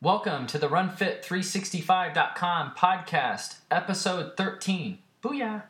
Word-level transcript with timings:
Welcome 0.00 0.46
to 0.48 0.58
the 0.58 0.68
RunFit365.com 0.68 2.74
podcast, 2.78 3.56
episode 3.68 4.36
13. 4.36 4.98
Booyah! 5.20 5.64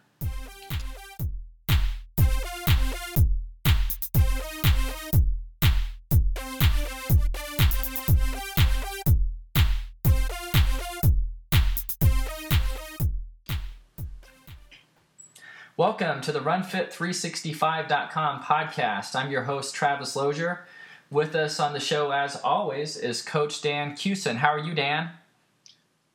Welcome 15.78 16.20
to 16.20 16.32
the 16.32 16.40
RunFit365.com 16.40 18.42
podcast. 18.42 19.16
I'm 19.16 19.30
your 19.30 19.44
host, 19.44 19.74
Travis 19.74 20.14
Lozier. 20.14 20.66
With 21.10 21.34
us 21.34 21.58
on 21.58 21.72
the 21.72 21.80
show, 21.80 22.10
as 22.10 22.36
always, 22.36 22.96
is 22.96 23.22
Coach 23.22 23.62
Dan 23.62 23.96
Cusin. 23.96 24.36
How 24.36 24.48
are 24.48 24.58
you, 24.58 24.74
Dan? 24.74 25.10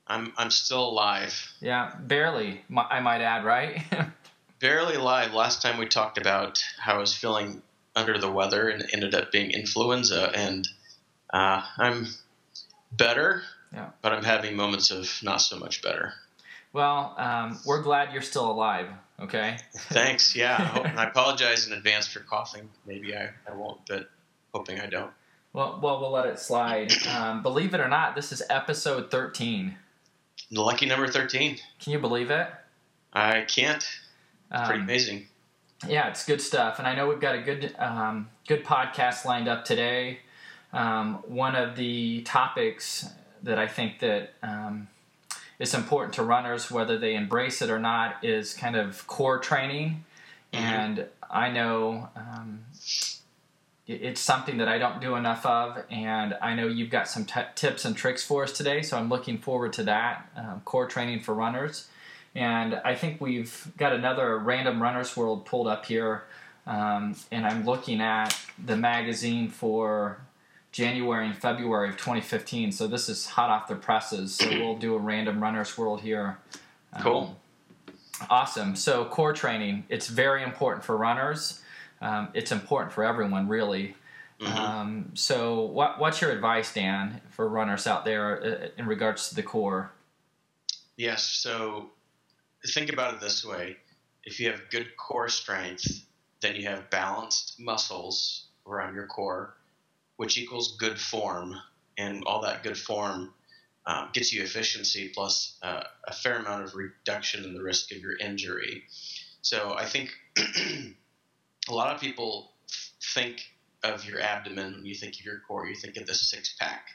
I'm 0.05 0.33
I'm 0.37 0.51
still 0.51 0.87
alive. 0.89 1.53
Yeah, 1.59 1.95
barely. 1.99 2.61
I 2.75 2.99
might 2.99 3.21
add, 3.21 3.43
right? 3.43 3.81
barely 4.59 4.95
alive. 4.95 5.33
Last 5.33 5.61
time 5.61 5.77
we 5.77 5.87
talked 5.87 6.17
about 6.17 6.63
how 6.77 6.95
I 6.95 6.97
was 6.99 7.15
feeling 7.15 7.63
under 7.95 8.17
the 8.17 8.31
weather, 8.31 8.69
and 8.69 8.83
it 8.83 8.89
ended 8.93 9.15
up 9.15 9.31
being 9.31 9.51
influenza, 9.51 10.31
and 10.35 10.67
uh, 11.33 11.63
I'm 11.77 12.07
better. 12.91 13.41
Yeah. 13.73 13.89
But 14.03 14.13
I'm 14.13 14.23
having 14.23 14.55
moments 14.55 14.91
of 14.91 15.09
not 15.23 15.37
so 15.37 15.57
much 15.57 15.81
better. 15.81 16.13
Well, 16.73 17.15
um, 17.17 17.59
we're 17.65 17.81
glad 17.81 18.13
you're 18.13 18.21
still 18.21 18.49
alive. 18.49 18.87
Okay. 19.19 19.57
Thanks. 19.75 20.35
Yeah. 20.35 20.55
I, 20.59 20.63
hope, 20.63 20.85
I, 20.97 21.03
apologize 21.05 21.65
in 21.65 21.73
advance 21.73 22.07
for 22.07 22.19
coughing. 22.19 22.69
Maybe 22.85 23.15
I, 23.15 23.29
I 23.49 23.55
won't, 23.55 23.81
but 23.87 24.09
hoping 24.53 24.79
I 24.79 24.85
don't. 24.85 25.11
Well, 25.51 25.79
well, 25.81 25.99
we'll 25.99 26.11
let 26.11 26.27
it 26.27 26.39
slide. 26.39 26.91
Um, 27.07 27.43
believe 27.43 27.73
it 27.73 27.79
or 27.79 27.87
not, 27.87 28.15
this 28.15 28.31
is 28.31 28.41
episode 28.49 29.11
13. 29.11 29.75
The 30.51 30.61
lucky 30.61 30.85
number 30.85 31.07
13. 31.07 31.57
Can 31.79 31.93
you 31.93 31.99
believe 31.99 32.31
it? 32.31 32.47
I 33.11 33.41
can't. 33.41 33.77
It's 33.77 33.87
um, 34.51 34.65
pretty 34.65 34.81
amazing. 34.81 35.27
Yeah, 35.87 36.07
it's 36.09 36.25
good 36.25 36.41
stuff, 36.41 36.79
and 36.79 36.87
I 36.87 36.95
know 36.95 37.09
we've 37.09 37.19
got 37.19 37.35
a 37.35 37.41
good, 37.41 37.75
um, 37.77 38.29
good 38.47 38.63
podcast 38.63 39.25
lined 39.25 39.47
up 39.47 39.65
today. 39.65 40.19
Um, 40.71 41.15
one 41.27 41.55
of 41.55 41.75
the 41.75 42.21
topics 42.21 43.09
that 43.43 43.59
I 43.59 43.67
think 43.67 43.99
that 43.99 44.33
um, 44.41 44.87
is 45.59 45.73
important 45.73 46.13
to 46.15 46.23
runners, 46.23 46.71
whether 46.71 46.97
they 46.97 47.15
embrace 47.15 47.61
it 47.61 47.69
or 47.69 47.79
not, 47.79 48.23
is 48.23 48.53
kind 48.53 48.75
of 48.75 49.05
core 49.07 49.39
training. 49.39 50.05
Mm-hmm. 50.51 50.65
And 50.65 51.05
I 51.29 51.49
know 51.49 52.09
um, 52.15 52.63
it's 53.85 54.21
something 54.21 54.57
that 54.57 54.67
I 54.69 54.77
don't 54.77 55.01
do 55.01 55.15
enough 55.15 55.45
of, 55.45 55.83
and 55.89 56.35
I 56.41 56.55
know 56.55 56.67
you've 56.67 56.89
got 56.89 57.09
some 57.09 57.25
t- 57.25 57.41
tips 57.55 57.83
and 57.83 57.95
tricks 57.95 58.23
for 58.23 58.43
us 58.43 58.53
today. 58.53 58.81
So 58.81 58.97
I'm 58.97 59.09
looking 59.09 59.37
forward 59.37 59.73
to 59.73 59.83
that 59.83 60.29
um, 60.37 60.61
core 60.63 60.87
training 60.87 61.21
for 61.21 61.33
runners. 61.33 61.89
And 62.35 62.75
I 62.85 62.95
think 62.95 63.19
we've 63.19 63.67
got 63.77 63.93
another 63.93 64.39
random 64.39 64.81
runners 64.81 65.15
world 65.15 65.45
pulled 65.45 65.67
up 65.67 65.85
here, 65.85 66.23
um, 66.65 67.15
and 67.31 67.45
I'm 67.45 67.65
looking 67.65 68.01
at 68.01 68.37
the 68.63 68.77
magazine 68.77 69.49
for 69.49 70.21
January 70.71 71.27
and 71.27 71.37
February 71.37 71.89
of 71.89 71.97
2015. 71.97 72.71
So 72.71 72.87
this 72.87 73.07
is 73.07 73.27
hot 73.27 73.49
off 73.49 73.67
the 73.67 73.75
presses. 73.75 74.33
So 74.33 74.49
we'll 74.49 74.77
do 74.77 74.95
a 74.95 74.97
random 74.97 75.41
runner's 75.41 75.77
world 75.77 76.01
here. 76.01 76.39
Cool. 77.01 77.37
Um, 77.89 77.95
awesome. 78.29 78.75
So 78.75 79.05
core 79.05 79.33
training, 79.33 79.85
it's 79.89 80.07
very 80.07 80.41
important 80.41 80.83
for 80.83 80.97
runners. 80.97 81.61
Um, 82.03 82.29
it's 82.33 82.51
important 82.51 82.91
for 82.91 83.03
everyone, 83.03 83.47
really. 83.47 83.95
Mm-hmm. 84.39 84.57
Um, 84.57 85.11
so 85.13 85.61
what, 85.61 85.99
what's 85.99 86.21
your 86.21 86.31
advice, 86.31 86.73
Dan, 86.73 87.21
for 87.29 87.47
runners 87.47 87.87
out 87.87 88.05
there 88.05 88.43
uh, 88.43 88.67
in 88.77 88.87
regards 88.87 89.29
to 89.29 89.35
the 89.35 89.43
core? 89.43 89.91
Yes. 90.97 91.23
So 91.23 91.89
think 92.67 92.91
about 92.91 93.15
it 93.15 93.19
this 93.21 93.45
way: 93.45 93.77
if 94.23 94.39
you 94.39 94.51
have 94.51 94.69
good 94.69 94.95
core 94.97 95.29
strength, 95.29 96.05
then 96.41 96.55
you 96.55 96.67
have 96.67 96.89
balanced 96.89 97.59
muscles 97.59 98.47
around 98.67 98.95
your 98.95 99.07
core 99.07 99.55
which 100.17 100.37
equals 100.37 100.77
good 100.77 100.99
form, 100.99 101.55
and 101.97 102.23
all 102.25 102.41
that 102.41 102.63
good 102.63 102.77
form 102.77 103.33
um, 103.85 104.09
gets 104.13 104.31
you 104.31 104.41
efficiency 104.41 105.09
plus 105.09 105.57
uh, 105.61 105.83
a 106.05 106.13
fair 106.13 106.37
amount 106.37 106.63
of 106.63 106.75
reduction 106.75 107.43
in 107.43 107.53
the 107.53 107.61
risk 107.61 107.91
of 107.91 107.97
your 107.97 108.17
injury. 108.17 108.83
So 109.41 109.75
I 109.77 109.85
think 109.85 110.11
a 111.69 111.73
lot 111.73 111.93
of 111.93 112.01
people 112.01 112.51
think 113.13 113.43
of 113.83 114.05
your 114.05 114.19
abdomen 114.21 114.73
when 114.73 114.85
you 114.85 114.95
think 114.95 115.15
of 115.15 115.25
your 115.25 115.41
core, 115.47 115.67
you 115.67 115.75
think 115.75 115.97
of 115.97 116.05
the 116.05 116.13
six 116.13 116.55
pack. 116.59 116.87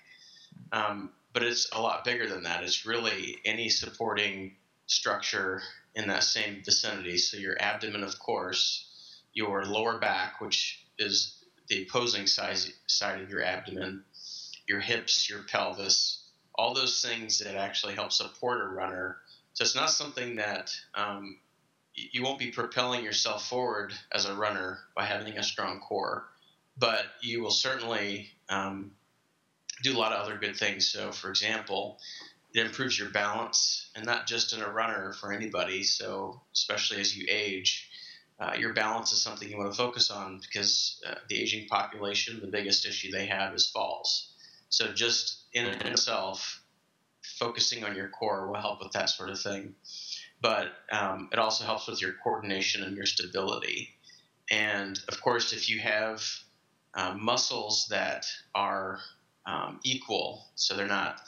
Um, 0.73 1.11
but 1.33 1.43
it's 1.43 1.69
a 1.73 1.81
lot 1.81 2.05
bigger 2.05 2.27
than 2.27 2.43
that. 2.45 2.63
It's 2.63 2.87
really 2.87 3.39
any 3.45 3.69
supporting 3.69 4.57
structure 4.87 5.63
in 5.95 6.09
that 6.09 6.25
same 6.25 6.63
vicinity. 6.65 7.19
So 7.19 7.37
your 7.37 7.61
abdomen, 7.61 8.03
of 8.03 8.19
course, 8.19 8.87
your 9.35 9.65
lower 9.65 9.99
back, 9.99 10.41
which 10.41 10.85
is 10.99 11.45
the 11.69 11.83
opposing 11.83 12.27
side, 12.27 12.59
side 12.87 13.21
of 13.21 13.31
your 13.31 13.43
abdomen, 13.43 14.05
your 14.67 14.81
hips, 14.81 15.29
your 15.29 15.43
pelvis, 15.43 16.25
all 16.55 16.75
those 16.75 17.03
things 17.03 17.39
that 17.39 17.57
actually 17.57 17.95
help 17.95 18.13
support 18.13 18.61
a 18.61 18.69
runner. 18.69 19.19
So 19.53 19.63
it's 19.63 19.77
not 19.77 19.91
something 19.91 20.37
that 20.37 20.75
um, 20.95 21.39
you 22.13 22.23
won't 22.23 22.39
be 22.39 22.51
propelling 22.51 23.05
yourself 23.05 23.49
forward 23.49 23.93
as 24.13 24.25
a 24.25 24.35
runner 24.35 24.79
by 24.95 25.05
having 25.05 25.39
a 25.39 25.43
strong 25.43 25.81
core, 25.81 26.29
but 26.77 27.05
you 27.21 27.43
will 27.43 27.51
certainly 27.51 28.31
um, 28.49 28.93
do 29.83 29.97
a 29.97 29.99
lot 29.99 30.13
of 30.13 30.21
other 30.25 30.39
good 30.39 30.57
things. 30.57 30.91
So, 30.91 31.13
for 31.13 31.31
example, 31.31 31.99
it 32.55 32.65
improves 32.65 32.99
your 32.99 33.11
balance, 33.11 33.91
and 33.95 34.05
not 34.07 34.27
just 34.27 34.53
in 34.53 34.63
a 34.63 34.71
runner, 34.71 35.13
for 35.13 35.33
anybody. 35.33 35.83
So, 35.83 36.41
especially 36.53 37.01
as 37.01 37.17
you 37.17 37.27
age, 37.31 37.91
uh, 38.41 38.53
your 38.59 38.73
balance 38.73 39.13
is 39.13 39.21
something 39.21 39.49
you 39.49 39.59
want 39.59 39.71
to 39.71 39.77
focus 39.77 40.11
on 40.11 40.41
because 40.41 41.01
uh, 41.07 41.15
the 41.29 41.41
aging 41.41 41.67
population, 41.67 42.41
the 42.41 42.47
biggest 42.47 42.87
issue 42.87 43.11
they 43.11 43.27
have 43.27 43.53
is 43.55 43.67
falls. 43.67 44.33
So 44.69 44.93
just 44.93 45.45
in 45.53 45.67
itself, 45.67 46.63
focusing 47.23 47.85
on 47.85 47.97
your 47.97 48.09
core 48.09 48.47
will 48.47 48.61
help 48.61 48.81
with 48.81 48.93
that 48.93 49.11
sort 49.11 49.31
of 49.31 49.41
thing. 49.41 49.75
But 50.41 50.69
um, 50.93 51.29
it 51.33 51.39
also 51.39 51.65
helps 51.65 51.89
with 51.89 52.01
your 52.01 52.15
coordination 52.23 52.83
and 52.85 52.97
your 52.97 53.07
stability. 53.07 53.91
And 54.51 54.99
of 55.09 55.21
course, 55.21 55.53
if 55.53 55.69
you 55.69 55.81
have 55.81 56.23
uh, 56.95 57.15
muscles 57.15 57.89
that 57.91 58.27
are 58.55 59.01
um, 59.47 59.81
equal, 59.83 60.45
so 60.55 60.77
they're 60.77 60.87
not, 60.87 61.21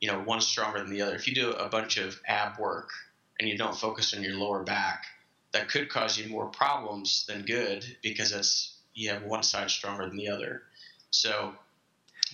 you 0.00 0.10
know, 0.10 0.20
one 0.20 0.40
stronger 0.40 0.78
than 0.78 0.90
the 0.90 1.02
other. 1.02 1.14
If 1.14 1.28
you 1.28 1.34
do 1.34 1.52
a 1.52 1.68
bunch 1.68 1.96
of 1.96 2.20
ab 2.26 2.58
work 2.58 2.90
and 3.38 3.48
you 3.48 3.56
don't 3.56 3.76
focus 3.76 4.14
on 4.14 4.22
your 4.22 4.34
lower 4.34 4.62
back, 4.62 5.04
that 5.52 5.68
could 5.68 5.88
cause 5.88 6.18
you 6.18 6.28
more 6.28 6.46
problems 6.46 7.24
than 7.26 7.42
good 7.42 7.84
because 8.02 8.32
it's 8.32 8.78
you 8.94 9.10
have 9.10 9.22
one 9.22 9.42
side 9.42 9.70
stronger 9.70 10.06
than 10.06 10.16
the 10.16 10.28
other. 10.28 10.62
So 11.10 11.54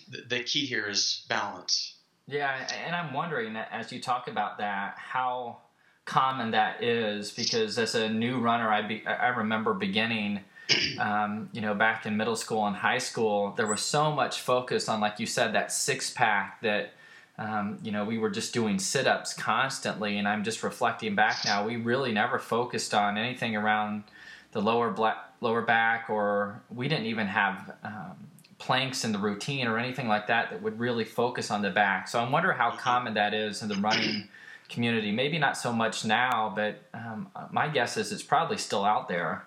the, 0.09 0.23
the 0.29 0.43
key 0.45 0.67
here 0.67 0.87
is 0.87 1.25
balance. 1.29 1.97
Yeah, 2.27 2.69
and 2.87 2.95
I'm 2.95 3.13
wondering 3.13 3.57
as 3.57 3.93
you 3.93 4.01
talk 4.01 4.29
about 4.29 4.59
that, 4.59 4.95
how 4.97 5.59
common 6.05 6.51
that 6.53 6.83
is 6.83 7.31
because 7.31 7.79
as 7.79 7.95
a 7.95 8.09
new 8.09 8.39
runner, 8.39 8.71
I 8.71 8.83
be, 8.83 9.07
I 9.07 9.29
remember 9.29 9.75
beginning. 9.75 10.41
Um, 10.99 11.51
you 11.53 11.61
know, 11.61 11.75
back 11.75 12.07
in 12.07 12.17
middle 12.17 12.37
school 12.37 12.67
and 12.67 12.75
high 12.75 12.99
school, 12.99 13.53
there 13.57 13.67
was 13.67 13.83
so 13.83 14.11
much 14.11 14.41
focus 14.41 14.89
on, 14.89 15.01
like 15.01 15.21
you 15.21 15.27
said, 15.27 15.55
that 15.55 15.71
six 15.71 16.11
pack 16.11 16.63
that 16.63 16.93
um, 17.39 17.79
you 17.83 17.93
know, 17.93 18.05
we 18.05 18.19
were 18.19 18.31
just 18.31 18.53
doing 18.53 18.79
sit 18.79 19.07
ups 19.07 19.33
constantly, 19.33 20.19
and 20.19 20.29
I'm 20.29 20.45
just 20.45 20.63
reflecting 20.63 21.15
back 21.15 21.45
now. 21.45 21.67
We 21.67 21.77
really 21.77 22.13
never 22.13 22.39
focused 22.39 22.95
on 22.95 23.17
anything 23.17 23.57
around 23.57 24.05
the 24.53 24.61
lower 24.61 24.91
black, 24.91 25.17
lower 25.41 25.63
back, 25.63 26.11
or 26.11 26.63
we 26.71 26.89
didn't 26.89 27.07
even 27.07 27.27
have 27.27 27.75
um, 27.83 28.29
planks 28.59 29.05
in 29.05 29.13
the 29.13 29.19
routine 29.19 29.67
or 29.67 29.79
anything 29.79 30.09
like 30.09 30.27
that 30.27 30.51
that 30.51 30.63
would 30.63 30.79
really 30.79 31.05
focus 31.05 31.51
on 31.51 31.63
the 31.63 31.71
back. 31.71 32.07
So 32.07 32.21
I 32.21 32.29
wonder 32.29 32.53
how 32.53 32.71
common 32.73 33.15
that 33.15 33.33
is 33.33 33.63
in 33.63 33.69
the 33.69 33.77
running 33.77 34.29
community. 34.73 35.13
Maybe 35.13 35.39
not 35.39 35.57
so 35.57 35.73
much 35.73 36.05
now, 36.05 36.53
but 36.55 36.83
um, 36.95 37.29
my 37.51 37.69
guess 37.69 37.97
is 37.97 38.11
it's 38.13 38.23
probably 38.23 38.59
still 38.59 38.85
out 38.85 39.09
there. 39.09 39.45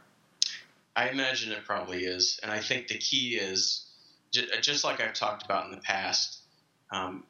I 0.95 1.10
imagine 1.10 1.51
it 1.51 1.66
probably 1.66 2.06
is, 2.06 2.39
and 2.42 2.51
I 2.51 2.60
think 2.60 2.88
the 2.88 2.98
key 2.98 3.36
is 3.36 3.86
just 4.62 4.83
like 4.83 5.01
I've 5.01 5.13
talked 5.13 5.44
about 5.44 5.66
in 5.66 5.72
the 5.72 5.81
past. 5.81 6.39
Um, 6.92 7.24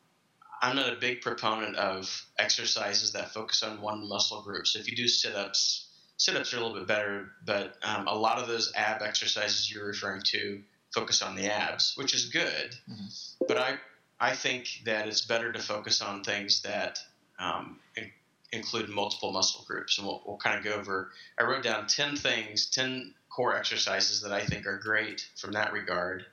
I'm 0.62 0.76
not 0.76 0.92
a 0.92 0.96
big 0.96 1.22
proponent 1.22 1.76
of 1.76 2.26
exercises 2.38 3.12
that 3.14 3.34
focus 3.34 3.64
on 3.64 3.82
one 3.82 4.08
muscle 4.08 4.42
group. 4.42 4.68
So 4.68 4.80
if 4.80 4.90
you 4.90 4.96
do 4.96 5.08
sit 5.08 5.36
ups, 5.36 5.88
sit 6.18 6.36
ups 6.36 6.54
are 6.54 6.58
a 6.58 6.62
little 6.62 6.78
bit 6.78 6.88
better, 6.88 7.32
but 7.46 7.76
um, 7.84 8.08
a 8.08 8.16
lot 8.16 8.40
of 8.40 8.48
those 8.48 8.72
ab 8.76 9.02
exercises 9.02 9.72
you're 9.72 9.86
referring 9.86 10.22
to 10.28 10.62
focus 10.94 11.22
on 11.22 11.36
the 11.36 11.52
abs, 11.52 11.94
which 11.98 12.14
is 12.14 12.30
good. 12.30 12.76
Mm-hmm. 12.90 13.46
But 13.48 13.58
I, 13.58 13.76
I 14.20 14.34
think 14.34 14.68
that 14.86 15.08
it's 15.08 15.22
better 15.22 15.52
to 15.52 15.60
focus 15.60 16.02
on 16.02 16.24
things 16.24 16.62
that 16.62 17.00
um, 17.40 17.80
in, 17.96 18.12
include 18.52 18.90
multiple 18.90 19.32
muscle 19.32 19.64
groups. 19.68 19.98
And 19.98 20.08
we'll, 20.08 20.22
we'll 20.26 20.38
kind 20.38 20.58
of 20.58 20.64
go 20.64 20.74
over, 20.74 21.12
I 21.40 21.44
wrote 21.44 21.64
down 21.64 21.88
10 21.88 22.16
things, 22.16 22.68
10 22.68 23.14
core 23.30 23.56
exercises 23.56 24.22
that 24.22 24.32
I 24.32 24.42
think 24.42 24.66
are 24.66 24.78
great 24.78 25.28
from 25.36 25.52
that 25.54 25.74
regard. 25.74 26.26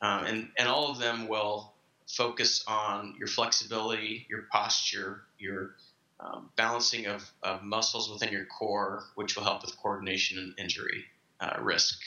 Um, 0.00 0.24
and, 0.26 0.48
and 0.58 0.68
all 0.68 0.90
of 0.90 0.98
them 0.98 1.26
will 1.26 1.72
focus 2.06 2.64
on 2.66 3.14
your 3.18 3.28
flexibility, 3.28 4.26
your 4.30 4.42
posture, 4.52 5.22
your 5.38 5.74
um, 6.20 6.50
balancing 6.56 7.06
of, 7.06 7.30
of, 7.42 7.62
muscles 7.62 8.10
within 8.10 8.32
your 8.32 8.46
core, 8.46 9.04
which 9.14 9.36
will 9.36 9.44
help 9.44 9.62
with 9.62 9.76
coordination 9.80 10.38
and 10.38 10.54
injury 10.58 11.04
uh, 11.40 11.56
risk, 11.60 12.00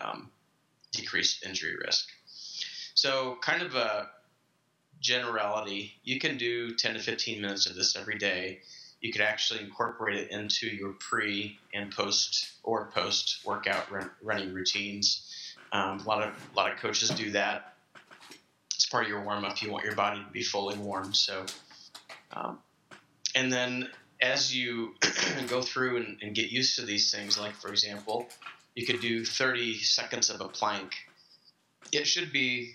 um, 0.00 0.30
decreased 0.92 1.44
injury 1.44 1.76
risk. 1.84 2.08
So, 2.94 3.36
kind 3.42 3.62
of 3.62 3.74
a 3.74 4.08
generality, 5.00 5.92
you 6.04 6.18
can 6.18 6.36
do 6.36 6.74
10 6.74 6.94
to 6.94 7.00
15 7.00 7.40
minutes 7.40 7.66
of 7.66 7.74
this 7.74 7.96
every 7.96 8.18
day. 8.18 8.60
You 9.00 9.12
could 9.12 9.22
actually 9.22 9.60
incorporate 9.60 10.16
it 10.16 10.30
into 10.30 10.66
your 10.66 10.92
pre 10.92 11.58
and 11.72 11.92
post 11.92 12.50
or 12.62 12.86
post 12.86 13.40
workout 13.44 13.90
run, 13.90 14.10
running 14.22 14.52
routines. 14.52 15.54
Um, 15.70 16.00
a 16.00 16.02
lot 16.02 16.22
of 16.22 16.34
a 16.52 16.56
lot 16.56 16.72
of 16.72 16.78
coaches 16.78 17.10
do 17.10 17.30
that. 17.32 17.74
It's 18.74 18.86
part 18.86 19.04
of 19.04 19.10
your 19.10 19.22
warm 19.22 19.44
up. 19.44 19.60
You 19.62 19.70
want 19.70 19.84
your 19.84 19.94
body 19.94 20.22
to 20.24 20.30
be 20.30 20.42
fully 20.42 20.76
warm. 20.76 21.14
So, 21.14 21.46
um, 22.32 22.58
and 23.34 23.52
then 23.52 23.88
as 24.20 24.54
you 24.54 24.94
go 25.48 25.62
through 25.62 25.98
and, 25.98 26.18
and 26.22 26.34
get 26.34 26.50
used 26.50 26.76
to 26.76 26.84
these 26.84 27.12
things, 27.12 27.38
like 27.38 27.54
for 27.54 27.68
example, 27.68 28.28
you 28.74 28.86
could 28.86 29.00
do 29.00 29.24
30 29.24 29.78
seconds 29.78 30.30
of 30.30 30.40
a 30.40 30.48
plank. 30.48 30.94
It 31.92 32.06
should 32.06 32.32
be 32.32 32.74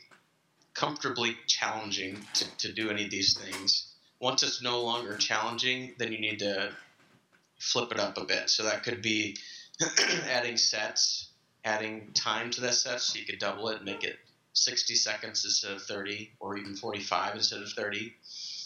comfortably 0.73 1.37
challenging 1.47 2.17
to, 2.33 2.57
to 2.57 2.73
do 2.73 2.89
any 2.89 3.05
of 3.05 3.11
these 3.11 3.37
things. 3.37 3.93
Once 4.19 4.43
it's 4.43 4.61
no 4.61 4.81
longer 4.81 5.17
challenging, 5.17 5.93
then 5.97 6.11
you 6.11 6.19
need 6.19 6.39
to 6.39 6.71
flip 7.59 7.91
it 7.91 7.99
up 7.99 8.17
a 8.17 8.25
bit. 8.25 8.49
So 8.49 8.63
that 8.63 8.83
could 8.83 9.01
be 9.01 9.37
adding 10.29 10.57
sets, 10.57 11.29
adding 11.63 12.11
time 12.13 12.51
to 12.51 12.61
that 12.61 12.75
set, 12.75 13.01
so 13.01 13.19
you 13.19 13.25
could 13.25 13.39
double 13.39 13.69
it, 13.69 13.83
make 13.83 14.03
it 14.03 14.17
60 14.53 14.95
seconds 14.95 15.43
instead 15.45 15.71
of 15.71 15.81
30, 15.81 16.31
or 16.39 16.57
even 16.57 16.75
45 16.75 17.35
instead 17.35 17.61
of 17.61 17.71
30. 17.71 18.13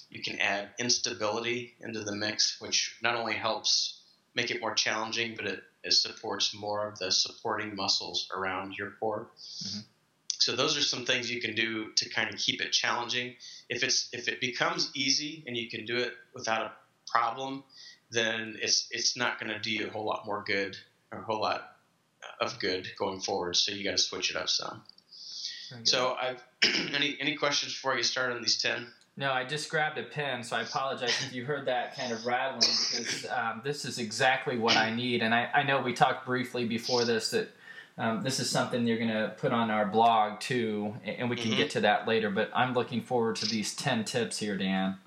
You 0.10 0.22
can 0.22 0.40
add 0.40 0.70
instability 0.80 1.76
into 1.82 2.02
the 2.02 2.16
mix, 2.16 2.60
which 2.60 2.98
not 3.02 3.16
only 3.16 3.34
helps 3.34 4.02
make 4.36 4.52
it 4.52 4.62
more 4.62 4.74
challenging, 4.74 5.36
but 5.36 5.46
it, 5.46 5.64
it 5.84 5.94
supports 5.94 6.54
more 6.54 6.88
of 6.88 7.00
the 7.00 7.12
supporting 7.12 7.76
muscles 7.76 8.30
around 8.34 8.76
your 8.78 8.92
core. 9.00 9.30
Mm-hmm. 9.64 9.80
So 10.40 10.56
those 10.56 10.78
are 10.78 10.82
some 10.82 11.06
things 11.06 11.32
you 11.32 11.42
can 11.42 11.56
do 11.56 11.92
to 11.96 12.10
kind 12.10 12.34
of 12.34 12.40
keep 12.40 12.62
it 12.62 12.72
challenging. 12.72 13.36
If 13.70 13.84
it's 13.84 14.10
if 14.14 14.28
it 14.28 14.40
becomes 14.40 14.92
easy 14.96 15.44
and 15.48 15.58
you 15.58 15.70
can 15.70 15.86
do 15.86 15.98
it 15.98 16.14
without 16.34 16.62
a 16.62 16.72
problem, 17.10 17.64
then 18.12 18.58
it's 18.62 18.88
it's 18.92 19.18
not 19.18 19.40
going 19.40 19.52
to 19.52 19.60
do 19.60 19.72
you 19.72 19.88
a 19.88 19.90
whole 19.90 20.06
lot 20.06 20.26
more 20.26 20.44
good 20.46 20.78
or 21.12 21.20
a 21.20 21.24
whole 21.24 21.42
lot 21.42 21.78
of 22.40 22.60
good 22.60 22.88
going 22.98 23.20
forward. 23.20 23.56
So 23.56 23.72
you 23.72 23.84
got 23.84 23.92
to 23.92 23.98
switch 23.98 24.32
it 24.32 24.38
up 24.38 24.50
some. 24.50 24.84
So 25.84 26.16
I've 26.20 26.44
any 26.94 27.18
any 27.20 27.36
questions 27.36 27.74
before 27.74 27.94
I 27.94 27.98
get 27.98 28.06
started 28.06 28.36
on 28.36 28.42
these 28.42 28.62
ten? 28.62 28.88
No, 29.20 29.32
I 29.32 29.46
just 29.46 29.70
grabbed 29.70 29.98
a 29.98 30.04
pen, 30.04 30.44
so 30.44 30.56
I 30.56 30.62
apologize 30.62 31.10
if 31.26 31.34
you 31.34 31.44
heard 31.44 31.66
that 31.66 31.98
kind 31.98 32.14
of 32.14 32.24
rattling 32.28 32.70
because 32.92 33.26
um, 33.26 33.62
this 33.64 33.84
is 33.84 33.98
exactly 33.98 34.60
what 34.60 34.78
I 34.78 34.94
need. 34.94 35.24
And 35.24 35.34
I, 35.34 35.50
I 35.52 35.64
know 35.64 35.82
we 35.82 35.94
talked 35.94 36.24
briefly 36.24 36.66
before 36.66 37.04
this 37.04 37.32
that 37.32 37.50
um, 37.98 38.22
this 38.22 38.40
is 38.40 38.50
something 38.50 38.86
you're 38.86 38.98
going 38.98 39.10
to 39.10 39.34
put 39.38 39.52
on 39.52 39.72
our 39.72 39.86
blog 39.86 40.40
too, 40.40 40.94
and 41.04 41.30
we 41.30 41.36
can 41.36 41.50
mm-hmm. 41.50 41.58
get 41.58 41.72
to 41.72 41.82
that 41.82 42.08
later. 42.08 42.30
But 42.30 42.52
I'm 42.54 42.74
looking 42.74 43.02
forward 43.02 43.38
to 43.38 43.48
these 43.48 43.76
10 43.76 44.06
tips 44.06 44.38
here, 44.38 44.56
Dan. 44.56 44.98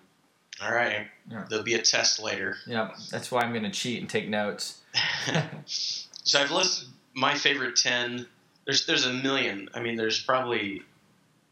All 0.62 0.72
right. 0.72 1.06
Yeah. 1.30 1.44
There'll 1.48 1.64
be 1.64 1.74
a 1.74 1.82
test 1.82 2.20
later. 2.20 2.56
Yep. 2.66 2.96
That's 3.10 3.30
why 3.30 3.42
I'm 3.42 3.52
going 3.52 3.64
to 3.64 3.70
cheat 3.70 4.00
and 4.00 4.10
take 4.10 4.28
notes. 4.28 4.82
so 5.66 6.40
I've 6.40 6.50
listed 6.50 6.88
my 7.14 7.34
favorite 7.34 7.76
10. 7.76 8.26
There's, 8.66 8.86
there's 8.86 9.06
a 9.06 9.12
million. 9.12 9.68
I 9.72 9.80
mean, 9.80 9.96
there's 9.96 10.22
probably 10.22 10.82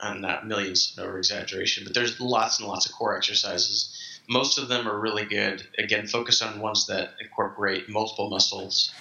uh, 0.01 0.15
not 0.15 0.47
millions, 0.47 0.95
no 0.99 1.17
exaggeration, 1.17 1.85
but 1.85 1.95
there's 1.95 2.21
lots 2.21 2.59
and 2.59 2.69
lots 2.69 2.87
of 2.87 2.93
core 2.93 3.17
exercises. 3.17 4.21
Most 4.29 4.59
of 4.59 4.69
them 4.69 4.89
are 4.89 4.99
really 4.99 5.25
good. 5.25 5.67
Again, 5.79 6.07
focus 6.07 6.43
on 6.43 6.61
ones 6.61 6.87
that 6.89 7.15
incorporate 7.21 7.89
multiple 7.89 8.29
muscles 8.29 8.93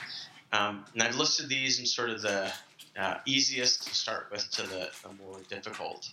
um, 0.53 0.85
and 0.93 1.03
I've 1.03 1.15
listed 1.15 1.49
these 1.49 1.79
in 1.79 1.85
sort 1.85 2.09
of 2.09 2.21
the 2.21 2.51
uh, 2.97 3.15
easiest 3.25 3.87
to 3.87 3.95
start 3.95 4.27
with 4.31 4.49
to 4.51 4.63
the, 4.63 4.89
the 5.03 5.13
more 5.21 5.39
difficult. 5.49 6.09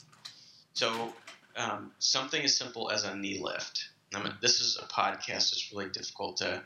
So 0.74 1.12
um, 1.56 1.92
something 1.98 2.42
as 2.42 2.56
simple 2.56 2.90
as 2.90 3.04
a 3.04 3.16
knee 3.16 3.40
lift. 3.42 3.88
I 4.14 4.22
mean, 4.22 4.34
this 4.40 4.60
is 4.60 4.76
a 4.76 4.86
podcast. 4.86 5.52
It's 5.52 5.72
really 5.72 5.90
difficult 5.90 6.36
to 6.38 6.62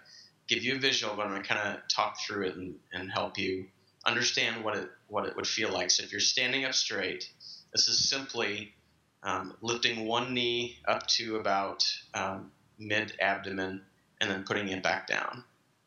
give 0.48 0.64
you 0.64 0.76
a 0.76 0.78
visual, 0.78 1.14
but 1.14 1.26
I'm 1.26 1.30
going 1.30 1.42
to 1.42 1.48
kind 1.48 1.76
of 1.76 1.88
talk 1.88 2.16
through 2.20 2.46
it 2.46 2.56
and, 2.56 2.74
and 2.92 3.10
help 3.10 3.38
you 3.38 3.66
understand 4.06 4.64
what 4.64 4.76
it 4.76 4.88
what 5.08 5.26
it 5.26 5.36
would 5.36 5.46
feel 5.46 5.70
like. 5.70 5.90
So 5.90 6.02
if 6.02 6.12
you're 6.12 6.20
standing 6.20 6.64
up 6.64 6.74
straight, 6.74 7.28
this 7.72 7.88
is 7.88 8.08
simply 8.08 8.74
um, 9.22 9.54
lifting 9.60 10.06
one 10.06 10.34
knee 10.34 10.78
up 10.86 11.06
to 11.08 11.36
about 11.36 11.84
um, 12.14 12.50
mid 12.78 13.14
abdomen 13.20 13.82
and 14.20 14.30
then 14.30 14.44
putting 14.44 14.68
it 14.68 14.82
back 14.82 15.06
down 15.06 15.44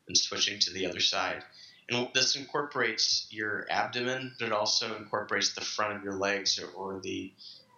and 0.07 0.17
switching 0.17 0.59
to 0.59 0.73
the 0.73 0.85
other 0.85 0.99
side. 0.99 1.43
And 1.91 2.07
this 2.13 2.35
incorporates 2.37 3.27
your 3.29 3.67
abdomen, 3.69 4.33
but 4.39 4.45
it 4.45 4.51
also 4.53 4.95
incorporates 4.95 5.53
the 5.53 5.61
front 5.61 5.97
of 5.97 6.03
your 6.03 6.15
legs 6.15 6.57
or, 6.57 6.67
or 6.71 7.01
the 7.01 7.31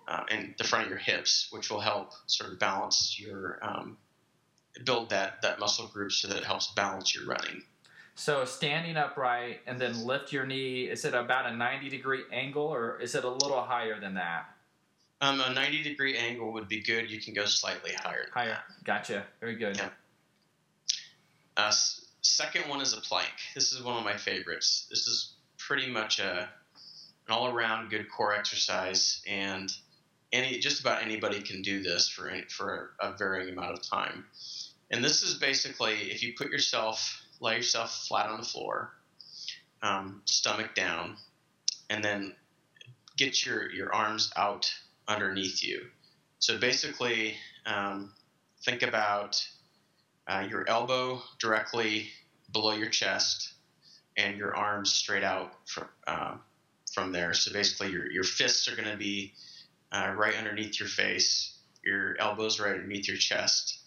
uh, 0.07 0.24
and 0.30 0.54
the 0.57 0.63
front 0.63 0.86
of 0.86 0.89
your 0.89 1.00
hips, 1.00 1.48
which 1.50 1.71
will 1.71 1.80
help 1.80 2.12
sort 2.27 2.51
of 2.51 2.60
balance 2.60 3.18
your 3.19 3.57
um, 3.62 3.98
build 4.86 5.10
that 5.10 5.42
that 5.42 5.60
muscle 5.60 5.88
group 5.88 6.12
so 6.12 6.27
that 6.27 6.38
it 6.38 6.44
helps 6.44 6.71
balance 6.74 7.15
your 7.15 7.25
running. 7.25 7.63
So 8.15 8.45
standing 8.45 8.95
upright 8.98 9.62
and 9.65 9.80
then 9.80 10.06
lift 10.06 10.31
your 10.31 10.45
knee. 10.45 10.83
Is 10.83 11.06
it 11.06 11.15
about 11.15 11.48
a 11.48 11.56
ninety 11.56 11.89
degree 11.89 12.24
angle, 12.31 12.63
or 12.65 13.00
is 13.01 13.15
it 13.15 13.24
a 13.24 13.30
little 13.30 13.62
higher 13.62 14.00
than 14.00 14.13
that? 14.13 14.45
Um, 15.21 15.42
a 15.42 15.54
ninety 15.54 15.81
degree 15.81 16.18
angle 16.18 16.51
would 16.54 16.68
be 16.68 16.81
good. 16.81 17.10
You 17.10 17.19
can 17.19 17.33
go 17.33 17.45
slightly 17.45 17.94
higher. 17.94 18.27
Higher. 18.31 18.60
Gotcha. 18.83 19.24
Very 19.39 19.56
good. 19.56 19.77
Yeah. 19.77 19.89
Uh, 21.57 21.71
Second 22.23 22.69
one 22.69 22.81
is 22.81 22.93
a 22.93 23.01
plank. 23.01 23.33
This 23.53 23.73
is 23.73 23.83
one 23.83 23.97
of 23.97 24.03
my 24.05 24.17
favorites. 24.17 24.87
This 24.89 25.07
is 25.07 25.33
pretty 25.57 25.87
much 25.87 26.19
a 26.19 26.49
an 27.27 27.33
all 27.33 27.47
around 27.47 27.89
good 27.89 28.09
core 28.09 28.33
exercise, 28.33 29.21
and 29.27 29.71
any 30.31 30.59
just 30.59 30.81
about 30.81 31.03
anybody 31.03 31.41
can 31.41 31.61
do 31.61 31.83
this 31.83 32.09
for 32.09 32.29
any, 32.29 32.43
for 32.43 32.93
a 32.99 33.13
varying 33.13 33.49
amount 33.49 33.73
of 33.73 33.81
time. 33.81 34.25
And 34.91 35.03
this 35.03 35.23
is 35.23 35.35
basically 35.35 36.11
if 36.11 36.23
you 36.23 36.33
put 36.37 36.49
yourself 36.49 37.21
lay 37.39 37.57
yourself 37.57 38.07
flat 38.07 38.29
on 38.29 38.39
the 38.39 38.45
floor, 38.45 38.93
um, 39.81 40.21
stomach 40.25 40.75
down, 40.75 41.17
and 41.89 42.03
then 42.03 42.35
get 43.17 43.45
your 43.45 43.69
your 43.71 43.93
arms 43.93 44.31
out 44.35 44.73
underneath 45.07 45.61
you. 45.61 45.87
So 46.39 46.57
basically, 46.57 47.35
um, 47.65 48.13
think 48.63 48.81
about 48.81 49.45
uh, 50.27 50.46
your 50.50 50.68
elbow 50.70 51.22
directly 51.39 52.10
below 52.51 52.74
your 52.74 52.89
chest 52.89 53.53
and 54.15 54.38
your 54.38 54.56
arms 54.56 54.94
straight 54.94 55.24
out 55.24 55.53
from, 55.65 55.88
uh, 56.08 56.36
from 56.94 57.12
there. 57.12 57.34
So 57.34 57.51
basically, 57.51 57.92
your, 57.92 58.12
your 58.12 58.24
fists 58.24 58.68
are 58.68 58.75
going 58.75 58.89
to 58.89 58.98
be 58.98 59.34
uh, 59.92 60.13
right 60.15 60.36
underneath 60.36 60.80
your 60.80 60.89
face, 60.89 61.58
your 61.84 62.15
elbows 62.20 62.60
right 62.60 62.74
underneath 62.74 63.08
your 63.08 63.18
chest, 63.18 63.80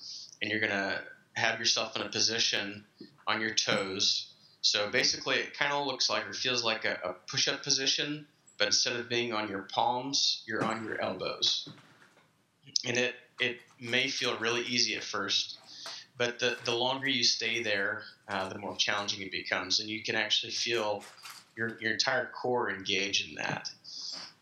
and 0.42 0.50
you're 0.50 0.60
going 0.60 0.72
to 0.72 1.00
have 1.34 1.58
yourself 1.58 1.96
in 1.96 2.02
a 2.02 2.08
position 2.08 2.84
on 3.26 3.40
your 3.40 3.54
toes. 3.54 4.32
So 4.60 4.90
basically, 4.90 5.36
it 5.36 5.56
kind 5.56 5.72
of 5.72 5.86
looks 5.86 6.10
like 6.10 6.28
or 6.28 6.32
feels 6.32 6.64
like 6.64 6.84
a, 6.84 6.98
a 7.04 7.12
push 7.30 7.46
up 7.48 7.62
position, 7.62 8.26
but 8.58 8.66
instead 8.66 8.96
of 8.96 9.08
being 9.08 9.32
on 9.32 9.48
your 9.48 9.62
palms, 9.62 10.42
you're 10.46 10.64
on 10.64 10.84
your 10.84 11.00
elbows. 11.00 11.68
And 12.84 12.96
it, 12.96 13.14
it 13.38 13.58
may 13.80 14.08
feel 14.08 14.36
really 14.38 14.62
easy 14.62 14.96
at 14.96 15.04
first, 15.04 15.58
but 16.18 16.38
the, 16.38 16.56
the 16.64 16.74
longer 16.74 17.08
you 17.08 17.24
stay 17.24 17.62
there, 17.62 18.02
uh, 18.28 18.48
the 18.48 18.58
more 18.58 18.76
challenging 18.76 19.22
it 19.22 19.30
becomes, 19.30 19.80
and 19.80 19.88
you 19.88 20.02
can 20.02 20.14
actually 20.14 20.52
feel 20.52 21.04
your, 21.56 21.76
your 21.80 21.92
entire 21.92 22.26
core 22.26 22.70
engage 22.70 23.28
in 23.28 23.34
that. 23.36 23.70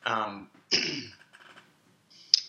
Um, 0.06 0.48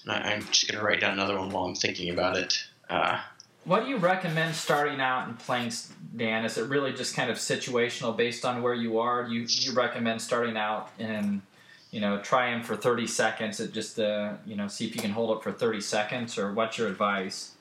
I, 0.08 0.34
am 0.34 0.44
just 0.52 0.68
going 0.70 0.80
to 0.80 0.86
write 0.86 1.02
down 1.02 1.14
another 1.14 1.40
one 1.40 1.50
while 1.50 1.66
I'm 1.66 1.76
thinking 1.76 2.12
about 2.12 2.38
it. 2.38 2.64
Uh, 2.90 3.20
what 3.64 3.84
do 3.84 3.90
you 3.90 3.98
recommend 3.98 4.54
starting 4.54 5.02
out 5.02 5.28
in 5.28 5.36
planks, 5.36 5.92
Dan? 6.16 6.46
Is 6.46 6.58
it 6.60 6.70
really 6.70 6.94
just 6.94 7.16
kind 7.16 7.32
of 7.32 7.38
situational 7.38 8.16
based 8.16 8.46
on 8.46 8.62
where 8.62 8.76
you 8.76 9.00
are? 9.00 9.28
You 9.28 9.48
you 9.50 9.74
recommend 9.74 10.22
starting 10.22 10.56
out 10.56 10.92
and 11.00 11.42
you 11.90 12.00
know 12.00 12.18
try 12.18 12.52
trying 12.52 12.62
for 12.64 12.76
30 12.76 13.08
seconds 13.08 13.58
just 13.70 14.00
uh, 14.00 14.34
you 14.46 14.56
know 14.56 14.68
see 14.68 14.86
if 14.86 14.96
you 14.96 15.02
can 15.02 15.10
hold 15.10 15.36
it 15.36 15.44
for 15.44 15.52
30 15.52 15.82
seconds, 15.82 16.38
or 16.38 16.54
what's 16.54 16.78
your 16.78 16.88
advice? 16.88 17.55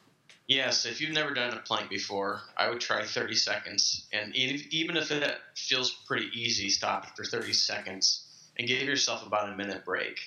Yes, 0.46 0.84
if 0.84 1.00
you've 1.00 1.14
never 1.14 1.32
done 1.32 1.54
a 1.54 1.60
plank 1.60 1.88
before, 1.88 2.42
I 2.56 2.68
would 2.68 2.80
try 2.80 3.04
30 3.04 3.34
seconds. 3.34 4.06
And 4.12 4.36
even 4.36 4.96
if 4.96 5.10
it 5.10 5.38
feels 5.56 5.90
pretty 5.90 6.28
easy, 6.34 6.68
stop 6.68 7.04
after 7.06 7.24
30 7.24 7.52
seconds 7.54 8.26
and 8.58 8.68
give 8.68 8.82
yourself 8.82 9.26
about 9.26 9.48
a 9.48 9.56
minute 9.56 9.84
break. 9.84 10.18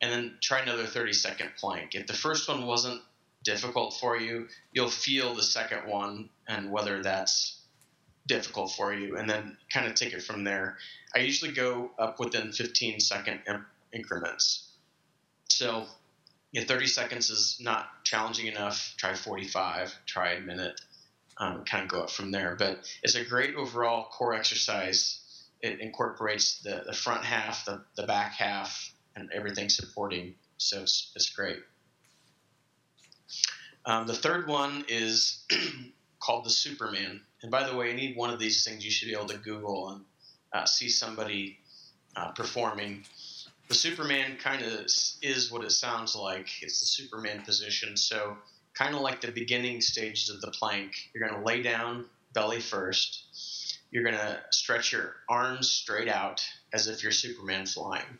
And 0.00 0.10
then 0.10 0.38
try 0.40 0.60
another 0.60 0.86
30 0.86 1.12
second 1.12 1.50
plank. 1.58 1.94
If 1.94 2.06
the 2.06 2.14
first 2.14 2.48
one 2.48 2.66
wasn't 2.66 3.02
difficult 3.44 3.94
for 3.94 4.16
you, 4.16 4.48
you'll 4.72 4.88
feel 4.88 5.34
the 5.34 5.42
second 5.42 5.86
one 5.86 6.30
and 6.48 6.70
whether 6.70 7.02
that's 7.02 7.60
difficult 8.26 8.72
for 8.72 8.92
you, 8.94 9.16
and 9.16 9.28
then 9.28 9.56
kind 9.72 9.86
of 9.86 9.94
take 9.94 10.12
it 10.12 10.22
from 10.22 10.44
there. 10.44 10.76
I 11.14 11.20
usually 11.20 11.52
go 11.52 11.90
up 11.98 12.20
within 12.20 12.52
15 12.52 13.00
second 13.00 13.40
increments. 13.92 14.68
So 15.48 15.86
you 16.52 16.60
know, 16.60 16.66
30 16.66 16.86
seconds 16.86 17.30
is 17.30 17.58
not 17.60 18.04
challenging 18.04 18.46
enough. 18.46 18.94
Try 18.96 19.14
45. 19.14 19.94
Try 20.06 20.32
a 20.32 20.40
minute. 20.40 20.80
Um, 21.36 21.64
kind 21.64 21.84
of 21.84 21.88
go 21.88 22.02
up 22.02 22.10
from 22.10 22.30
there. 22.30 22.56
But 22.58 22.78
it's 23.02 23.14
a 23.14 23.24
great 23.24 23.54
overall 23.54 24.08
core 24.10 24.34
exercise. 24.34 25.20
It 25.60 25.80
incorporates 25.80 26.60
the, 26.62 26.82
the 26.86 26.92
front 26.92 27.24
half, 27.24 27.64
the, 27.64 27.82
the 27.96 28.04
back 28.04 28.32
half, 28.32 28.92
and 29.14 29.30
everything 29.32 29.68
supporting. 29.68 30.34
So 30.56 30.82
it's, 30.82 31.12
it's 31.14 31.30
great. 31.30 31.58
Um, 33.84 34.06
the 34.06 34.14
third 34.14 34.48
one 34.48 34.84
is 34.88 35.44
called 36.20 36.44
the 36.44 36.50
Superman. 36.50 37.20
And 37.42 37.50
by 37.50 37.68
the 37.68 37.76
way, 37.76 37.90
any 37.90 38.14
one 38.14 38.30
of 38.30 38.38
these 38.38 38.64
things 38.64 38.84
you 38.84 38.90
should 38.90 39.08
be 39.08 39.14
able 39.14 39.28
to 39.28 39.38
Google 39.38 39.90
and 39.90 40.04
uh, 40.52 40.64
see 40.64 40.88
somebody 40.88 41.58
uh, 42.16 42.32
performing. 42.32 43.04
The 43.68 43.74
Superman 43.74 44.36
kind 44.38 44.62
of 44.62 44.86
is 45.22 45.50
what 45.50 45.62
it 45.62 45.72
sounds 45.72 46.16
like. 46.16 46.48
It's 46.62 46.80
the 46.80 46.86
Superman 46.86 47.42
position. 47.42 47.96
So, 47.96 48.38
kind 48.74 48.94
of 48.94 49.02
like 49.02 49.20
the 49.20 49.30
beginning 49.30 49.80
stages 49.80 50.30
of 50.30 50.40
the 50.40 50.50
plank, 50.50 51.10
you're 51.12 51.28
going 51.28 51.38
to 51.38 51.46
lay 51.46 51.62
down 51.62 52.06
belly 52.32 52.60
first. 52.60 53.24
You're 53.90 54.04
going 54.04 54.16
to 54.16 54.40
stretch 54.50 54.92
your 54.92 55.16
arms 55.28 55.70
straight 55.70 56.08
out 56.08 56.42
as 56.72 56.88
if 56.88 57.02
you're 57.02 57.12
Superman 57.12 57.66
flying. 57.66 58.18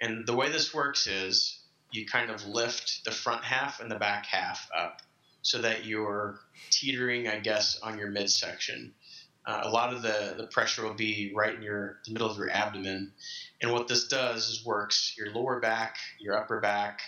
And 0.00 0.26
the 0.26 0.34
way 0.34 0.50
this 0.50 0.74
works 0.74 1.06
is 1.06 1.58
you 1.90 2.04
kind 2.04 2.30
of 2.30 2.46
lift 2.46 3.04
the 3.04 3.10
front 3.10 3.44
half 3.44 3.80
and 3.80 3.90
the 3.90 3.96
back 3.96 4.26
half 4.26 4.68
up 4.76 5.00
so 5.42 5.62
that 5.62 5.86
you're 5.86 6.40
teetering, 6.70 7.28
I 7.28 7.38
guess, 7.38 7.78
on 7.80 7.98
your 7.98 8.10
midsection. 8.10 8.92
Uh, 9.46 9.60
a 9.62 9.70
lot 9.70 9.92
of 9.92 10.02
the, 10.02 10.34
the 10.36 10.46
pressure 10.48 10.82
will 10.82 10.94
be 10.94 11.32
right 11.34 11.54
in 11.54 11.62
your 11.62 11.98
the 12.04 12.12
middle 12.12 12.28
of 12.28 12.36
your 12.36 12.50
abdomen. 12.50 13.12
And 13.62 13.72
what 13.72 13.86
this 13.86 14.08
does 14.08 14.48
is 14.48 14.64
works 14.64 15.14
your 15.16 15.30
lower 15.30 15.60
back, 15.60 15.98
your 16.18 16.36
upper 16.36 16.60
back, 16.60 17.00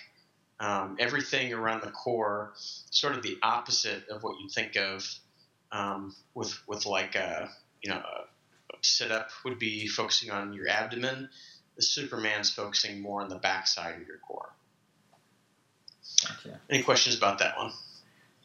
um, 0.61 0.97
everything 1.00 1.52
around 1.52 1.83
the 1.83 1.90
core, 1.90 2.52
sort 2.54 3.14
of 3.14 3.23
the 3.23 3.38
opposite 3.42 4.09
of 4.09 4.23
what 4.23 4.40
you 4.40 4.49
think 4.49 4.76
of 4.76 5.09
um, 5.73 6.14
with 6.35 6.57
with 6.68 6.87
like 6.87 7.16
a 7.16 7.50
you 7.83 7.90
know 7.90 7.99
a 7.99 8.76
sit 8.83 9.11
up 9.11 9.30
would 9.45 9.59
be 9.59 9.88
focusing 9.88 10.30
on 10.30 10.52
your 10.52 10.68
abdomen. 10.68 11.28
The 11.76 11.83
Superman's 11.83 12.50
focusing 12.50 13.00
more 13.00 13.23
on 13.23 13.28
the 13.28 13.37
back 13.37 13.66
side 13.66 14.00
of 14.00 14.07
your 14.07 14.18
core. 14.18 14.52
Gotcha. 16.26 16.61
Any 16.68 16.83
questions 16.83 17.16
about 17.16 17.38
that 17.38 17.57
one? 17.57 17.73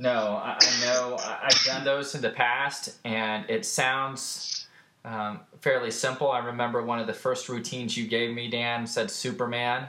No, 0.03 0.41
I, 0.43 0.57
I 0.59 0.85
know 0.85 1.17
I've 1.17 1.63
done 1.63 1.85
those 1.85 2.13
in 2.13 2.21
the 2.21 2.29
past, 2.29 2.97
and 3.05 3.49
it 3.49 3.65
sounds 3.65 4.67
um, 5.05 5.39
fairly 5.61 5.91
simple. 5.91 6.29
I 6.29 6.39
remember 6.39 6.83
one 6.83 6.99
of 6.99 7.07
the 7.07 7.13
first 7.13 7.47
routines 7.47 7.95
you 7.95 8.05
gave 8.05 8.35
me, 8.35 8.49
Dan, 8.49 8.85
said 8.85 9.09
Superman, 9.09 9.87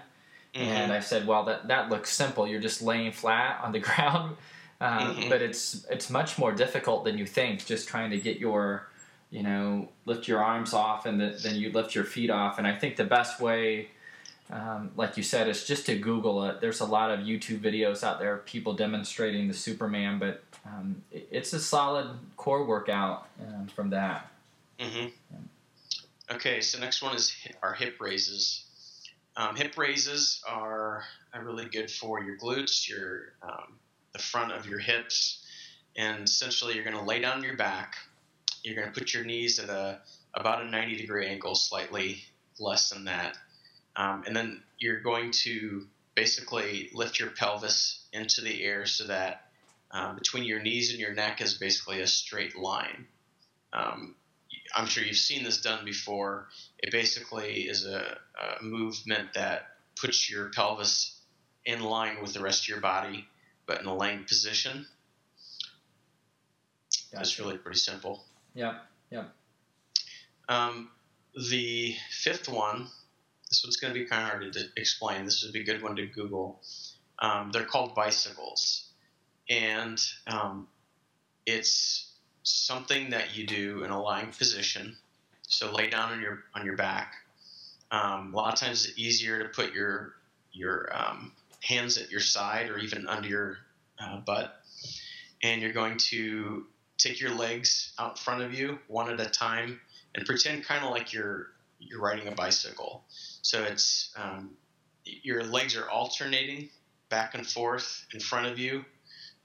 mm-hmm. 0.54 0.68
and 0.68 0.92
I 0.92 1.00
said, 1.00 1.26
"Well, 1.26 1.42
that 1.46 1.66
that 1.66 1.90
looks 1.90 2.12
simple. 2.12 2.46
You're 2.46 2.60
just 2.60 2.80
laying 2.80 3.10
flat 3.10 3.60
on 3.64 3.72
the 3.72 3.78
ground." 3.80 4.36
Um, 4.80 5.16
mm-hmm. 5.16 5.28
But 5.30 5.42
it's 5.42 5.84
it's 5.90 6.08
much 6.08 6.38
more 6.38 6.52
difficult 6.52 7.02
than 7.02 7.18
you 7.18 7.26
think. 7.26 7.66
Just 7.66 7.88
trying 7.88 8.12
to 8.12 8.18
get 8.18 8.38
your, 8.38 8.86
you 9.32 9.42
know, 9.42 9.88
lift 10.06 10.28
your 10.28 10.44
arms 10.44 10.72
off, 10.72 11.06
and 11.06 11.20
the, 11.20 11.36
then 11.42 11.56
you 11.56 11.72
lift 11.72 11.92
your 11.92 12.04
feet 12.04 12.30
off. 12.30 12.58
And 12.58 12.68
I 12.68 12.78
think 12.78 12.94
the 12.94 13.04
best 13.04 13.40
way 13.40 13.88
um, 14.50 14.90
like 14.96 15.16
you 15.16 15.22
said, 15.22 15.48
it's 15.48 15.66
just 15.66 15.86
to 15.86 15.96
Google 15.96 16.44
it. 16.44 16.60
There's 16.60 16.80
a 16.80 16.84
lot 16.84 17.10
of 17.10 17.20
YouTube 17.20 17.60
videos 17.60 18.04
out 18.04 18.18
there 18.18 18.34
of 18.34 18.44
people 18.44 18.74
demonstrating 18.74 19.48
the 19.48 19.54
Superman, 19.54 20.18
but 20.18 20.42
um, 20.66 21.02
it's 21.10 21.52
a 21.52 21.60
solid 21.60 22.08
core 22.36 22.64
workout 22.64 23.28
um, 23.40 23.68
from 23.68 23.90
that. 23.90 24.30
Mm-hmm. 24.78 25.08
Yeah. 25.30 26.36
Okay, 26.36 26.60
so 26.60 26.78
next 26.78 27.02
one 27.02 27.14
is 27.14 27.34
our 27.62 27.74
hip 27.74 27.96
raises. 28.00 28.64
Um, 29.36 29.56
hip 29.56 29.76
raises 29.76 30.42
are 30.48 31.04
really 31.42 31.64
good 31.66 31.90
for 31.90 32.22
your 32.22 32.36
glutes, 32.36 32.88
your 32.88 33.32
um, 33.42 33.78
the 34.12 34.18
front 34.18 34.52
of 34.52 34.66
your 34.66 34.78
hips, 34.78 35.44
and 35.96 36.24
essentially 36.24 36.74
you're 36.74 36.84
going 36.84 36.96
to 36.96 37.02
lay 37.02 37.20
down 37.20 37.42
your 37.42 37.56
back. 37.56 37.96
You're 38.62 38.76
going 38.76 38.92
to 38.92 38.98
put 38.98 39.12
your 39.12 39.24
knees 39.24 39.58
at 39.58 39.68
a 39.68 40.00
about 40.34 40.62
a 40.62 40.70
90 40.70 40.96
degree 40.96 41.26
angle, 41.26 41.54
slightly 41.54 42.22
less 42.58 42.90
than 42.90 43.04
that 43.04 43.36
um, 43.96 44.24
and 44.26 44.34
then 44.34 44.62
you're 44.78 45.00
going 45.00 45.30
to 45.30 45.86
basically 46.14 46.90
lift 46.92 47.18
your 47.18 47.30
pelvis 47.30 48.04
into 48.12 48.40
the 48.40 48.62
air 48.62 48.86
so 48.86 49.04
that 49.04 49.48
um, 49.90 50.16
between 50.16 50.44
your 50.44 50.60
knees 50.60 50.90
and 50.90 50.98
your 50.98 51.14
neck 51.14 51.40
is 51.40 51.54
basically 51.54 52.00
a 52.00 52.06
straight 52.06 52.56
line. 52.56 53.06
Um, 53.72 54.14
I'm 54.74 54.86
sure 54.86 55.04
you've 55.04 55.16
seen 55.16 55.44
this 55.44 55.60
done 55.60 55.84
before. 55.84 56.48
It 56.78 56.90
basically 56.90 57.62
is 57.62 57.84
a, 57.86 58.18
a, 58.40 58.62
movement 58.62 59.34
that 59.34 59.68
puts 60.00 60.30
your 60.30 60.50
pelvis 60.50 61.20
in 61.64 61.82
line 61.82 62.20
with 62.20 62.34
the 62.34 62.40
rest 62.40 62.64
of 62.64 62.68
your 62.68 62.80
body, 62.80 63.26
but 63.66 63.80
in 63.80 63.86
a 63.86 63.96
laying 63.96 64.24
position. 64.24 64.86
Gotcha. 67.12 67.22
It's 67.22 67.38
really 67.38 67.58
pretty 67.58 67.78
simple. 67.78 68.24
Yeah, 68.54 68.78
yeah. 69.10 69.24
Um, 70.48 70.90
the 71.50 71.96
fifth 72.10 72.48
one 72.48 72.88
this 73.54 73.62
one's 73.62 73.76
going 73.76 73.94
to 73.94 74.00
be 74.00 74.06
kind 74.06 74.24
of 74.24 74.28
hard 74.30 74.52
to 74.52 74.64
explain. 74.76 75.24
This 75.24 75.44
would 75.44 75.52
be 75.52 75.60
a 75.60 75.64
good 75.64 75.80
one 75.80 75.94
to 75.94 76.06
Google. 76.06 76.60
Um, 77.20 77.52
they're 77.52 77.64
called 77.64 77.94
bicycles, 77.94 78.88
and 79.48 80.00
um, 80.26 80.66
it's 81.46 82.10
something 82.42 83.10
that 83.10 83.36
you 83.36 83.46
do 83.46 83.84
in 83.84 83.92
a 83.92 84.02
lying 84.02 84.32
position. 84.32 84.96
So 85.42 85.70
lay 85.70 85.88
down 85.88 86.10
on 86.10 86.20
your 86.20 86.42
on 86.54 86.66
your 86.66 86.76
back. 86.76 87.14
Um, 87.92 88.34
a 88.34 88.36
lot 88.36 88.52
of 88.54 88.58
times, 88.58 88.86
it's 88.86 88.98
easier 88.98 89.40
to 89.44 89.48
put 89.48 89.72
your 89.72 90.14
your 90.52 90.90
um, 90.92 91.30
hands 91.60 91.96
at 91.96 92.10
your 92.10 92.20
side 92.20 92.70
or 92.70 92.78
even 92.78 93.06
under 93.06 93.28
your 93.28 93.58
uh, 94.00 94.18
butt, 94.18 94.60
and 95.44 95.62
you're 95.62 95.72
going 95.72 95.98
to 95.98 96.66
take 96.98 97.20
your 97.20 97.30
legs 97.30 97.92
out 98.00 98.12
in 98.12 98.16
front 98.16 98.42
of 98.42 98.52
you 98.52 98.80
one 98.88 99.10
at 99.10 99.20
a 99.20 99.30
time 99.30 99.80
and 100.16 100.26
pretend 100.26 100.64
kind 100.64 100.84
of 100.84 100.90
like 100.90 101.12
you're 101.12 101.53
you're 101.88 102.00
riding 102.00 102.28
a 102.28 102.32
bicycle. 102.32 103.04
So 103.42 103.62
it's 103.62 104.12
um, 104.16 104.56
your 105.04 105.44
legs 105.44 105.76
are 105.76 105.88
alternating 105.88 106.70
back 107.08 107.34
and 107.34 107.46
forth 107.46 108.06
in 108.12 108.20
front 108.20 108.46
of 108.46 108.58
you 108.58 108.84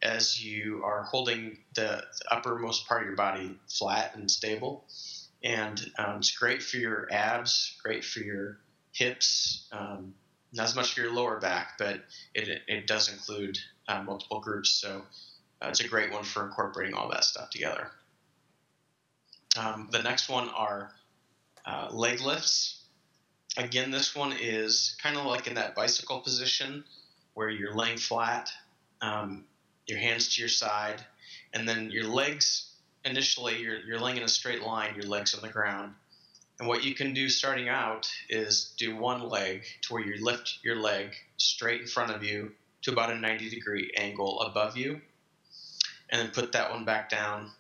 as 0.01 0.43
you 0.43 0.81
are 0.84 1.03
holding 1.03 1.58
the, 1.75 2.03
the 2.19 2.34
uppermost 2.34 2.88
part 2.88 3.01
of 3.01 3.08
your 3.08 3.15
body 3.15 3.58
flat 3.67 4.15
and 4.15 4.31
stable. 4.31 4.86
And 5.43 5.79
um, 5.98 6.17
it's 6.17 6.31
great 6.31 6.63
for 6.63 6.77
your 6.77 7.08
abs, 7.12 7.77
great 7.84 8.03
for 8.03 8.19
your 8.19 8.60
hips, 8.93 9.67
um, 9.72 10.13
not 10.53 10.65
as 10.65 10.75
much 10.75 10.93
for 10.93 11.01
your 11.01 11.13
lower 11.13 11.39
back, 11.39 11.74
but 11.77 12.01
it, 12.34 12.62
it 12.67 12.88
does 12.88 13.12
include 13.12 13.58
uh, 13.88 14.01
multiple 14.01 14.39
groups. 14.39 14.69
So 14.69 15.03
uh, 15.62 15.67
it's 15.67 15.81
a 15.81 15.88
great 15.88 16.12
one 16.12 16.24
for 16.24 16.46
incorporating 16.46 16.96
all 16.96 17.10
that 17.10 17.24
stuff 17.24 17.50
together. 17.50 17.91
Um, 19.58 19.89
the 19.91 20.01
next 20.01 20.29
one 20.29 20.50
are 20.50 20.91
uh, 21.66 21.89
leg 21.92 22.22
lifts. 22.22 22.84
Again, 23.58 23.92
this 23.92 24.16
one 24.16 24.34
is 24.39 24.96
kind 25.01 25.18
of 25.18 25.25
like 25.25 25.48
in 25.48 25.56
that 25.56 25.75
bicycle 25.75 26.20
position 26.20 26.84
where 27.34 27.50
you're 27.50 27.74
laying 27.74 27.98
flat, 27.98 28.51
um, 29.01 29.46
your 29.88 29.98
hands 29.98 30.36
to 30.36 30.42
your 30.42 30.50
side, 30.50 31.04
and 31.54 31.68
then 31.68 31.89
your 31.92 32.06
legs 32.06 32.70
initially 33.06 33.60
you're, 33.60 33.80
you're 33.80 34.00
laying 34.00 34.18
in 34.18 34.24
a 34.24 34.30
straight 34.30 34.62
line, 34.62 34.96
your 34.96 35.06
legs 35.06 35.34
on 35.34 35.42
the 35.42 35.50
ground. 35.50 35.94
And 36.60 36.68
what 36.68 36.84
you 36.84 36.94
can 36.94 37.13
do 37.13 37.30
starting 37.30 37.70
out 37.70 38.12
is 38.30 38.74
do 38.78 38.96
one 38.96 39.30
leg 39.30 39.63
to 39.84 39.94
where 39.94 40.04
you 40.04 40.24
lift 40.24 40.60
your 40.62 40.75
leg 40.75 41.13
straight 41.38 41.82
in 41.82 41.88
front 41.88 42.12
of 42.12 42.24
you 42.24 42.51
to 42.82 42.92
about 42.92 43.12
a 43.12 43.18
90 43.18 43.50
degree 43.50 43.92
angle 43.98 44.42
above 44.42 44.75
you, 44.75 45.00
and 46.10 46.22
then 46.22 46.32
put 46.32 46.51
that 46.54 46.72
one 46.72 46.86
back 46.86 47.10
down 47.10 47.51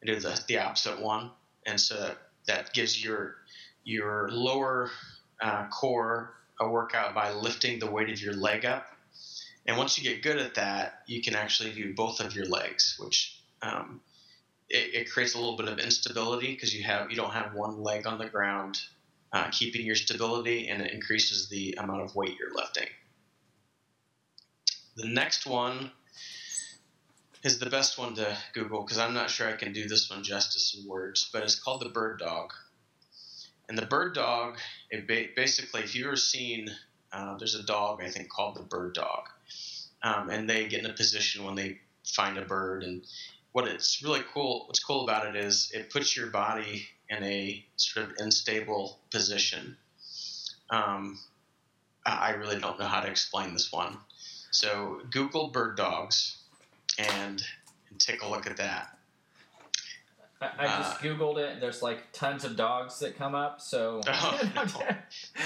and 0.00 0.08
do 0.08 0.20
the, 0.20 0.40
the 0.46 0.58
opposite 0.58 1.00
one. 1.00 1.30
And 1.66 1.80
so 1.80 2.14
that, 2.46 2.72
gives 2.72 3.02
your 3.02 3.36
your 3.84 4.30
lower 4.30 4.90
uh, 5.42 5.66
core 5.68 6.34
a 6.60 6.68
workout 6.68 7.14
by 7.14 7.32
lifting 7.32 7.78
the 7.78 7.90
weight 7.90 8.08
of 8.10 8.20
your 8.20 8.34
leg 8.34 8.64
up. 8.64 8.86
And 9.66 9.76
once 9.76 9.98
you 9.98 10.04
get 10.04 10.22
good 10.22 10.38
at 10.38 10.54
that, 10.54 11.02
you 11.06 11.22
can 11.22 11.34
actually 11.34 11.72
do 11.72 11.94
both 11.94 12.20
of 12.20 12.34
your 12.34 12.46
legs, 12.46 12.96
which 12.98 13.40
um, 13.62 14.00
it, 14.68 14.94
it, 14.94 15.10
creates 15.10 15.34
a 15.34 15.38
little 15.38 15.56
bit 15.56 15.68
of 15.68 15.78
instability 15.78 16.52
because 16.52 16.74
you 16.74 16.84
have 16.84 17.10
you 17.10 17.16
don't 17.16 17.32
have 17.32 17.54
one 17.54 17.82
leg 17.82 18.06
on 18.06 18.18
the 18.18 18.26
ground 18.26 18.78
uh, 19.32 19.48
keeping 19.50 19.84
your 19.84 19.96
stability, 19.96 20.68
and 20.68 20.82
it 20.82 20.92
increases 20.92 21.48
the 21.48 21.74
amount 21.78 22.02
of 22.02 22.14
weight 22.14 22.36
you're 22.38 22.54
lifting. 22.54 22.86
The 24.96 25.08
next 25.08 25.46
one 25.46 25.90
is 27.44 27.58
the 27.58 27.68
best 27.68 27.98
one 27.98 28.14
to 28.14 28.36
Google 28.54 28.82
because 28.82 28.98
I'm 28.98 29.12
not 29.12 29.28
sure 29.28 29.46
I 29.46 29.56
can 29.56 29.74
do 29.74 29.86
this 29.86 30.08
one 30.08 30.24
justice 30.24 30.74
in 30.76 30.88
words, 30.88 31.28
but 31.30 31.42
it's 31.42 31.54
called 31.54 31.82
the 31.82 31.90
bird 31.90 32.18
dog. 32.18 32.52
And 33.68 33.76
the 33.76 33.86
bird 33.86 34.14
dog, 34.14 34.56
ba- 34.90 35.26
basically, 35.36 35.82
if 35.82 35.94
you've 35.94 36.06
ever 36.06 36.16
seen, 36.16 36.70
uh, 37.12 37.36
there's 37.36 37.54
a 37.54 37.62
dog 37.62 38.02
I 38.02 38.08
think 38.08 38.30
called 38.30 38.56
the 38.56 38.62
bird 38.62 38.94
dog, 38.94 39.28
um, 40.02 40.30
and 40.30 40.48
they 40.48 40.66
get 40.68 40.80
in 40.80 40.90
a 40.90 40.94
position 40.94 41.44
when 41.44 41.54
they 41.54 41.80
find 42.04 42.38
a 42.38 42.42
bird. 42.42 42.82
And 42.82 43.04
what 43.52 43.68
it's 43.68 44.02
really 44.02 44.22
cool, 44.32 44.64
what's 44.66 44.82
cool 44.82 45.04
about 45.04 45.26
it 45.26 45.36
is 45.36 45.70
it 45.74 45.90
puts 45.90 46.16
your 46.16 46.28
body 46.28 46.86
in 47.10 47.22
a 47.22 47.64
sort 47.76 48.06
of 48.06 48.16
unstable 48.18 48.98
position. 49.10 49.76
Um, 50.70 51.18
I 52.06 52.30
really 52.32 52.58
don't 52.58 52.78
know 52.78 52.86
how 52.86 53.00
to 53.00 53.10
explain 53.10 53.52
this 53.52 53.70
one. 53.70 53.98
So 54.50 55.00
Google 55.10 55.48
bird 55.48 55.76
dogs 55.76 56.43
and, 56.98 57.42
and 57.90 57.98
take 57.98 58.22
a 58.22 58.28
look 58.28 58.46
at 58.46 58.56
that. 58.56 58.98
I, 60.40 60.50
I 60.58 60.66
just 60.66 60.96
uh, 60.96 60.98
googled 60.98 61.38
it. 61.38 61.60
There's 61.60 61.82
like 61.82 62.12
tons 62.12 62.44
of 62.44 62.56
dogs 62.56 62.98
that 63.00 63.16
come 63.16 63.34
up. 63.34 63.60
So 63.60 64.00
oh, 64.06 64.50
no. 64.54 64.64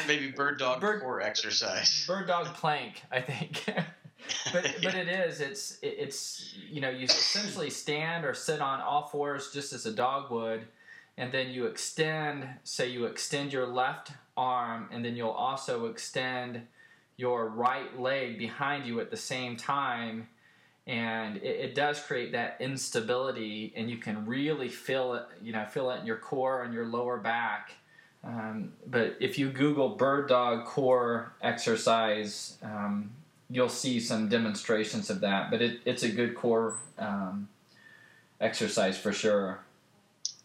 maybe 0.06 0.30
bird 0.30 0.58
dog 0.58 0.80
bird, 0.80 1.00
core 1.00 1.20
exercise. 1.20 2.04
Bird 2.06 2.26
dog 2.26 2.46
plank, 2.54 3.02
I 3.10 3.20
think. 3.20 3.64
but 4.52 4.64
yeah. 4.64 4.72
but 4.82 4.94
it 4.94 5.08
is. 5.08 5.40
It's 5.40 5.78
it's 5.82 6.54
you 6.70 6.80
know 6.80 6.90
you 6.90 7.04
essentially 7.04 7.70
stand 7.70 8.24
or 8.24 8.34
sit 8.34 8.60
on 8.60 8.80
all 8.80 9.06
fours 9.06 9.52
just 9.52 9.72
as 9.72 9.86
a 9.86 9.92
dog 9.92 10.30
would, 10.30 10.66
and 11.16 11.32
then 11.32 11.50
you 11.50 11.66
extend. 11.66 12.48
Say 12.64 12.88
you 12.88 13.06
extend 13.06 13.52
your 13.52 13.66
left 13.66 14.12
arm, 14.36 14.88
and 14.92 15.04
then 15.04 15.16
you'll 15.16 15.30
also 15.30 15.86
extend 15.86 16.62
your 17.16 17.48
right 17.48 17.98
leg 17.98 18.38
behind 18.38 18.86
you 18.86 19.00
at 19.00 19.10
the 19.10 19.16
same 19.16 19.56
time 19.56 20.28
and 20.88 21.36
it, 21.36 21.60
it, 21.60 21.74
does 21.74 22.00
create 22.00 22.32
that 22.32 22.56
instability 22.60 23.74
and 23.76 23.90
you 23.90 23.98
can 23.98 24.24
really 24.24 24.70
feel 24.70 25.12
it 25.12 25.26
you 25.42 25.52
know 25.52 25.64
feel 25.66 25.90
it 25.90 26.00
in 26.00 26.06
your 26.06 26.16
core 26.16 26.64
and 26.64 26.72
your 26.74 26.86
lower 26.86 27.18
back. 27.18 27.72
Um, 28.24 28.72
but 28.86 29.16
if 29.20 29.38
you 29.38 29.50
google 29.50 29.90
bird 29.90 30.28
dog 30.28 30.64
core 30.64 31.34
exercise 31.40 32.56
um, 32.62 33.10
you'll 33.48 33.68
see 33.68 34.00
some 34.00 34.28
demonstrations 34.28 35.08
of 35.10 35.20
that 35.20 35.50
but 35.50 35.62
it, 35.62 35.80
it's 35.84 36.02
a 36.02 36.08
good 36.08 36.34
core 36.34 36.76
um, 36.98 37.48
exercise 38.40 38.98
for 38.98 39.12
sure. 39.12 39.60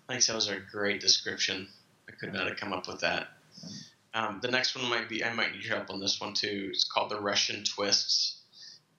Thanks 0.07 0.27
that 0.27 0.35
was 0.35 0.49
a 0.49 0.59
great 0.59 0.99
description. 0.99 1.69
I 2.07 2.11
could 2.11 2.33
not 2.33 2.47
have 2.47 2.57
come 2.57 2.73
up 2.73 2.87
with 2.87 2.99
that. 2.99 3.29
Um, 4.13 4.39
the 4.41 4.51
next 4.51 4.75
one 4.75 4.87
might 4.89 5.09
be 5.09 5.23
i 5.23 5.33
might 5.33 5.53
need 5.53 5.63
your 5.63 5.77
help 5.77 5.89
on 5.89 5.99
this 5.99 6.19
one 6.19 6.33
too. 6.33 6.69
It's 6.71 6.83
called 6.83 7.09
the 7.09 7.19
russian 7.19 7.63
twists. 7.63 8.41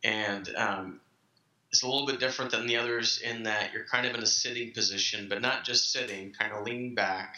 And 0.03 0.49
um, 0.57 1.01
it's 1.75 1.83
a 1.83 1.89
little 1.89 2.07
bit 2.07 2.21
different 2.21 2.53
than 2.53 2.69
the 2.69 2.77
others 2.77 3.19
in 3.19 3.43
that 3.43 3.73
you're 3.73 3.83
kind 3.83 4.07
of 4.07 4.15
in 4.15 4.23
a 4.23 4.27
sitting 4.27 4.71
position, 4.71 5.27
but 5.29 5.43
not 5.43 5.65
just 5.65 5.91
sitting, 5.91 6.31
kind 6.31 6.53
of 6.53 6.65
leaning 6.65 6.95
back. 6.95 7.35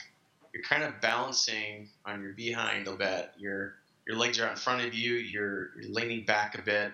You're 0.52 0.62
kind 0.62 0.82
of 0.82 1.00
balancing 1.00 1.88
on 2.04 2.20
your 2.20 2.34
behind 2.34 2.86
a 2.86 2.92
bit. 2.92 3.30
Your 3.38 3.76
your 4.06 4.18
legs 4.18 4.38
are 4.38 4.44
out 4.44 4.50
in 4.50 4.56
front 4.58 4.84
of 4.84 4.92
you. 4.92 5.14
You're, 5.14 5.70
you're 5.74 5.90
leaning 5.90 6.26
back 6.26 6.58
a 6.58 6.60
bit, 6.60 6.92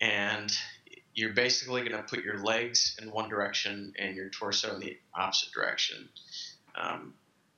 and 0.00 0.50
you're 1.14 1.34
basically 1.34 1.82
going 1.82 1.92
to 1.92 2.04
put 2.04 2.24
your 2.24 2.42
legs 2.42 2.98
in 3.02 3.10
one 3.10 3.28
direction 3.28 3.92
and 3.98 4.16
your 4.16 4.30
torso 4.30 4.74
in 4.74 4.80
the 4.80 4.96
opposite 5.14 5.52
direction, 5.52 6.08
um, 6.74 7.12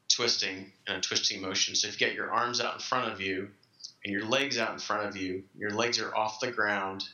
twisting 0.09 0.73
in 0.89 0.95
a 0.97 1.01
twisting 1.01 1.41
motion. 1.41 1.77
So 1.77 1.87
if 1.87 2.01
you 2.01 2.05
get 2.05 2.17
your 2.17 2.33
arms 2.33 2.61
out 2.61 2.75
in 2.75 2.81
front 2.81 3.13
of 3.13 3.21
you 3.21 3.51
and 4.05 4.13
your 4.13 4.25
legs 4.25 4.59
out 4.59 4.73
in 4.73 4.81
front 4.81 5.07
of 5.07 5.17
you, 5.17 5.45
your 5.57 5.71
legs 5.71 6.01
are 6.01 6.13
off 6.13 6.41
the 6.41 6.51
ground 6.51 7.05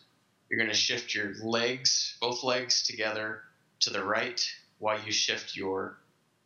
you're 0.50 0.58
going 0.58 0.70
to 0.70 0.76
shift 0.76 1.14
your 1.14 1.32
legs, 1.42 2.16
both 2.20 2.42
legs 2.42 2.82
together 2.82 3.42
to 3.80 3.90
the 3.90 4.04
right 4.04 4.44
while 4.78 5.00
you 5.00 5.12
shift 5.12 5.56
your, 5.56 5.96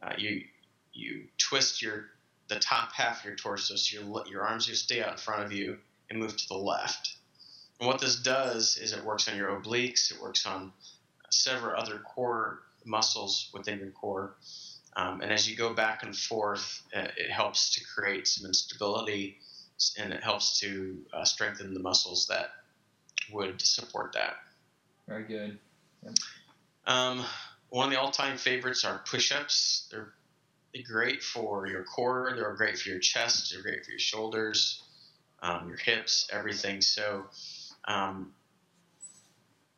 uh, 0.02 0.12
you, 0.18 0.42
you 0.92 1.24
twist 1.38 1.80
your, 1.80 2.06
the 2.48 2.56
top 2.56 2.92
half 2.92 3.20
of 3.20 3.24
your 3.24 3.34
torso 3.34 3.76
so 3.76 3.98
your, 3.98 4.26
your 4.28 4.42
arms 4.42 4.68
will 4.68 4.76
stay 4.76 5.02
out 5.02 5.12
in 5.12 5.16
front 5.16 5.42
of 5.42 5.52
you 5.52 5.78
and 6.10 6.18
move 6.18 6.36
to 6.36 6.48
the 6.48 6.54
left. 6.54 7.16
And 7.80 7.88
what 7.88 7.98
this 7.98 8.16
does 8.16 8.76
is 8.76 8.92
it 8.92 9.04
works 9.04 9.26
on 9.26 9.38
your 9.38 9.58
obliques, 9.58 10.12
it 10.12 10.20
works 10.20 10.44
on 10.46 10.72
several 11.30 11.80
other 11.80 11.98
core 11.98 12.60
muscles 12.84 13.50
within 13.54 13.78
your 13.78 13.90
core. 13.90 14.36
Um, 14.96 15.22
and 15.22 15.32
as 15.32 15.48
you 15.48 15.56
go 15.56 15.72
back 15.72 16.02
and 16.02 16.14
forth, 16.14 16.82
uh, 16.94 17.08
it 17.16 17.30
helps 17.30 17.74
to 17.74 17.84
create 17.84 18.28
some 18.28 18.46
instability 18.46 19.38
and 19.98 20.12
it 20.12 20.22
helps 20.22 20.60
to 20.60 20.98
uh, 21.12 21.24
strengthen 21.24 21.74
the 21.74 21.80
muscles 21.80 22.26
that 22.28 22.50
would 23.32 23.60
support 23.60 24.12
that. 24.14 24.36
Very 25.08 25.24
good. 25.24 25.58
Yep. 26.02 26.14
Um, 26.86 27.24
one 27.68 27.86
of 27.86 27.92
the 27.92 28.00
all-time 28.00 28.36
favorites 28.36 28.84
are 28.84 29.02
push-ups. 29.10 29.88
They're, 29.90 30.12
they're 30.72 30.82
great 30.82 31.22
for 31.22 31.66
your 31.66 31.84
core. 31.84 32.32
They're 32.34 32.54
great 32.54 32.78
for 32.78 32.88
your 32.88 32.98
chest. 32.98 33.52
They're 33.52 33.62
great 33.62 33.84
for 33.84 33.90
your 33.90 34.00
shoulders, 34.00 34.82
um, 35.42 35.68
your 35.68 35.78
hips, 35.78 36.28
everything. 36.32 36.80
So 36.80 37.24
um, 37.86 38.32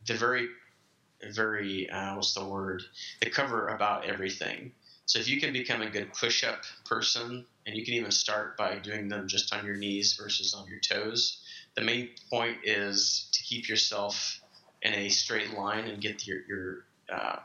they're 0.06 0.16
very, 0.16 0.48
very 1.32 1.88
uh, 1.90 2.16
what's 2.16 2.34
the 2.34 2.44
word? 2.44 2.82
They 3.20 3.30
cover 3.30 3.68
about 3.68 4.04
everything. 4.04 4.72
So 5.06 5.20
if 5.20 5.28
you 5.28 5.40
can 5.40 5.52
become 5.52 5.82
a 5.82 5.90
good 5.90 6.12
push-up 6.12 6.62
person, 6.84 7.46
and 7.66 7.76
you 7.76 7.84
can 7.84 7.94
even 7.94 8.10
start 8.10 8.56
by 8.56 8.78
doing 8.78 9.08
them 9.08 9.26
just 9.28 9.54
on 9.54 9.66
your 9.66 9.76
knees 9.76 10.14
versus 10.14 10.54
on 10.54 10.68
your 10.68 10.78
toes. 10.78 11.38
The 11.76 11.82
main 11.82 12.10
point 12.30 12.58
is 12.64 13.28
to 13.32 13.42
keep 13.42 13.68
yourself 13.68 14.40
in 14.82 14.94
a 14.94 15.08
straight 15.08 15.52
line 15.54 15.86
and 15.86 16.00
get 16.00 16.26
your 16.26 16.38
your 16.48 16.84
uh, 17.12 17.36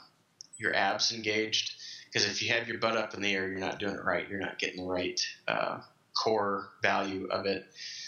your 0.57 0.73
abs 0.75 1.11
engaged. 1.11 1.73
Because 2.05 2.27
if 2.27 2.41
you 2.41 2.53
have 2.53 2.67
your 2.67 2.77
butt 2.77 2.97
up 2.97 3.13
in 3.13 3.21
the 3.21 3.33
air, 3.33 3.47
you're 3.47 3.59
not 3.59 3.79
doing 3.79 3.95
it 3.95 4.03
right. 4.03 4.27
You're 4.29 4.39
not 4.39 4.59
getting 4.59 4.83
the 4.83 4.89
right 4.89 5.19
uh, 5.47 5.79
core 6.13 6.69
value 6.81 7.27
of 7.27 7.45
it. 7.45 7.65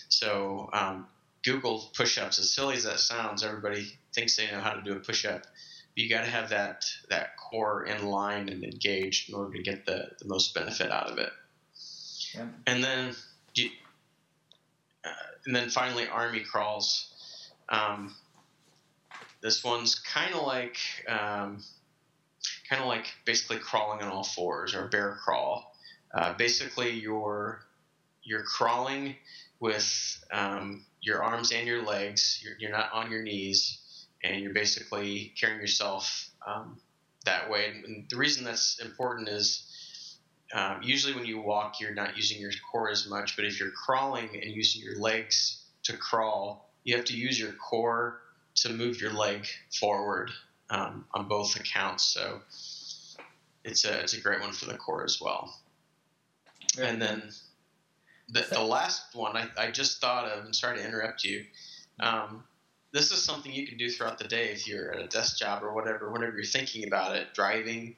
So 0.10 0.70
um, 0.74 1.08
Google 1.44 1.90
push-ups. 1.96 2.38
As 2.38 2.50
silly 2.50 2.76
as 2.76 2.84
that 2.84 3.00
sounds, 3.00 3.44
everybody 3.44 3.88
thinks 4.14 4.36
they 4.36 4.52
know 4.52 4.60
how 4.60 4.74
to 4.74 4.82
do 4.82 4.94
a 4.94 5.00
push-up. 5.00 5.42
But 5.42 6.04
you 6.04 6.10
got 6.10 6.26
to 6.26 6.30
have 6.30 6.50
that 6.50 6.86
that 7.10 7.38
core 7.38 7.86
in 7.86 8.06
line 8.06 8.50
and 8.50 8.64
engaged 8.64 9.30
in 9.30 9.36
order 9.36 9.54
to 9.54 9.64
get 9.64 9.86
the, 9.86 10.10
the 10.20 10.28
most 10.28 10.54
benefit 10.54 10.92
out 10.92 11.10
of 11.10 11.18
it. 11.18 11.32
Yeah. 12.36 12.48
And 12.68 12.84
then, 12.84 13.10
uh, 13.10 13.62
and 15.46 15.56
then 15.56 15.70
finally, 15.70 16.08
army 16.08 16.42
crawls. 16.42 17.10
Um, 17.70 18.16
this 19.42 19.64
one's 19.64 19.96
kind 19.96 20.34
of 20.34 20.44
like 20.44 20.78
um, 21.08 21.64
kind 22.70 22.82
of 22.82 22.88
like 22.88 23.08
basically 23.26 23.58
crawling 23.58 24.02
on 24.02 24.10
all 24.10 24.24
fours 24.24 24.74
or 24.74 24.88
bear 24.88 25.18
crawl. 25.24 25.76
Uh, 26.14 26.34
basically, 26.34 26.92
you're 26.92 27.62
you're 28.24 28.44
crawling 28.44 29.16
with 29.60 30.24
um, 30.32 30.86
your 31.02 31.24
arms 31.24 31.52
and 31.52 31.68
your 31.68 31.84
legs. 31.84 32.42
You're, 32.44 32.54
you're, 32.60 32.72
not 32.72 32.90
on 32.94 33.12
your 33.12 33.22
knees, 33.22 34.06
and 34.24 34.42
you're 34.42 34.54
basically 34.54 35.34
carrying 35.40 35.60
yourself 35.60 36.30
um, 36.48 36.78
that 37.26 37.50
way. 37.50 37.74
And 37.86 38.06
the 38.10 38.18
reason 38.18 38.44
that's 38.44 38.80
important 38.80 39.28
is 39.28 39.73
um, 40.54 40.82
usually 40.84 41.14
when 41.14 41.26
you 41.26 41.40
walk, 41.42 41.80
you're 41.80 41.94
not 41.94 42.16
using 42.18 42.40
your 42.40 42.52
core 42.72 42.90
as 42.90 43.08
much. 43.08 43.36
But 43.36 43.46
if 43.46 43.60
you're 43.60 43.72
crawling 43.72 44.30
and 44.34 44.52
using 44.52 44.82
your 44.82 45.00
legs 45.00 45.64
to 45.84 45.98
crawl, 45.98 46.70
you 46.84 46.96
have 46.96 47.06
to 47.06 47.18
use 47.18 47.40
your 47.40 47.54
core 47.54 48.20
to 48.56 48.70
move 48.70 49.02
your 49.02 49.14
leg 49.14 49.48
forward 49.80 50.32
um, 50.70 51.06
on 51.14 51.28
both 51.28 51.56
accounts. 51.56 52.04
So 52.04 52.42
it's 53.64 53.86
a 53.86 54.00
it's 54.02 54.14
a 54.14 54.22
great 54.22 54.42
one 54.42 54.52
for 54.52 54.66
the 54.66 54.78
core 54.78 55.04
as 55.04 55.20
well. 55.22 55.56
and 56.82 57.02
then 57.02 57.32
the, 58.30 58.46
the 58.52 58.62
last 58.62 59.16
one 59.16 59.36
I, 59.38 59.48
I 59.58 59.72
just 59.72 60.02
thought 60.02 60.26
of, 60.26 60.46
and 60.46 60.56
sorry 60.56 60.78
to 60.78 60.86
interrupt 60.86 61.24
you. 61.24 61.46
Um, 62.00 62.44
this 62.92 63.12
is 63.12 63.24
something 63.24 63.52
you 63.52 63.68
can 63.68 63.78
do 63.78 63.90
throughout 63.90 64.20
the 64.20 64.28
day 64.28 64.50
if 64.50 64.68
you're 64.68 64.92
at 64.92 65.02
a 65.02 65.08
desk 65.08 65.38
job 65.38 65.64
or 65.64 65.74
whatever. 65.74 66.12
Whenever 66.12 66.36
you're 66.36 66.46
thinking 66.46 66.88
about 66.88 67.16
it, 67.16 67.34
driving, 67.34 67.96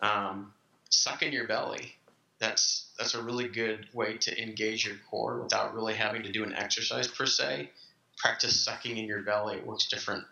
um, 0.00 0.52
suck 0.94 1.22
in 1.22 1.32
your 1.32 1.46
belly. 1.46 1.94
That's 2.38 2.90
that's 2.98 3.14
a 3.14 3.22
really 3.22 3.48
good 3.48 3.86
way 3.92 4.16
to 4.18 4.42
engage 4.42 4.86
your 4.86 4.96
core 5.10 5.40
without 5.40 5.74
really 5.74 5.94
having 5.94 6.22
to 6.24 6.32
do 6.32 6.44
an 6.44 6.54
exercise 6.54 7.08
per 7.08 7.26
se 7.26 7.70
practice 8.18 8.64
sucking 8.64 8.96
in 8.96 9.06
your 9.06 9.22
belly. 9.22 9.56
It 9.56 9.66
works 9.66 9.88
different 9.88 10.24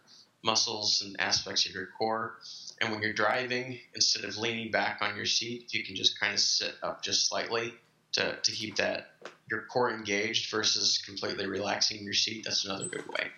muscles 0.43 1.03
and 1.03 1.21
aspects 1.21 1.67
of 1.67 1.75
your 1.75 1.89
core. 1.99 2.37
And 2.81 2.93
when 2.93 3.03
you're 3.03 3.13
driving, 3.13 3.79
instead 3.95 4.25
of 4.25 4.39
leaning 4.39 4.71
back 4.71 4.99
on 5.03 5.17
your 5.17 5.27
seat, 5.27 5.75
you 5.75 5.85
can 5.85 5.97
just 5.97 6.19
kind 6.19 6.33
of 6.33 6.41
sit 6.41 6.75
up 6.83 7.03
just 7.03 7.29
slightly 7.29 7.75
to, 8.13 8.37
to 8.37 8.53
keep 8.53 8.77
that 8.77 9.15
your 9.51 9.63
core 9.63 9.91
engaged 9.91 10.51
versus 10.51 10.99
completely 10.99 11.47
relaxing 11.47 12.03
your 12.03 12.15
seat, 12.15 12.45
that's 12.45 12.65
another 12.65 12.87
good 12.87 13.07
way. 13.09 13.31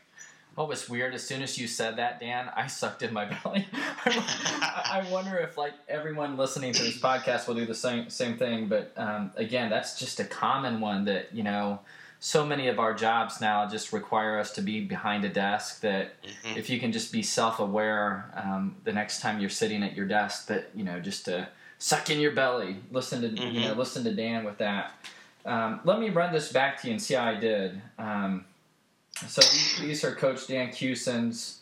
What 0.54 0.68
was 0.68 0.88
weird, 0.88 1.14
as 1.14 1.26
soon 1.26 1.42
as 1.42 1.56
you 1.56 1.66
said 1.66 1.96
that, 1.96 2.20
Dan, 2.20 2.50
I 2.54 2.66
sucked 2.66 3.02
in 3.02 3.12
my 3.12 3.24
belly. 3.44 3.66
I 3.72 5.06
wonder 5.10 5.38
if 5.38 5.56
like 5.56 5.74
everyone 5.88 6.36
listening 6.36 6.72
to 6.74 6.82
this 6.82 6.98
podcast 6.98 7.48
will 7.48 7.54
do 7.54 7.66
the 7.66 7.74
same 7.74 8.10
same 8.10 8.36
thing. 8.36 8.68
But 8.68 8.92
um, 8.96 9.32
again, 9.36 9.70
that's 9.70 9.98
just 9.98 10.20
a 10.20 10.24
common 10.24 10.80
one 10.80 11.04
that 11.06 11.34
you 11.34 11.42
know 11.42 11.80
so 12.24 12.46
many 12.46 12.68
of 12.68 12.78
our 12.78 12.94
jobs 12.94 13.40
now 13.40 13.68
just 13.68 13.92
require 13.92 14.38
us 14.38 14.52
to 14.52 14.62
be 14.62 14.84
behind 14.84 15.24
a 15.24 15.28
desk 15.28 15.80
that 15.80 16.22
mm-hmm. 16.22 16.56
if 16.56 16.70
you 16.70 16.78
can 16.78 16.92
just 16.92 17.10
be 17.10 17.20
self-aware 17.20 18.32
um, 18.36 18.76
the 18.84 18.92
next 18.92 19.20
time 19.20 19.40
you're 19.40 19.50
sitting 19.50 19.82
at 19.82 19.96
your 19.96 20.06
desk 20.06 20.46
that 20.46 20.70
you 20.72 20.84
know 20.84 21.00
just 21.00 21.24
to 21.24 21.48
suck 21.78 22.10
in 22.10 22.20
your 22.20 22.30
belly 22.30 22.76
listen 22.92 23.20
to 23.22 23.28
mm-hmm. 23.28 23.52
you 23.52 23.60
know 23.62 23.70
mm-hmm. 23.70 23.78
listen 23.80 24.04
to 24.04 24.14
dan 24.14 24.44
with 24.44 24.56
that 24.58 24.92
um, 25.44 25.80
let 25.82 25.98
me 25.98 26.10
run 26.10 26.32
this 26.32 26.52
back 26.52 26.80
to 26.80 26.86
you 26.86 26.92
and 26.92 27.02
see 27.02 27.14
how 27.14 27.24
i 27.24 27.34
did 27.34 27.82
um, 27.98 28.44
so 29.28 29.42
these 29.82 30.04
are 30.04 30.14
coach 30.14 30.46
dan 30.46 30.70
Cuson's 30.70 31.60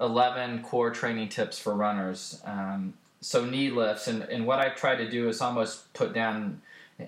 11 0.00 0.62
core 0.62 0.90
training 0.90 1.28
tips 1.28 1.58
for 1.58 1.74
runners 1.74 2.40
um, 2.44 2.94
so 3.20 3.44
knee 3.44 3.70
lifts 3.70 4.08
and, 4.08 4.22
and 4.24 4.46
what 4.46 4.58
i 4.58 4.68
try 4.68 4.94
to 4.96 5.08
do 5.08 5.28
is 5.28 5.40
almost 5.40 5.92
put 5.94 6.12
down 6.12 6.60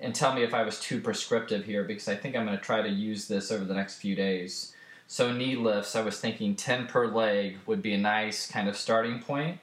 and 0.02 0.14
tell 0.14 0.34
me 0.34 0.42
if 0.42 0.54
I 0.54 0.62
was 0.62 0.80
too 0.80 1.00
prescriptive 1.00 1.64
here 1.64 1.84
because 1.84 2.08
I 2.08 2.16
think 2.16 2.36
I'm 2.36 2.46
going 2.46 2.56
to 2.56 2.62
try 2.62 2.82
to 2.82 2.88
use 2.88 3.28
this 3.28 3.50
over 3.50 3.64
the 3.64 3.74
next 3.74 3.96
few 3.96 4.14
days. 4.14 4.74
So 5.06 5.32
knee 5.32 5.56
lifts, 5.56 5.94
I 5.94 6.02
was 6.02 6.18
thinking 6.18 6.56
10 6.56 6.86
per 6.86 7.06
leg 7.06 7.58
would 7.66 7.82
be 7.82 7.94
a 7.94 7.98
nice 7.98 8.46
kind 8.46 8.68
of 8.68 8.76
starting 8.76 9.20
point. 9.20 9.58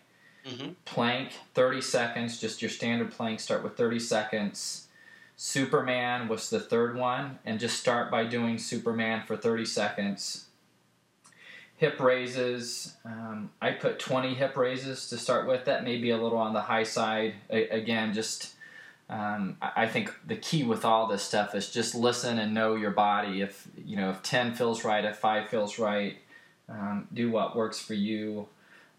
Mm-hmm. 0.45 0.71
Plank, 0.85 1.31
30 1.53 1.81
seconds, 1.81 2.39
just 2.39 2.61
your 2.61 2.69
standard 2.69 3.11
plank, 3.11 3.39
start 3.39 3.63
with 3.63 3.77
30 3.77 3.99
seconds. 3.99 4.87
Superman 5.43 6.27
was 6.27 6.51
the 6.51 6.59
third 6.59 6.95
one, 6.95 7.39
and 7.43 7.59
just 7.59 7.79
start 7.79 8.11
by 8.11 8.25
doing 8.25 8.59
Superman 8.59 9.23
for 9.25 9.35
30 9.35 9.65
seconds. 9.65 10.45
Hip 11.77 11.99
raises, 11.99 12.93
um, 13.03 13.49
I 13.59 13.71
put 13.71 13.97
20 13.97 14.35
hip 14.35 14.55
raises 14.55 15.09
to 15.09 15.17
start 15.17 15.47
with. 15.47 15.65
That 15.65 15.83
may 15.83 15.97
be 15.97 16.11
a 16.11 16.17
little 16.17 16.37
on 16.37 16.53
the 16.53 16.61
high 16.61 16.83
side. 16.83 17.33
Again, 17.49 18.13
just 18.13 18.53
um, 19.09 19.57
I 19.59 19.87
think 19.87 20.13
the 20.27 20.35
key 20.35 20.61
with 20.61 20.85
all 20.85 21.07
this 21.07 21.23
stuff 21.23 21.55
is 21.55 21.71
just 21.71 21.95
listen 21.95 22.37
and 22.37 22.53
know 22.53 22.75
your 22.75 22.91
body. 22.91 23.41
If 23.41 23.67
you 23.83 23.95
know 23.95 24.11
if 24.11 24.21
10 24.21 24.53
feels 24.53 24.85
right, 24.85 25.03
if 25.03 25.17
5 25.17 25.49
feels 25.49 25.79
right, 25.79 26.17
um, 26.69 27.07
do 27.11 27.31
what 27.31 27.55
works 27.55 27.79
for 27.79 27.95
you. 27.95 28.47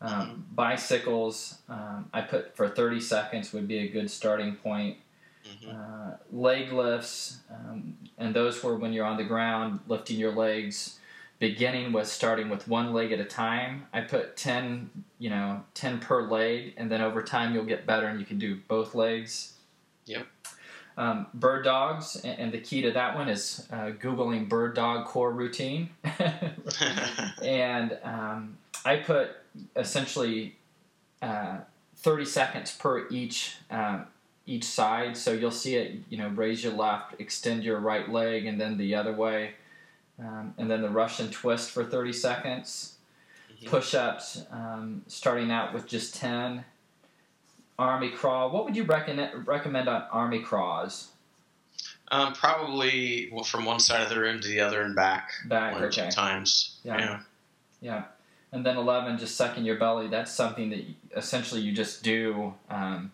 Um, 0.00 0.44
bicycles, 0.52 1.58
um, 1.68 2.10
I 2.12 2.22
put 2.22 2.56
for 2.56 2.68
30 2.68 2.98
seconds 2.98 3.52
would 3.52 3.68
be 3.68 3.78
a 3.78 3.86
good 3.86 4.10
starting 4.10 4.56
point. 4.56 4.96
Mm-hmm. 5.46 5.70
Uh, 5.70 6.16
leg 6.30 6.72
lifts, 6.72 7.38
um, 7.50 7.96
and 8.18 8.34
those 8.34 8.62
were 8.62 8.76
when 8.76 8.92
you're 8.92 9.06
on 9.06 9.16
the 9.16 9.24
ground 9.24 9.80
lifting 9.88 10.18
your 10.18 10.32
legs. 10.32 10.98
Beginning 11.38 11.92
was 11.92 12.10
starting 12.10 12.48
with 12.48 12.68
one 12.68 12.92
leg 12.92 13.10
at 13.10 13.18
a 13.18 13.24
time. 13.24 13.86
I 13.92 14.02
put 14.02 14.36
10, 14.36 14.90
you 15.18 15.30
know, 15.30 15.64
10 15.74 15.98
per 15.98 16.22
leg, 16.22 16.74
and 16.76 16.90
then 16.90 17.00
over 17.00 17.22
time 17.22 17.52
you'll 17.52 17.64
get 17.64 17.84
better 17.84 18.06
and 18.06 18.20
you 18.20 18.26
can 18.26 18.38
do 18.38 18.60
both 18.68 18.94
legs. 18.94 19.54
Yep. 20.06 20.26
Um, 20.96 21.26
bird 21.34 21.64
dogs, 21.64 22.20
and, 22.22 22.52
the 22.52 22.58
key 22.58 22.82
to 22.82 22.92
that 22.92 23.16
one 23.16 23.28
is 23.28 23.66
uh, 23.72 23.92
Googling 23.98 24.48
bird 24.48 24.74
dog 24.74 25.06
core 25.06 25.32
routine. 25.32 25.88
and 27.42 27.98
um, 28.04 28.58
I 28.84 28.96
put 28.96 29.30
essentially 29.74 30.56
uh, 31.22 31.58
30 31.96 32.24
seconds 32.24 32.76
per 32.76 33.08
each 33.08 33.56
um, 33.70 34.06
each 34.46 34.64
side. 34.64 35.16
So 35.16 35.32
you'll 35.32 35.50
see 35.50 35.76
it, 35.76 36.00
you 36.08 36.18
know, 36.18 36.28
raise 36.28 36.62
your 36.64 36.72
left, 36.72 37.20
extend 37.20 37.64
your 37.64 37.78
right 37.78 38.08
leg, 38.10 38.46
and 38.46 38.60
then 38.60 38.76
the 38.76 38.94
other 38.94 39.12
way. 39.12 39.52
Um, 40.18 40.54
and 40.58 40.70
then 40.70 40.82
the 40.82 40.90
Russian 40.90 41.30
twist 41.30 41.70
for 41.70 41.84
30 41.84 42.12
seconds. 42.12 42.96
Mhm. 43.60 43.68
Push 43.68 43.94
ups, 43.94 44.44
um, 44.50 45.02
starting 45.06 45.50
out 45.50 45.72
with 45.72 45.86
just 45.86 46.14
10. 46.14 46.64
Army 47.78 48.10
crawl. 48.10 48.50
What 48.50 48.64
would 48.64 48.76
you 48.76 48.84
recommend, 48.84 49.46
recommend 49.46 49.88
on 49.88 50.02
army 50.12 50.40
crawls? 50.40 51.08
um, 52.12 52.34
probably 52.34 53.30
well, 53.32 53.42
from 53.42 53.64
one 53.64 53.80
side 53.80 54.02
of 54.02 54.10
the 54.10 54.20
room 54.20 54.38
to 54.40 54.46
the 54.46 54.60
other 54.60 54.82
and 54.82 54.94
back 54.94 55.30
Back, 55.46 55.72
one 55.72 55.84
okay. 55.84 56.04
two 56.04 56.10
times. 56.10 56.76
Yeah. 56.84 56.98
yeah. 56.98 57.20
Yeah. 57.80 58.04
And 58.52 58.66
then 58.66 58.76
11, 58.76 59.16
just 59.16 59.34
sucking 59.34 59.64
your 59.64 59.76
belly. 59.76 60.08
That's 60.08 60.30
something 60.30 60.68
that 60.70 60.84
essentially 61.16 61.62
you 61.62 61.72
just 61.72 62.02
do. 62.02 62.52
Um, 62.68 63.10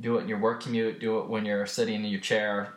do 0.00 0.18
it 0.18 0.22
in 0.22 0.28
your 0.28 0.38
work 0.38 0.62
commute, 0.62 1.00
do 1.00 1.18
it 1.18 1.28
when 1.28 1.44
you're 1.44 1.66
sitting 1.66 1.96
in 1.96 2.10
your 2.10 2.20
chair. 2.20 2.74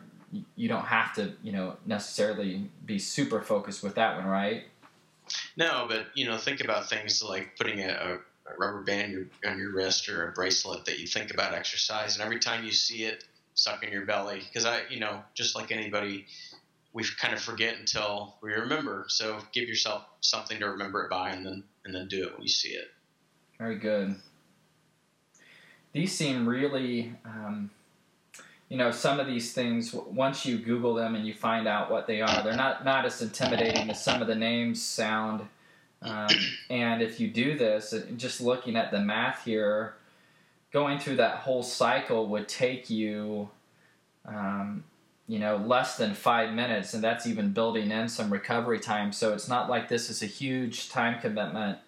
You- 0.54 0.68
don't 0.68 0.84
have 0.84 1.14
to, 1.14 1.32
you 1.42 1.52
know, 1.52 1.76
necessarily 1.86 2.70
be 2.84 2.98
super 2.98 3.40
focused 3.40 3.82
with 3.82 3.94
that 3.94 4.16
one, 4.16 4.26
right? 4.26 4.64
No, 5.56 5.86
but 5.88 6.06
you 6.14 6.26
know, 6.26 6.36
think 6.36 6.60
about 6.60 6.88
things 6.88 7.22
like 7.22 7.56
putting 7.56 7.80
a, 7.80 7.88
a, 7.88 8.14
a 8.52 8.56
rubber 8.58 8.82
band 8.82 9.30
on 9.46 9.58
your 9.58 9.72
wrist 9.72 10.08
or 10.08 10.28
a 10.28 10.32
bracelet 10.32 10.84
that 10.84 10.98
you 10.98 11.06
think 11.06 11.32
about 11.32 11.54
exercise, 11.54 12.16
and 12.16 12.24
every 12.24 12.38
time 12.38 12.64
you 12.64 12.72
see 12.72 13.04
it, 13.04 13.24
suck 13.54 13.82
in 13.82 13.92
your 13.92 14.04
belly. 14.04 14.40
Because 14.40 14.64
I, 14.64 14.82
you 14.90 15.00
know, 15.00 15.22
just 15.34 15.56
like 15.56 15.72
anybody, 15.72 16.26
we 16.92 17.04
kind 17.18 17.34
of 17.34 17.40
forget 17.40 17.76
until 17.78 18.36
we 18.42 18.52
remember. 18.52 19.06
So 19.08 19.38
give 19.52 19.68
yourself 19.68 20.04
something 20.20 20.58
to 20.60 20.66
remember 20.70 21.04
it 21.04 21.10
by, 21.10 21.30
and 21.30 21.44
then 21.44 21.64
and 21.84 21.94
then 21.94 22.08
do 22.08 22.24
it 22.24 22.32
when 22.34 22.42
you 22.42 22.48
see 22.48 22.70
it. 22.70 22.88
Very 23.58 23.78
good. 23.78 24.16
These 25.96 26.12
seem 26.12 26.46
really, 26.46 27.14
um, 27.24 27.70
you 28.68 28.76
know, 28.76 28.90
some 28.90 29.18
of 29.18 29.26
these 29.26 29.54
things. 29.54 29.94
Once 29.94 30.44
you 30.44 30.58
Google 30.58 30.92
them 30.92 31.14
and 31.14 31.26
you 31.26 31.32
find 31.32 31.66
out 31.66 31.90
what 31.90 32.06
they 32.06 32.20
are, 32.20 32.42
they're 32.42 32.54
not 32.54 32.84
not 32.84 33.06
as 33.06 33.22
intimidating 33.22 33.88
as 33.88 34.04
some 34.04 34.20
of 34.20 34.28
the 34.28 34.34
names 34.34 34.82
sound. 34.82 35.48
Um, 36.02 36.28
and 36.68 37.00
if 37.00 37.18
you 37.18 37.28
do 37.28 37.56
this, 37.56 37.94
just 38.18 38.42
looking 38.42 38.76
at 38.76 38.90
the 38.90 39.00
math 39.00 39.46
here, 39.46 39.94
going 40.70 40.98
through 40.98 41.16
that 41.16 41.38
whole 41.38 41.62
cycle 41.62 42.26
would 42.26 42.46
take 42.46 42.90
you, 42.90 43.48
um, 44.26 44.84
you 45.26 45.38
know, 45.38 45.56
less 45.56 45.96
than 45.96 46.12
five 46.12 46.52
minutes, 46.52 46.92
and 46.92 47.02
that's 47.02 47.26
even 47.26 47.52
building 47.52 47.90
in 47.90 48.10
some 48.10 48.30
recovery 48.30 48.80
time. 48.80 49.12
So 49.12 49.32
it's 49.32 49.48
not 49.48 49.70
like 49.70 49.88
this 49.88 50.10
is 50.10 50.22
a 50.22 50.26
huge 50.26 50.90
time 50.90 51.22
commitment. 51.22 51.78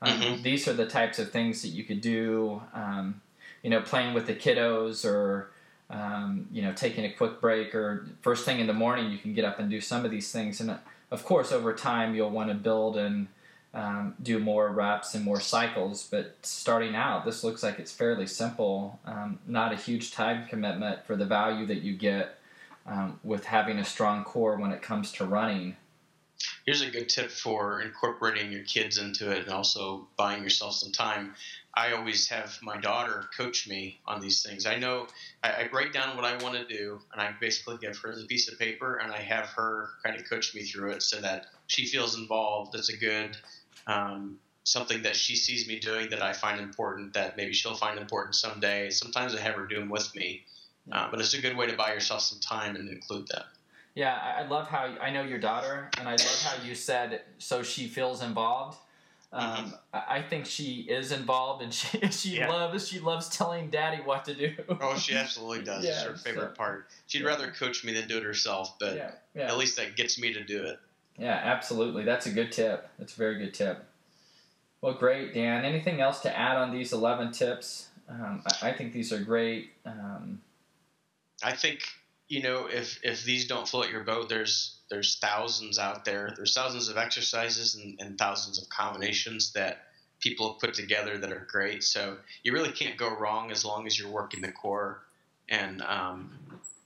Um, 0.00 0.20
Mhm. 0.20 0.42
These 0.44 0.68
are 0.68 0.72
the 0.72 0.86
types 0.86 1.18
of 1.18 1.32
things 1.32 1.62
that 1.62 1.70
you 1.70 1.82
could 1.82 2.00
do. 2.00 2.62
Um, 2.72 3.22
you 3.66 3.70
know, 3.70 3.80
playing 3.80 4.14
with 4.14 4.28
the 4.28 4.32
kiddos, 4.32 5.04
or 5.04 5.50
um, 5.90 6.46
you 6.52 6.62
know, 6.62 6.72
taking 6.72 7.04
a 7.04 7.12
quick 7.12 7.40
break, 7.40 7.74
or 7.74 8.06
first 8.20 8.44
thing 8.44 8.60
in 8.60 8.68
the 8.68 8.72
morning, 8.72 9.10
you 9.10 9.18
can 9.18 9.34
get 9.34 9.44
up 9.44 9.58
and 9.58 9.68
do 9.68 9.80
some 9.80 10.04
of 10.04 10.12
these 10.12 10.30
things. 10.30 10.60
And 10.60 10.78
of 11.10 11.24
course, 11.24 11.50
over 11.50 11.74
time, 11.74 12.14
you'll 12.14 12.30
want 12.30 12.48
to 12.48 12.54
build 12.54 12.96
and 12.96 13.26
um, 13.74 14.14
do 14.22 14.38
more 14.38 14.68
reps 14.68 15.16
and 15.16 15.24
more 15.24 15.40
cycles. 15.40 16.06
But 16.08 16.36
starting 16.42 16.94
out, 16.94 17.24
this 17.24 17.42
looks 17.42 17.64
like 17.64 17.80
it's 17.80 17.90
fairly 17.90 18.28
simple. 18.28 19.00
Um, 19.04 19.40
not 19.48 19.72
a 19.72 19.76
huge 19.76 20.12
time 20.12 20.46
commitment 20.46 21.04
for 21.04 21.16
the 21.16 21.26
value 21.26 21.66
that 21.66 21.82
you 21.82 21.94
get 21.94 22.38
um, 22.86 23.18
with 23.24 23.46
having 23.46 23.80
a 23.80 23.84
strong 23.84 24.22
core 24.22 24.54
when 24.58 24.70
it 24.70 24.80
comes 24.80 25.10
to 25.10 25.24
running. 25.24 25.74
Here's 26.64 26.82
a 26.82 26.90
good 26.90 27.08
tip 27.08 27.30
for 27.30 27.80
incorporating 27.80 28.50
your 28.50 28.64
kids 28.64 28.98
into 28.98 29.30
it 29.30 29.44
and 29.44 29.50
also 29.50 30.08
buying 30.16 30.42
yourself 30.42 30.74
some 30.74 30.92
time. 30.92 31.34
I 31.74 31.92
always 31.92 32.28
have 32.28 32.58
my 32.62 32.80
daughter 32.80 33.28
coach 33.36 33.68
me 33.68 34.00
on 34.06 34.20
these 34.20 34.42
things. 34.42 34.66
I 34.66 34.76
know 34.78 35.06
I, 35.42 35.50
I 35.50 35.68
write 35.72 35.92
down 35.92 36.16
what 36.16 36.24
I 36.24 36.42
want 36.42 36.56
to 36.56 36.66
do, 36.66 37.00
and 37.12 37.20
I 37.20 37.34
basically 37.38 37.76
give 37.78 37.98
her 37.98 38.16
the 38.16 38.26
piece 38.26 38.50
of 38.50 38.58
paper, 38.58 38.96
and 38.96 39.12
I 39.12 39.20
have 39.20 39.46
her 39.50 39.90
kind 40.02 40.16
of 40.18 40.28
coach 40.28 40.54
me 40.54 40.62
through 40.62 40.92
it 40.92 41.02
so 41.02 41.20
that 41.20 41.46
she 41.66 41.86
feels 41.86 42.18
involved. 42.18 42.74
It's 42.74 42.88
a 42.88 42.96
good 42.96 43.36
um, 43.86 44.38
something 44.64 45.02
that 45.02 45.14
she 45.14 45.36
sees 45.36 45.68
me 45.68 45.78
doing 45.78 46.10
that 46.10 46.22
I 46.22 46.32
find 46.32 46.60
important 46.60 47.14
that 47.14 47.36
maybe 47.36 47.52
she'll 47.52 47.76
find 47.76 47.98
important 47.98 48.34
someday. 48.34 48.90
Sometimes 48.90 49.34
I 49.34 49.40
have 49.40 49.54
her 49.54 49.66
do 49.66 49.78
them 49.78 49.88
with 49.88 50.14
me, 50.16 50.44
uh, 50.90 51.08
but 51.10 51.20
it's 51.20 51.34
a 51.34 51.40
good 51.40 51.56
way 51.56 51.66
to 51.66 51.76
buy 51.76 51.92
yourself 51.92 52.22
some 52.22 52.40
time 52.40 52.74
and 52.74 52.88
include 52.88 53.28
them. 53.28 53.44
Yeah, 53.96 54.14
I, 54.14 54.42
I 54.42 54.46
love 54.46 54.68
how 54.68 54.94
I 55.00 55.10
know 55.10 55.22
your 55.22 55.38
daughter, 55.38 55.90
and 55.98 56.06
I 56.06 56.12
love 56.12 56.42
how 56.44 56.62
you 56.62 56.74
said 56.76 57.22
so 57.38 57.62
she 57.64 57.88
feels 57.88 58.22
involved. 58.22 58.78
Um, 59.32 59.74
I 59.92 60.18
I 60.18 60.22
think 60.22 60.46
she 60.46 60.82
is 60.82 61.10
involved, 61.12 61.62
and 61.62 61.72
she 61.74 61.98
she 62.10 62.36
Yeah. 62.36 62.48
loves 62.50 62.86
she 62.86 63.00
loves 63.00 63.28
telling 63.28 63.70
Daddy 63.70 64.02
what 64.02 64.24
to 64.26 64.34
do. 64.34 64.52
Oh, 64.80 64.96
she 64.96 65.14
absolutely 65.16 65.64
does. 65.64 65.84
it's 65.84 66.02
her 66.02 66.14
favorite 66.14 66.50
so- 66.50 66.56
part. 66.58 66.86
She'd 67.06 67.22
yeah. 67.22 67.28
rather 67.28 67.50
coach 67.50 67.82
me 67.84 67.92
than 67.94 68.06
do 68.06 68.18
it 68.18 68.22
herself, 68.22 68.78
but 68.78 68.94
yeah, 68.96 69.10
yeah. 69.34 69.48
at 69.48 69.56
least 69.56 69.76
that 69.78 69.96
gets 69.96 70.20
me 70.20 70.32
to 70.34 70.44
do 70.44 70.62
it. 70.64 70.78
Yeah, 71.18 71.40
absolutely. 71.42 72.04
That's 72.04 72.26
a 72.26 72.30
good 72.30 72.52
tip. 72.52 72.88
That's 72.98 73.14
a 73.14 73.16
very 73.16 73.38
good 73.38 73.54
tip. 73.54 73.82
Well, 74.82 74.92
great, 74.92 75.32
Dan. 75.32 75.64
Anything 75.64 76.02
else 76.02 76.20
to 76.20 76.38
add 76.38 76.58
on 76.58 76.70
these 76.70 76.92
11 76.92 77.32
tips? 77.32 77.88
Um, 78.08 78.42
I, 78.60 78.68
I 78.68 78.72
think 78.74 78.92
these 78.92 79.10
are 79.14 79.18
great. 79.18 79.70
Um, 79.86 80.42
I 81.42 81.52
think 81.52 81.80
you 82.28 82.42
know 82.42 82.66
if 82.66 82.98
if 83.02 83.24
these 83.24 83.46
don't 83.46 83.68
float 83.68 83.90
your 83.90 84.04
boat, 84.04 84.28
there's 84.28 84.76
there's 84.90 85.18
thousands 85.18 85.78
out 85.78 86.04
there. 86.04 86.32
There's 86.36 86.54
thousands 86.54 86.88
of 86.88 86.96
exercises 86.96 87.74
and, 87.74 88.00
and 88.00 88.18
thousands 88.18 88.60
of 88.60 88.68
combinations 88.68 89.52
that 89.52 89.86
people 90.20 90.52
have 90.52 90.60
put 90.60 90.74
together 90.74 91.18
that 91.18 91.32
are 91.32 91.46
great. 91.50 91.82
So 91.84 92.16
you 92.42 92.52
really 92.52 92.72
can't 92.72 92.96
go 92.96 93.14
wrong 93.16 93.50
as 93.50 93.64
long 93.64 93.86
as 93.86 93.98
you're 93.98 94.10
working 94.10 94.40
the 94.40 94.52
core 94.52 95.02
and 95.48 95.82
um, 95.82 96.32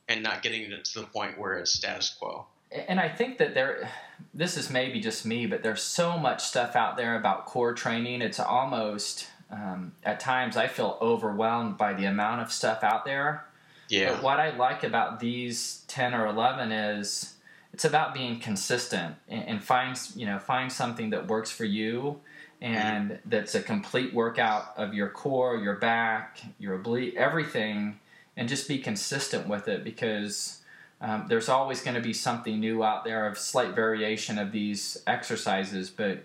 and 0.08 0.22
not 0.22 0.42
getting 0.42 0.62
it 0.62 0.84
to 0.84 1.00
the 1.00 1.06
point 1.06 1.38
where 1.38 1.54
it's 1.54 1.72
status 1.72 2.14
quo. 2.18 2.46
and 2.88 3.00
I 3.00 3.08
think 3.08 3.38
that 3.38 3.54
there, 3.54 3.90
this 4.34 4.56
is 4.56 4.70
maybe 4.70 5.00
just 5.00 5.24
me, 5.24 5.46
but 5.46 5.62
there's 5.62 5.82
so 5.82 6.18
much 6.18 6.42
stuff 6.42 6.76
out 6.76 6.96
there 6.96 7.16
about 7.16 7.46
core 7.46 7.74
training. 7.74 8.20
It's 8.20 8.40
almost, 8.40 9.28
um, 9.50 9.92
at 10.04 10.20
times, 10.20 10.56
I 10.56 10.66
feel 10.66 10.98
overwhelmed 11.00 11.78
by 11.78 11.94
the 11.94 12.06
amount 12.06 12.42
of 12.42 12.52
stuff 12.52 12.82
out 12.82 13.04
there. 13.04 13.46
Yeah. 13.90 14.14
But 14.14 14.22
what 14.22 14.40
I 14.40 14.56
like 14.56 14.84
about 14.84 15.20
these 15.20 15.84
10 15.88 16.14
or 16.14 16.26
11 16.26 16.70
is 16.70 17.34
it's 17.72 17.84
about 17.84 18.14
being 18.14 18.38
consistent 18.38 19.16
and, 19.28 19.48
and 19.48 19.64
find, 19.64 19.98
you 20.14 20.26
know, 20.26 20.38
find 20.38 20.72
something 20.72 21.10
that 21.10 21.26
works 21.26 21.50
for 21.50 21.64
you 21.64 22.20
and 22.60 23.18
that's 23.24 23.54
a 23.54 23.62
complete 23.62 24.14
workout 24.14 24.74
of 24.76 24.94
your 24.94 25.08
core, 25.08 25.56
your 25.56 25.76
back, 25.76 26.40
your 26.58 26.74
oblique, 26.74 27.16
everything, 27.16 27.98
and 28.36 28.48
just 28.48 28.68
be 28.68 28.78
consistent 28.78 29.48
with 29.48 29.66
it 29.66 29.82
because 29.82 30.60
um, 31.00 31.26
there's 31.28 31.48
always 31.48 31.82
going 31.82 31.94
to 31.94 32.02
be 32.02 32.12
something 32.12 32.60
new 32.60 32.84
out 32.84 33.04
there 33.04 33.26
of 33.26 33.38
slight 33.38 33.74
variation 33.74 34.38
of 34.38 34.52
these 34.52 35.02
exercises. 35.06 35.88
But 35.90 36.22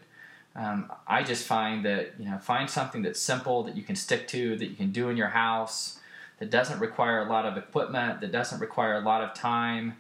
um, 0.56 0.92
I 1.08 1.24
just 1.24 1.48
find 1.48 1.86
that, 1.86 2.14
you 2.20 2.26
know, 2.30 2.38
find 2.38 2.70
something 2.70 3.02
that's 3.02 3.20
simple 3.20 3.64
that 3.64 3.76
you 3.76 3.84
can 3.84 3.96
stick 3.96 4.28
to, 4.30 4.58
that 4.58 4.66
you 4.66 4.76
can 4.76 4.92
do 4.92 5.10
in 5.10 5.18
your 5.18 5.30
house 5.30 6.00
that 6.40 6.50
doesn't 6.50 6.80
require 6.80 7.20
a 7.26 7.30
lot 7.30 7.46
of 7.46 7.58
equipment, 7.58 8.22
that 8.22 8.32
doesn't 8.32 8.60
require 8.60 8.96
a 8.96 9.02
lot 9.02 9.22
of 9.22 9.34
time. 9.34 9.98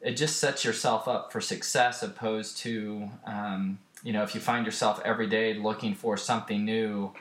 it 0.00 0.12
just 0.12 0.38
sets 0.38 0.64
yourself 0.64 1.06
up 1.06 1.32
for 1.32 1.40
success 1.40 2.02
opposed 2.02 2.56
to 2.58 3.10
um, 3.26 3.78
you 4.02 4.12
know 4.12 4.22
if 4.22 4.34
you 4.34 4.40
find 4.40 4.64
yourself 4.64 5.00
every 5.04 5.26
day 5.26 5.54
looking 5.54 5.94
for 5.94 6.16
something 6.16 6.64
new 6.64 7.12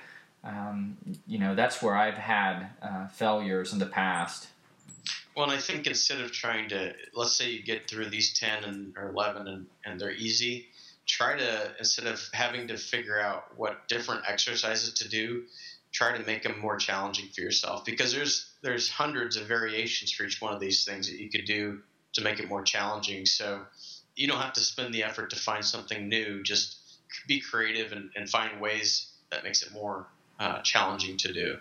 um, 0.43 0.97
you 1.27 1.37
know 1.37 1.55
that's 1.55 1.81
where 1.81 1.95
i've 1.95 2.17
had 2.17 2.67
uh, 2.81 3.07
failures 3.07 3.73
in 3.73 3.79
the 3.79 3.85
past 3.85 4.47
well 5.35 5.49
i 5.51 5.57
think 5.57 5.87
instead 5.87 6.21
of 6.21 6.31
trying 6.31 6.69
to 6.69 6.93
let's 7.13 7.35
say 7.35 7.49
you 7.49 7.61
get 7.61 7.89
through 7.89 8.09
these 8.09 8.33
10 8.39 8.63
and, 8.63 8.93
or 8.97 9.09
11 9.09 9.47
and, 9.47 9.65
and 9.85 9.99
they're 9.99 10.11
easy 10.11 10.67
try 11.05 11.35
to 11.35 11.71
instead 11.79 12.05
of 12.05 12.21
having 12.33 12.67
to 12.67 12.77
figure 12.77 13.19
out 13.19 13.57
what 13.57 13.87
different 13.87 14.21
exercises 14.27 14.93
to 14.93 15.09
do 15.09 15.43
try 15.91 16.15
to 16.15 16.23
make 16.25 16.43
them 16.43 16.59
more 16.59 16.77
challenging 16.77 17.27
for 17.33 17.41
yourself 17.41 17.83
because 17.85 18.13
there's 18.13 18.51
there's 18.61 18.89
hundreds 18.89 19.37
of 19.37 19.47
variations 19.47 20.11
for 20.11 20.23
each 20.23 20.41
one 20.41 20.53
of 20.53 20.59
these 20.59 20.85
things 20.85 21.09
that 21.09 21.19
you 21.19 21.29
could 21.29 21.45
do 21.45 21.79
to 22.13 22.21
make 22.21 22.39
it 22.39 22.47
more 22.47 22.63
challenging. 22.63 23.25
So 23.25 23.61
you 24.15 24.27
don't 24.27 24.41
have 24.41 24.53
to 24.53 24.59
spend 24.59 24.93
the 24.93 25.03
effort 25.03 25.29
to 25.31 25.35
find 25.35 25.63
something 25.63 26.09
new. 26.09 26.43
Just 26.43 26.77
be 27.27 27.39
creative 27.39 27.91
and, 27.91 28.09
and 28.15 28.29
find 28.29 28.59
ways 28.59 29.11
that 29.31 29.43
makes 29.43 29.63
it 29.63 29.71
more 29.71 30.07
uh, 30.39 30.61
challenging 30.61 31.17
to 31.17 31.33
do. 31.33 31.57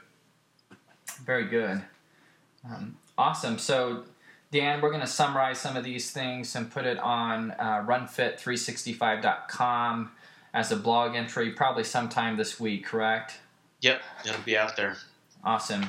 Very 1.25 1.47
good. 1.47 1.83
Um, 2.65 2.97
awesome. 3.17 3.59
So 3.59 4.05
Dan, 4.51 4.81
we're 4.81 4.89
going 4.89 5.03
to 5.03 5.07
summarize 5.07 5.59
some 5.59 5.77
of 5.77 5.85
these 5.85 6.11
things 6.11 6.57
and 6.57 6.71
put 6.71 6.87
it 6.87 6.99
on 6.99 7.51
uh, 7.53 7.85
runfit365.com 7.87 10.11
as 10.55 10.73
a 10.73 10.77
blog 10.77 11.15
entry, 11.15 11.53
probably 11.53 11.85
sometime 11.85 12.39
this 12.39 12.59
week, 12.59 12.87
correct? 12.87 13.35
Yep, 13.81 14.03
it'll 14.25 14.43
be 14.43 14.57
out 14.57 14.77
there. 14.77 14.97
Awesome. 15.45 15.83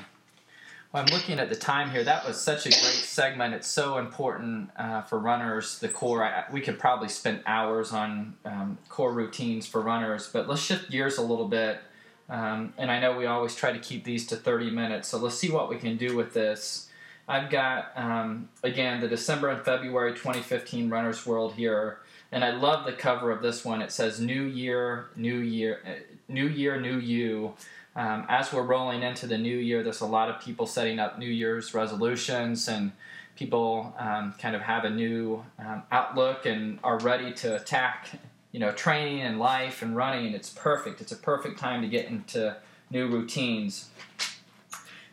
Well, 0.92 1.04
I'm 1.04 1.14
looking 1.14 1.40
at 1.40 1.50
the 1.50 1.56
time 1.56 1.92
here. 1.92 2.04
That 2.04 2.26
was 2.26 2.40
such 2.40 2.66
a 2.66 2.70
great 2.70 2.82
segment. 2.82 3.54
It's 3.54 3.68
so 3.68 3.98
important 3.98 4.70
uh, 4.76 5.04
for 5.04 5.20
runners, 5.20 5.80
the 5.80 5.90
core. 5.90 6.24
I, 6.24 6.46
we 6.52 6.62
could 6.62 6.80
probably 6.80 7.10
spend 7.10 7.42
hours 7.46 7.92
on 7.92 8.36
um, 8.46 8.78
core 8.90 9.14
routines 9.14 9.68
for 9.68 9.82
runners, 9.82 10.30
but 10.32 10.48
let's 10.48 10.62
shift 10.62 10.90
gears 10.90 11.18
a 11.18 11.22
little 11.22 11.48
bit. 11.48 11.82
Um, 12.28 12.74
and 12.78 12.92
I 12.92 13.00
know 13.00 13.18
we 13.18 13.26
always 13.26 13.56
try 13.56 13.72
to 13.72 13.80
keep 13.80 14.04
these 14.04 14.28
to 14.28 14.36
30 14.36 14.70
minutes, 14.70 15.08
so 15.08 15.18
let's 15.18 15.36
see 15.36 15.52
what 15.52 15.70
we 15.70 15.78
can 15.78 15.98
do 15.98 16.16
with 16.16 16.34
this. 16.34 16.90
I've 17.28 17.52
got, 17.52 17.92
um, 17.96 18.50
again, 18.64 19.02
the 19.02 19.08
December 19.08 19.50
and 19.50 19.64
February 19.64 20.14
2015 20.14 20.90
Runner's 20.90 21.26
World 21.26 21.54
here. 21.54 22.00
And 22.32 22.44
I 22.44 22.52
love 22.52 22.86
the 22.86 22.94
cover 22.94 23.32
of 23.32 23.42
this 23.42 23.66
one. 23.66 23.82
It 23.82 23.92
says 23.92 24.20
New 24.20 24.44
Year, 24.44 25.10
New 25.16 25.38
Year, 25.38 25.80
New 26.28 26.48
Year, 26.48 26.80
New 26.80 26.98
You. 26.98 27.54
Um, 28.00 28.26
as 28.30 28.54
we're 28.54 28.64
rolling 28.64 29.04
into 29.04 29.28
the 29.28 29.38
new 29.38 29.58
year, 29.58 29.84
there's 29.84 30.00
a 30.00 30.06
lot 30.06 30.30
of 30.30 30.40
people 30.40 30.66
setting 30.66 31.00
up 31.00 31.20
New 31.20 31.28
Year's 31.28 31.74
resolutions 31.74 32.70
and 32.70 32.94
people 33.36 33.94
um, 34.00 34.34
kind 34.40 34.56
of 34.56 34.62
have 34.62 34.86
a 34.86 34.90
new 34.90 35.44
um, 35.60 35.84
outlook 35.92 36.46
and 36.46 36.80
are 36.82 36.98
ready 37.00 37.34
to 37.34 37.58
attack, 37.58 38.08
you 38.54 38.60
know, 38.62 38.72
training 38.72 39.20
and 39.20 39.38
life 39.38 39.82
and 39.82 39.98
running. 39.98 40.34
It's 40.34 40.50
perfect. 40.50 41.02
It's 41.02 41.12
a 41.12 41.18
perfect 41.18 41.60
time 41.60 41.82
to 41.82 41.90
get 41.90 42.06
into 42.06 42.56
new 42.90 43.06
routines. 43.06 43.90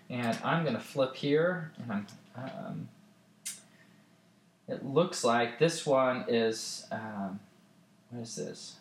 And 0.09 0.39
I'm 0.45 0.63
going 0.63 0.77
to 0.77 0.81
flip 0.81 1.17
here, 1.17 1.73
and 1.83 1.93
I'm, 1.93 2.07
um, 2.37 2.89
it 4.69 4.87
looks 4.87 5.25
like 5.25 5.59
this 5.59 5.85
one 5.85 6.25
is, 6.29 6.87
um, 6.93 7.41
what 8.11 8.23
is 8.23 8.37
this? 8.37 8.77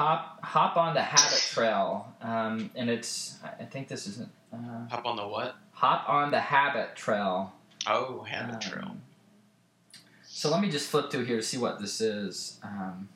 Hop, 0.00 0.42
hop 0.42 0.76
on 0.76 0.94
the 0.94 1.02
habit 1.02 1.38
trail, 1.52 2.12
um, 2.22 2.70
and 2.74 2.88
it's. 2.88 3.38
I 3.44 3.64
think 3.64 3.88
this 3.88 4.06
is. 4.06 4.20
Uh, 4.52 4.56
hop 4.88 5.04
on 5.04 5.16
the 5.16 5.26
what? 5.26 5.56
Hop 5.72 6.08
on 6.08 6.30
the 6.30 6.40
habit 6.40 6.96
trail. 6.96 7.52
Oh, 7.86 8.22
habit 8.22 8.54
um, 8.54 8.60
trail. 8.60 8.96
So 10.24 10.50
let 10.50 10.62
me 10.62 10.70
just 10.70 10.88
flip 10.88 11.10
through 11.10 11.24
here 11.24 11.36
to 11.36 11.42
see 11.42 11.58
what 11.58 11.80
this 11.80 12.00
is. 12.00 12.58
Um, 12.62 13.10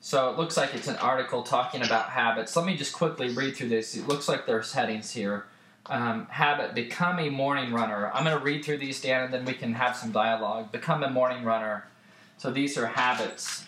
so 0.00 0.30
it 0.30 0.36
looks 0.36 0.56
like 0.56 0.74
it's 0.74 0.88
an 0.88 0.96
article 0.96 1.42
talking 1.42 1.82
about 1.82 2.10
habits. 2.10 2.54
Let 2.54 2.66
me 2.66 2.76
just 2.76 2.92
quickly 2.92 3.30
read 3.30 3.56
through 3.56 3.70
this. 3.70 3.96
It 3.96 4.06
looks 4.06 4.28
like 4.28 4.46
there's 4.46 4.74
headings 4.74 5.12
here 5.12 5.46
um, 5.86 6.26
habit 6.26 6.74
become 6.74 7.18
a 7.18 7.28
morning 7.28 7.72
runner. 7.72 8.10
I'm 8.12 8.24
going 8.24 8.36
to 8.36 8.44
read 8.44 8.64
through 8.64 8.78
these, 8.78 9.00
Dan, 9.00 9.24
and 9.24 9.34
then 9.34 9.44
we 9.44 9.54
can 9.54 9.74
have 9.74 9.96
some 9.96 10.12
dialogue. 10.12 10.70
Become 10.70 11.02
a 11.02 11.10
morning 11.10 11.44
runner. 11.44 11.86
So 12.38 12.50
these 12.50 12.76
are 12.76 12.86
habits. 12.86 13.64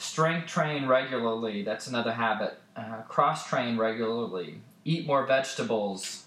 Strength 0.00 0.46
train 0.46 0.86
regularly. 0.86 1.62
That's 1.62 1.86
another 1.86 2.12
habit. 2.12 2.58
Uh, 2.74 3.02
cross 3.08 3.48
train 3.48 3.76
regularly. 3.76 4.60
Eat 4.84 5.06
more 5.06 5.26
vegetables. 5.26 6.24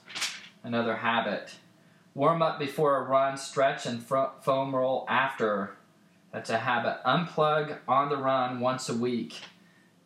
Another 0.63 0.97
habit. 0.97 1.55
Warm 2.13 2.41
up 2.41 2.59
before 2.59 2.97
a 2.97 3.01
run, 3.01 3.37
stretch 3.37 3.85
and 3.85 4.01
foam 4.03 4.75
roll 4.75 5.05
after. 5.09 5.75
That's 6.31 6.49
a 6.49 6.59
habit. 6.59 6.97
Unplug 7.05 7.77
on 7.87 8.09
the 8.09 8.17
run 8.17 8.59
once 8.59 8.89
a 8.89 8.95
week. 8.95 9.41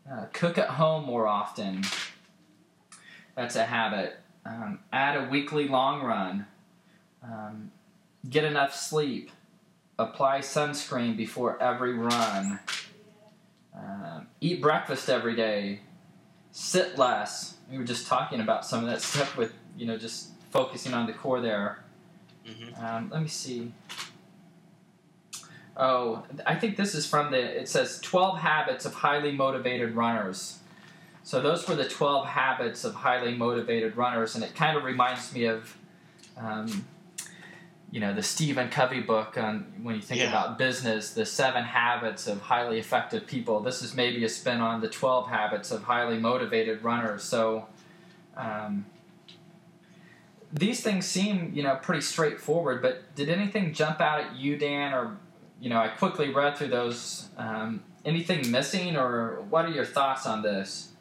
Uh, 0.10 0.26
cook 0.32 0.58
at 0.58 0.70
home 0.70 1.06
more 1.06 1.28
often. 1.28 1.84
That's 3.36 3.56
a 3.56 3.66
habit 3.66 4.20
um, 4.48 4.80
add 4.92 5.16
a 5.16 5.30
weekly 5.30 5.68
long 5.68 6.02
run, 6.02 6.48
um, 7.24 7.72
get 8.30 8.44
enough 8.44 8.74
sleep, 8.74 9.32
apply 10.00 10.40
sunscreen 10.40 11.18
before 11.18 11.62
every 11.62 11.94
run, 11.94 12.60
eat 14.42 14.62
breakfast 14.62 15.10
every 15.10 15.36
day, 15.36 15.82
sit 16.52 16.98
less. 16.98 17.56
We 17.70 17.78
were 17.78 17.84
just 17.84 18.08
talking 18.08 18.40
about 18.40 18.66
some 18.66 18.84
of 18.84 18.90
that 18.90 19.02
stuff 19.02 19.38
with, 19.38 19.54
you 19.78 19.86
know, 19.86 19.98
just 19.98 20.30
focusing 20.52 20.94
on 20.94 21.06
the 21.06 21.14
core 21.14 21.42
there. 21.42 21.84
Mm-hmm. 22.48 22.84
Um, 22.84 23.10
let 23.12 23.22
me 23.22 23.28
see. 23.28 23.72
Oh, 25.76 26.24
I 26.46 26.56
think 26.56 26.76
this 26.76 26.96
is 26.96 27.06
from 27.06 27.32
the, 27.32 27.40
it 27.40 27.70
says 27.70 28.00
12 28.02 28.40
habits 28.40 28.86
of 28.86 28.96
highly 28.96 29.32
motivated 29.32 29.96
runners. 29.96 30.60
So 31.24 31.42
those 31.42 31.68
were 31.68 31.76
the 31.76 31.88
12 31.88 32.26
habits 32.26 32.84
of 32.84 32.96
highly 32.96 33.36
motivated 33.36 33.98
runners, 33.98 34.34
and 34.34 34.44
it 34.44 34.56
kind 34.56 34.78
of 34.78 34.84
reminds 34.84 35.34
me 35.34 35.46
of, 35.46 35.78
um, 36.38 36.88
you 37.92 38.02
know, 38.02 38.14
the 38.14 38.24
Stephen 38.24 38.70
Covey 38.70 39.00
book 39.00 39.38
on 39.38 39.72
when 39.82 39.96
you 39.96 40.02
think 40.02 40.22
yeah. 40.22 40.30
about 40.30 40.58
business, 40.58 41.12
the 41.14 41.26
seven 41.26 41.64
habits 41.64 42.28
of 42.28 42.42
highly 42.42 42.80
effective 42.80 43.26
people. 43.26 43.62
This 43.62 43.82
is 43.82 43.96
maybe 43.96 44.26
a 44.26 44.30
spin 44.30 44.60
on 44.60 44.82
the 44.82 44.90
12 44.90 45.30
habits 45.30 45.72
of 45.72 45.84
highly 45.84 46.18
motivated 46.18 46.84
runners. 46.84 47.24
So 47.24 47.68
um, 48.36 48.86
these 50.52 50.82
things 50.82 51.06
seem, 51.06 51.52
you 51.54 51.64
know, 51.64 51.76
pretty 51.82 52.02
straightforward. 52.02 52.82
But 52.82 53.16
did 53.16 53.30
anything 53.30 53.74
jump 53.74 54.02
out 54.02 54.20
at 54.22 54.36
you, 54.36 54.58
Dan, 54.58 54.94
or 54.94 55.18
you 55.60 55.70
know, 55.70 55.80
I 55.80 55.88
quickly 55.88 56.34
read 56.34 56.58
through 56.58 56.70
those. 56.70 57.30
Um, 57.38 57.84
anything 58.06 58.52
missing, 58.52 58.96
or 58.96 59.42
what 59.50 59.66
are 59.66 59.72
your 59.72 59.86
thoughts 59.86 60.26
on 60.26 60.42
this? 60.42 60.92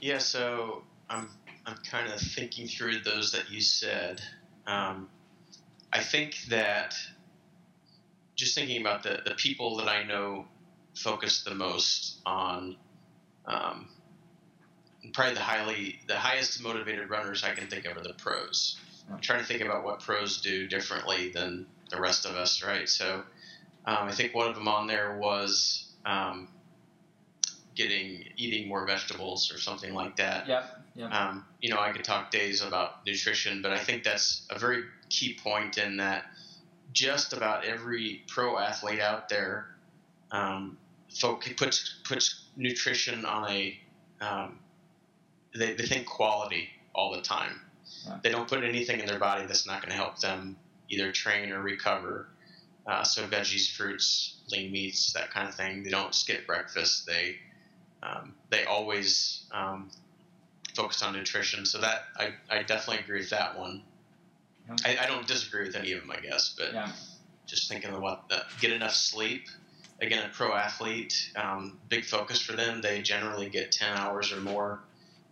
Yeah, 0.00 0.18
so 0.18 0.82
I'm 1.08 1.28
I'm 1.66 1.76
kind 1.78 2.12
of 2.12 2.20
thinking 2.20 2.66
through 2.66 3.00
those 3.00 3.32
that 3.32 3.50
you 3.50 3.60
said. 3.60 4.20
Um, 4.66 5.08
I 5.92 6.00
think 6.00 6.36
that 6.50 6.94
just 8.34 8.54
thinking 8.54 8.80
about 8.80 9.02
the, 9.02 9.20
the 9.24 9.34
people 9.34 9.76
that 9.78 9.88
I 9.88 10.04
know 10.04 10.46
focus 10.94 11.42
the 11.42 11.54
most 11.54 12.20
on 12.26 12.76
um, 13.46 13.88
probably 15.12 15.34
the 15.34 15.40
highly 15.40 16.00
the 16.06 16.16
highest 16.16 16.62
motivated 16.62 17.10
runners 17.10 17.44
I 17.44 17.54
can 17.54 17.68
think 17.68 17.86
of 17.86 17.96
are 17.96 18.02
the 18.02 18.14
pros. 18.14 18.78
I'm 19.10 19.20
trying 19.20 19.40
to 19.40 19.46
think 19.46 19.62
about 19.62 19.84
what 19.84 20.00
pros 20.00 20.40
do 20.40 20.68
differently 20.68 21.30
than 21.30 21.66
the 21.90 22.00
rest 22.00 22.26
of 22.26 22.36
us, 22.36 22.62
right? 22.62 22.88
So 22.88 23.24
um, 23.86 24.08
I 24.08 24.12
think 24.12 24.34
one 24.34 24.48
of 24.48 24.54
them 24.54 24.68
on 24.68 24.86
there 24.86 25.16
was 25.16 25.86
um, 26.04 26.48
getting 27.78 28.24
eating 28.36 28.68
more 28.68 28.84
vegetables 28.84 29.52
or 29.54 29.58
something 29.58 29.94
like 29.94 30.16
that. 30.16 30.48
Yep. 30.48 30.64
yep. 30.96 31.12
Um, 31.12 31.46
you 31.62 31.70
know, 31.70 31.78
I 31.78 31.92
could 31.92 32.04
talk 32.04 32.30
days 32.32 32.60
about 32.60 33.06
nutrition, 33.06 33.62
but 33.62 33.70
I 33.70 33.78
think 33.78 34.02
that's 34.02 34.44
a 34.50 34.58
very 34.58 34.82
key 35.08 35.38
point 35.42 35.78
in 35.78 35.96
that 35.98 36.24
just 36.92 37.32
about 37.32 37.64
every 37.64 38.22
pro 38.26 38.58
athlete 38.58 39.00
out 39.00 39.28
there 39.28 39.68
um, 40.32 40.76
folk 41.08 41.48
puts 41.56 41.94
puts 42.04 42.44
nutrition 42.56 43.24
on 43.24 43.48
a 43.48 43.78
um, 44.20 44.58
they, 45.54 45.74
they 45.74 45.84
think 45.84 46.06
quality 46.06 46.68
all 46.94 47.12
the 47.14 47.22
time. 47.22 47.60
Yeah. 48.04 48.18
They 48.22 48.30
don't 48.30 48.48
put 48.48 48.64
anything 48.64 48.98
in 48.98 49.06
their 49.06 49.20
body 49.20 49.46
that's 49.46 49.66
not 49.66 49.80
going 49.80 49.90
to 49.90 49.96
help 49.96 50.18
them 50.18 50.56
either 50.88 51.12
train 51.12 51.52
or 51.52 51.62
recover. 51.62 52.26
Uh, 52.86 53.04
so 53.04 53.26
veggies, 53.26 53.70
fruits, 53.70 54.38
lean 54.50 54.72
meats, 54.72 55.12
that 55.12 55.30
kind 55.30 55.48
of 55.48 55.54
thing. 55.54 55.84
They 55.84 55.90
don't 55.90 56.14
skip 56.14 56.46
breakfast. 56.46 57.06
They 57.06 57.36
um, 58.02 58.34
they 58.50 58.64
always 58.64 59.44
um, 59.52 59.90
focus 60.74 61.02
on 61.02 61.12
nutrition. 61.12 61.66
So 61.66 61.78
that 61.78 62.04
I, 62.16 62.34
I 62.50 62.62
definitely 62.62 63.02
agree 63.02 63.20
with 63.20 63.30
that 63.30 63.58
one. 63.58 63.82
I, 64.84 64.98
I, 65.00 65.06
don't 65.06 65.26
disagree 65.26 65.66
with 65.66 65.76
any 65.76 65.92
of 65.92 66.00
them, 66.02 66.10
I 66.10 66.20
guess, 66.20 66.54
but 66.56 66.74
yeah. 66.74 66.92
just 67.46 67.70
thinking 67.70 67.90
of 67.90 68.02
what 68.02 68.28
the, 68.28 68.42
get 68.60 68.70
enough 68.70 68.92
sleep. 68.92 69.46
Again, 70.00 70.24
a 70.24 70.28
pro 70.28 70.54
athlete, 70.54 71.32
um, 71.36 71.78
big 71.88 72.04
focus 72.04 72.40
for 72.40 72.52
them. 72.52 72.82
They 72.82 73.00
generally 73.00 73.48
get 73.48 73.72
10 73.72 73.96
hours 73.96 74.30
or 74.30 74.40
more. 74.40 74.80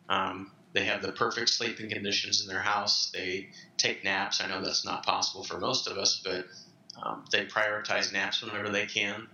Um, 0.08 0.50
they 0.72 0.84
have 0.86 1.02
the 1.02 1.12
perfect 1.12 1.50
sleeping 1.50 1.90
conditions 1.90 2.42
in 2.42 2.48
their 2.48 2.62
house. 2.62 3.10
They 3.12 3.50
take 3.76 4.04
naps. 4.04 4.40
I 4.40 4.48
know 4.48 4.62
that's 4.62 4.84
not 4.84 5.04
possible 5.04 5.44
for 5.44 5.58
most 5.58 5.86
of 5.86 5.98
us, 5.98 6.20
but 6.24 6.46
Um, 7.02 7.26
they 7.30 7.44
prioritize 7.44 8.10
naps 8.10 8.42
whenever 8.42 8.70
they 8.70 8.86
can. 8.86 9.28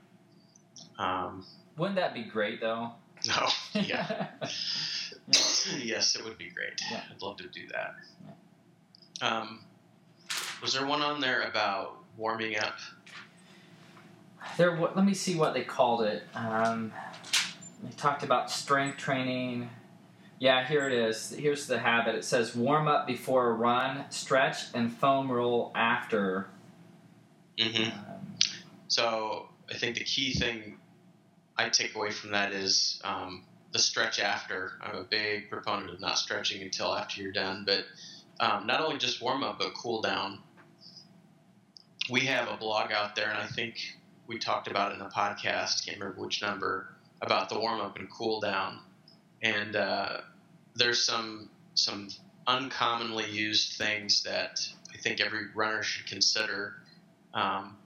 Um, 0.99 1.47
Wouldn't 1.77 1.95
that 1.95 2.13
be 2.13 2.25
great 2.25 2.61
though? 2.61 2.93
No, 3.27 3.49
yeah. 3.81 4.29
yes, 5.79 6.17
it 6.17 6.25
would 6.25 6.39
be 6.39 6.51
great. 6.51 6.81
Yeah. 6.91 7.03
I'd 7.11 7.23
love 7.23 7.37
to 7.39 7.49
do 7.49 7.63
that. 7.69 7.95
Um, 9.27 9.65
was 10.63 10.73
there 10.75 10.87
one 10.87 11.03
on 11.03 11.21
there 11.21 11.43
about 11.43 11.99
warming 12.17 12.59
up? 12.59 12.77
There. 14.57 14.75
wa- 14.77 14.91
Let 14.95 15.05
me 15.05 15.15
see 15.15 15.35
what 15.37 15.55
they 15.55 15.63
called 15.63 16.03
it. 16.03 16.25
Um, 16.35 16.93
they 17.83 17.91
talked 17.97 18.23
about 18.23 18.51
strength 18.51 18.99
training. 18.99 19.71
Yeah, 20.39 20.67
here 20.67 20.89
it 20.89 20.93
is. 20.93 21.31
Here's 21.31 21.67
the 21.69 21.79
habit. 21.79 22.17
It 22.17 22.25
says 22.25 22.55
warm 22.57 22.89
up 22.89 23.07
before 23.07 23.49
a 23.51 23.53
run, 23.53 24.05
stretch, 24.11 24.75
and 24.75 24.93
foam 24.93 25.31
roll 25.31 25.71
after. 25.75 26.49
Mm-hmm. 27.59 27.91
Um, 27.97 28.35
So 28.89 29.49
I 29.71 29.75
think 29.75 29.97
the 29.97 30.05
key 30.05 30.33
thing 30.35 30.79
I 31.63 31.69
take 31.69 31.95
away 31.95 32.11
from 32.11 32.33
that 32.33 32.53
is 32.53 33.01
um, 33.05 33.45
the 33.73 33.79
stretch 33.79 34.21
after. 34.21 34.73
I'm 34.81 34.97
a 34.97 35.05
big 35.05 35.49
proponent 35.49 35.91
of 35.91 36.01
not 36.01 36.19
stretching 36.19 36.63
until 36.63 36.95
after 36.95 37.23
you're 37.23 37.33
done, 37.33 37.65
but 37.67 37.85
um, 38.41 38.67
not 38.67 38.81
only 38.81 38.99
just 38.99 39.23
warm 39.23 39.43
up, 39.43 39.59
but 39.59 39.75
cool 39.75 40.03
down. 40.03 40.41
We 42.11 42.23
have 42.23 42.49
a 42.49 42.57
blog 42.57 42.91
out 42.91 43.15
there, 43.15 43.29
and 43.31 43.39
I 43.39 43.47
think 43.47 43.77
we 44.27 44.39
talked 44.39 44.69
about 44.69 44.91
it 44.91 44.95
in 44.95 45.01
the 45.01 45.11
podcast. 45.11 45.87
Can't 45.87 45.99
remember 45.99 46.21
which 46.21 46.43
number 46.43 46.89
about 47.21 47.49
the 47.49 47.59
warm 47.59 47.81
up 47.81 47.97
and 47.97 48.11
cool 48.11 48.41
down, 48.41 48.81
and 49.41 49.77
uh, 49.77 50.21
there's 50.75 51.05
some 51.05 51.49
some 51.75 52.09
uncommonly 52.47 53.31
used 53.31 53.75
things 53.75 54.25
that 54.25 54.61
I 54.93 54.99
think 54.99 55.21
every 55.21 55.47
runner 55.55 55.83
should 55.83 56.07
consider 56.07 56.75
um, 57.33 57.77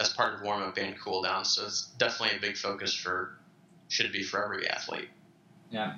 as 0.00 0.12
part 0.12 0.34
of 0.34 0.42
warm 0.42 0.62
up 0.62 0.76
and 0.78 0.98
cool 0.98 1.22
down. 1.22 1.44
So 1.44 1.66
it's 1.66 1.86
definitely 1.98 2.38
a 2.38 2.40
big 2.40 2.56
focus 2.56 2.94
for 2.94 3.38
should 3.88 4.12
be 4.12 4.22
for 4.22 4.44
every 4.44 4.68
athlete. 4.68 5.08
Yeah. 5.70 5.96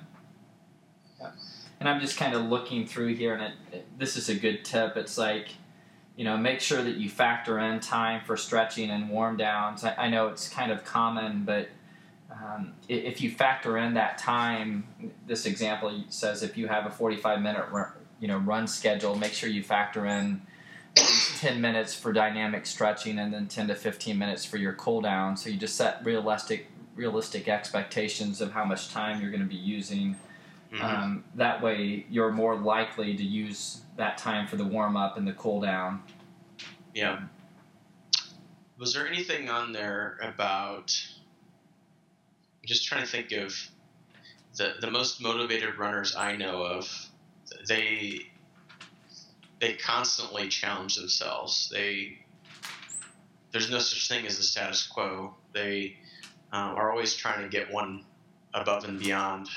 Yeah. 1.19 1.31
And 1.79 1.89
I'm 1.89 1.99
just 1.99 2.17
kind 2.17 2.33
of 2.33 2.43
looking 2.43 2.85
through 2.85 3.15
here, 3.15 3.33
and 3.33 3.43
it, 3.43 3.53
it, 3.71 3.99
this 3.99 4.15
is 4.15 4.29
a 4.29 4.35
good 4.35 4.63
tip. 4.63 4.97
It's 4.97 5.17
like, 5.17 5.49
you 6.15 6.23
know, 6.23 6.37
make 6.37 6.61
sure 6.61 6.81
that 6.81 6.95
you 6.95 7.09
factor 7.09 7.59
in 7.59 7.79
time 7.79 8.21
for 8.23 8.37
stretching 8.37 8.89
and 8.91 9.09
warm 9.09 9.37
downs. 9.37 9.83
I, 9.83 9.95
I 9.95 10.09
know 10.09 10.27
it's 10.27 10.47
kind 10.47 10.71
of 10.71 10.85
common, 10.85 11.43
but 11.43 11.69
um, 12.31 12.73
if 12.87 13.21
you 13.21 13.31
factor 13.31 13.77
in 13.77 13.95
that 13.95 14.17
time, 14.17 15.13
this 15.27 15.45
example 15.45 16.03
says 16.09 16.43
if 16.43 16.57
you 16.57 16.67
have 16.67 16.85
a 16.85 16.91
45 16.91 17.41
minute 17.41 17.65
run, 17.71 17.91
you 18.19 18.27
know 18.27 18.37
run 18.37 18.67
schedule, 18.67 19.15
make 19.15 19.33
sure 19.33 19.49
you 19.49 19.63
factor 19.63 20.05
in 20.05 20.41
10 21.41 21.59
minutes 21.59 21.95
for 21.95 22.13
dynamic 22.13 22.67
stretching 22.67 23.17
and 23.17 23.33
then 23.33 23.47
10 23.47 23.69
to 23.69 23.73
15 23.73 24.15
minutes 24.15 24.45
for 24.45 24.57
your 24.57 24.73
cool 24.73 25.01
down. 25.01 25.35
So 25.35 25.49
you 25.49 25.57
just 25.57 25.75
set 25.75 26.05
realistic 26.05 26.67
realistic 26.93 27.47
expectations 27.47 28.41
of 28.41 28.51
how 28.51 28.63
much 28.63 28.91
time 28.91 29.19
you're 29.19 29.31
going 29.31 29.41
to 29.41 29.47
be 29.49 29.55
using. 29.55 30.15
Mhm. 30.71 30.83
Um, 30.83 31.23
that 31.33 31.63
way, 31.63 32.05
you're 32.11 32.31
more 32.31 32.55
likely 32.55 33.17
to 33.17 33.23
use 33.23 33.81
that 33.97 34.19
time 34.19 34.45
for 34.45 34.55
the 34.55 34.65
warm 34.65 34.95
up 34.95 35.17
and 35.17 35.27
the 35.27 35.33
cool 35.33 35.61
down. 35.61 36.03
yeah. 36.93 37.21
Was 38.77 38.93
there 38.93 39.07
anything 39.07 39.49
on 39.49 39.71
there 39.73 40.19
about? 40.21 40.95
I'm 42.61 42.67
just 42.67 42.85
trying 42.85 43.01
to 43.01 43.07
think 43.07 43.31
of 43.31 43.55
the 44.57 44.75
the 44.79 44.91
most 44.91 45.21
motivated 45.21 45.79
runners 45.79 46.15
I 46.15 46.35
know 46.35 46.61
of. 46.63 47.09
They 47.67 48.30
they 49.61 49.73
constantly 49.73 50.49
challenge 50.49 50.95
themselves. 50.95 51.69
They 51.71 52.17
there's 53.51 53.69
no 53.69 53.79
such 53.79 54.09
thing 54.09 54.25
as 54.25 54.37
the 54.37 54.43
status 54.43 54.85
quo. 54.87 55.35
They 55.53 55.97
um, 56.51 56.75
are 56.75 56.91
always 56.91 57.15
trying 57.15 57.43
to 57.43 57.49
get 57.49 57.71
one 57.71 58.03
above 58.53 58.85
and 58.85 58.99
beyond 58.99 59.49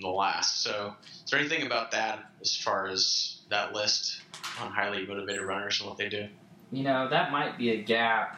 the 0.00 0.08
last. 0.08 0.62
So, 0.62 0.94
is 1.24 1.30
there 1.30 1.40
anything 1.40 1.64
about 1.64 1.90
that 1.92 2.30
as 2.40 2.56
far 2.56 2.88
as 2.88 3.38
that 3.48 3.72
list 3.72 4.20
on 4.60 4.70
highly 4.70 5.06
motivated 5.06 5.42
runners 5.42 5.80
and 5.80 5.88
what 5.88 5.98
they 5.98 6.08
do? 6.08 6.28
You 6.70 6.82
know, 6.82 7.08
that 7.08 7.32
might 7.32 7.56
be 7.56 7.70
a 7.70 7.82
gap 7.82 8.36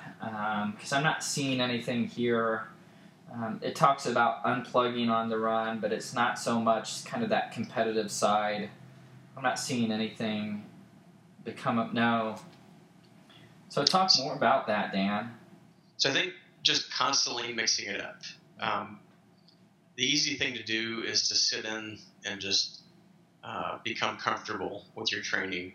because 0.74 0.92
I'm 0.92 1.02
not 1.02 1.24
seeing 1.24 1.60
anything 1.60 2.06
here. 2.06 2.68
Um, 3.32 3.58
it 3.62 3.74
talks 3.74 4.06
about 4.06 4.44
unplugging 4.44 5.10
on 5.10 5.28
the 5.28 5.38
run, 5.38 5.80
but 5.80 5.92
it's 5.92 6.14
not 6.14 6.38
so 6.38 6.60
much 6.60 7.04
kind 7.04 7.24
of 7.24 7.30
that 7.30 7.52
competitive 7.52 8.10
side. 8.10 8.70
I'm 9.36 9.42
not 9.42 9.58
seeing 9.58 9.90
anything 9.90 10.64
become 11.44 11.78
up. 11.78 11.92
No. 11.92 12.36
So 13.68 13.84
talk 13.84 14.10
more 14.18 14.34
about 14.34 14.66
that, 14.66 14.92
Dan. 14.92 15.30
So 15.96 16.10
I 16.10 16.12
think 16.12 16.32
just 16.62 16.92
constantly 16.92 17.52
mixing 17.52 17.88
it 17.88 18.00
up. 18.00 18.22
Um, 18.60 19.00
the 19.96 20.04
easy 20.04 20.36
thing 20.36 20.54
to 20.54 20.62
do 20.62 21.02
is 21.02 21.28
to 21.28 21.34
sit 21.34 21.64
in 21.64 21.98
and 22.24 22.40
just 22.40 22.80
uh, 23.44 23.78
become 23.84 24.16
comfortable 24.16 24.84
with 24.94 25.12
your 25.12 25.22
training. 25.22 25.74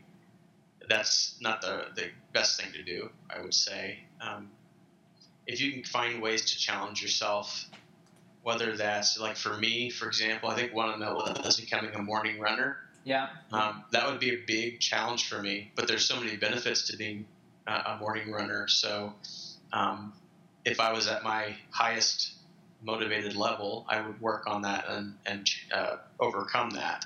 That's 0.88 1.36
not 1.41 1.62
the, 1.62 1.86
the 1.95 2.10
best 2.34 2.60
thing 2.60 2.71
to 2.73 2.84
do, 2.84 3.10
I 3.30 3.41
would 3.41 3.54
say. 3.54 3.99
Um, 4.21 4.49
if 5.47 5.62
you 5.62 5.71
can 5.71 5.84
find 5.84 6.21
ways 6.21 6.45
to 6.51 6.58
challenge 6.58 7.01
yourself, 7.01 7.65
whether 8.43 8.75
that's 8.78 9.19
like 9.19 9.36
for 9.36 9.58
me, 9.58 9.89
for 9.89 10.08
example, 10.08 10.49
I 10.49 10.56
think 10.56 10.73
one 10.73 10.89
of 10.89 10.99
them 10.99 11.15
was 11.15 11.60
becoming 11.60 11.93
a 11.95 12.01
morning 12.01 12.39
runner. 12.39 12.78
Yeah. 13.06 13.28
Um, 13.52 13.84
that 13.91 14.10
would 14.10 14.20
be 14.20 14.32
a 14.32 14.39
big 14.46 14.80
challenge 14.82 15.30
for 15.30 15.41
me, 15.41 15.72
but 15.76 15.88
there's 15.88 16.06
so 16.06 16.20
many 16.20 16.36
benefits 16.36 16.88
to 16.88 16.98
being 16.98 17.26
uh, 17.68 17.96
a 17.96 17.98
morning 17.98 18.32
runner. 18.32 18.68
So, 18.68 19.13
um, 19.72 20.12
if 20.65 20.80
I 20.80 20.91
was 20.91 21.08
at 21.08 21.24
my 21.24 21.56
highest 21.70 22.34
motivated 22.82 23.36
level, 23.36 23.86
I 23.88 24.02
would 24.02 24.20
work 24.20 24.48
on 24.48 24.63
that 24.63 24.86
and, 24.89 25.13
and 25.26 25.50
uh, 25.72 25.98
overcome 26.20 26.72
that. 26.72 27.06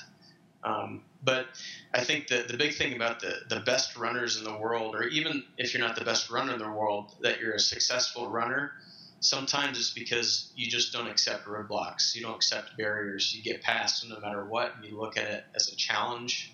Um, 0.64 1.04
but 1.24 1.48
I 1.94 2.04
think 2.04 2.28
that 2.30 2.48
the 2.48 2.58
big 2.58 2.76
thing 2.76 2.96
about 2.96 3.20
the, 3.20 3.42
the 3.50 3.60
best 3.60 3.98
runners 3.98 4.38
in 4.38 4.46
the 4.46 4.58
world, 4.58 4.96
or 4.96 5.04
even 5.04 5.44
if 5.58 5.74
you're 5.74 5.86
not 5.86 5.98
the 5.98 6.06
best 6.06 6.30
runner 6.30 6.54
in 6.54 6.60
the 6.60 6.70
world, 6.70 7.14
that 7.22 7.42
you're 7.42 7.54
a 7.54 7.60
successful 7.60 8.30
runner, 8.30 8.72
sometimes 9.19 9.77
it's 9.77 9.91
because 9.91 10.51
you 10.55 10.69
just 10.69 10.93
don't 10.93 11.08
accept 11.08 11.45
roadblocks. 11.45 12.15
You 12.15 12.21
don't 12.21 12.36
accept 12.36 12.77
barriers. 12.77 13.34
You 13.36 13.43
get 13.43 13.62
past 13.62 14.01
them 14.01 14.12
no 14.12 14.19
matter 14.19 14.45
what, 14.45 14.75
and 14.75 14.86
you 14.86 14.99
look 14.99 15.17
at 15.17 15.29
it 15.29 15.43
as 15.55 15.71
a 15.71 15.75
challenge, 15.75 16.53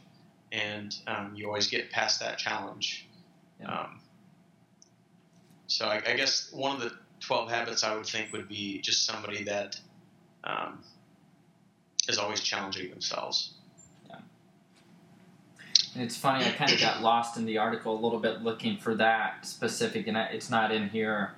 and 0.51 0.95
um, 1.08 1.34
you 1.36 1.47
always 1.47 1.67
get 1.67 1.91
past 1.91 2.19
that 2.21 2.38
challenge. 2.38 3.08
Yeah. 3.60 3.71
Um, 3.71 3.99
so 5.67 5.86
I, 5.88 6.01
I 6.06 6.13
guess 6.15 6.51
one 6.51 6.75
of 6.75 6.82
the 6.82 6.91
12 7.21 7.49
habits 7.49 7.84
I 7.84 7.95
would 7.95 8.06
think 8.06 8.32
would 8.34 8.47
be 8.47 8.82
just 8.82 9.06
somebody 9.06 9.43
that 9.45 9.80
um, 10.43 10.84
is 12.08 12.17
always 12.17 12.41
challenging 12.41 12.89
themselves. 12.89 13.54
And 15.95 16.04
it's 16.04 16.17
funny, 16.17 16.43
I 16.45 16.49
kind 16.51 16.71
of 16.71 16.80
got 16.80 17.01
lost 17.01 17.38
in 17.38 17.45
the 17.45 17.58
article 17.58 17.97
a 17.97 18.01
little 18.01 18.19
bit 18.19 18.41
looking 18.41 18.78
for 18.78 18.95
that 18.95 19.45
specific, 19.45 20.08
and 20.08 20.17
I- 20.17 20.25
it's 20.25 20.49
not 20.49 20.71
in 20.71 20.89
here. 20.89 21.36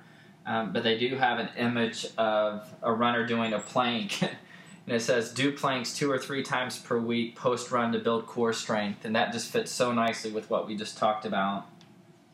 Um, 0.48 0.72
but 0.72 0.82
they 0.82 0.96
do 0.96 1.14
have 1.14 1.38
an 1.38 1.50
image 1.58 2.06
of 2.16 2.66
a 2.82 2.90
runner 2.90 3.26
doing 3.26 3.52
a 3.52 3.58
plank. 3.58 4.22
and 4.22 4.96
it 4.96 5.02
says, 5.02 5.30
do 5.30 5.52
planks 5.52 5.94
two 5.94 6.10
or 6.10 6.18
three 6.18 6.42
times 6.42 6.78
per 6.78 6.98
week 6.98 7.36
post 7.36 7.70
run 7.70 7.92
to 7.92 7.98
build 7.98 8.26
core 8.26 8.54
strength. 8.54 9.04
And 9.04 9.14
that 9.14 9.30
just 9.30 9.52
fits 9.52 9.70
so 9.70 9.92
nicely 9.92 10.32
with 10.32 10.48
what 10.48 10.66
we 10.66 10.74
just 10.74 10.96
talked 10.96 11.26
about. 11.26 11.66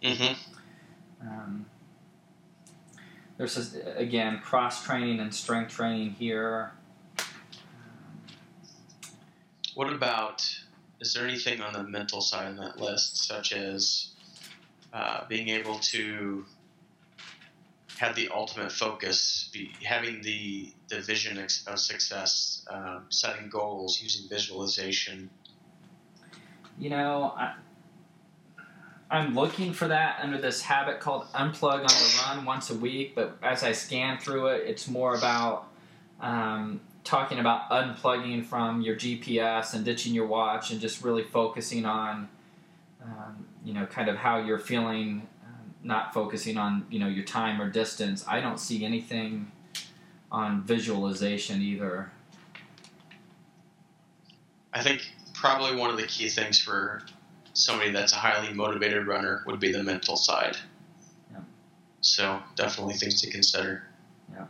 Mm-hmm. 0.00 1.28
Um, 1.28 1.66
there's, 3.36 3.56
this, 3.56 3.76
again, 3.96 4.38
cross 4.38 4.84
training 4.84 5.18
and 5.18 5.34
strength 5.34 5.72
training 5.72 6.10
here. 6.10 6.70
What 9.74 9.92
about, 9.92 10.48
is 11.00 11.14
there 11.14 11.26
anything 11.26 11.60
on 11.60 11.72
the 11.72 11.82
mental 11.82 12.20
side 12.20 12.46
on 12.46 12.56
that 12.58 12.78
list, 12.78 13.26
such 13.26 13.52
as 13.52 14.10
uh, 14.92 15.26
being 15.26 15.48
able 15.48 15.80
to 15.80 16.44
have 17.98 18.16
the 18.16 18.28
ultimate 18.30 18.72
focus, 18.72 19.50
be, 19.52 19.72
having 19.82 20.22
the, 20.22 20.72
the 20.88 21.00
vision 21.00 21.38
of 21.38 21.78
success, 21.78 22.64
um, 22.70 23.06
setting 23.08 23.48
goals, 23.48 24.00
using 24.02 24.28
visualization? 24.28 25.30
You 26.78 26.90
know, 26.90 27.34
I, 27.36 27.54
I'm 29.10 29.34
looking 29.34 29.72
for 29.72 29.88
that 29.88 30.18
under 30.20 30.38
this 30.40 30.62
habit 30.62 30.98
called 30.98 31.26
unplug 31.32 31.80
on 31.80 31.86
the 31.86 32.22
run 32.26 32.44
once 32.44 32.70
a 32.70 32.74
week. 32.74 33.14
But 33.14 33.36
as 33.42 33.62
I 33.62 33.72
scan 33.72 34.18
through 34.18 34.48
it, 34.48 34.64
it's 34.66 34.88
more 34.88 35.14
about 35.14 35.68
um, 36.20 36.80
talking 37.04 37.38
about 37.38 37.70
unplugging 37.70 38.44
from 38.44 38.80
your 38.82 38.96
GPS 38.96 39.74
and 39.74 39.84
ditching 39.84 40.14
your 40.14 40.26
watch 40.26 40.70
and 40.70 40.80
just 40.80 41.04
really 41.04 41.22
focusing 41.22 41.84
on, 41.84 42.28
um, 43.02 43.46
you 43.64 43.72
know, 43.72 43.86
kind 43.86 44.08
of 44.08 44.16
how 44.16 44.38
you're 44.38 44.58
feeling. 44.58 45.28
Not 45.84 46.12
focusing 46.12 46.56
on 46.56 46.86
you 46.90 46.98
know 46.98 47.08
your 47.08 47.24
time 47.24 47.60
or 47.60 47.70
distance. 47.70 48.24
I 48.26 48.40
don't 48.40 48.58
see 48.58 48.84
anything 48.84 49.52
on 50.32 50.62
visualization 50.62 51.62
either. 51.62 52.10
I 54.72 54.82
think 54.82 55.02
probably 55.34 55.76
one 55.76 55.90
of 55.90 55.96
the 55.96 56.06
key 56.06 56.28
things 56.28 56.60
for 56.60 57.02
somebody 57.52 57.92
that's 57.92 58.12
a 58.12 58.16
highly 58.16 58.52
motivated 58.52 59.06
runner 59.06 59.44
would 59.46 59.60
be 59.60 59.70
the 59.70 59.82
mental 59.82 60.16
side. 60.16 60.56
Yeah. 61.30 61.40
So 62.00 62.42
definitely 62.56 62.94
things 62.94 63.20
to 63.22 63.30
consider. 63.30 63.84
Yeah. 64.32 64.46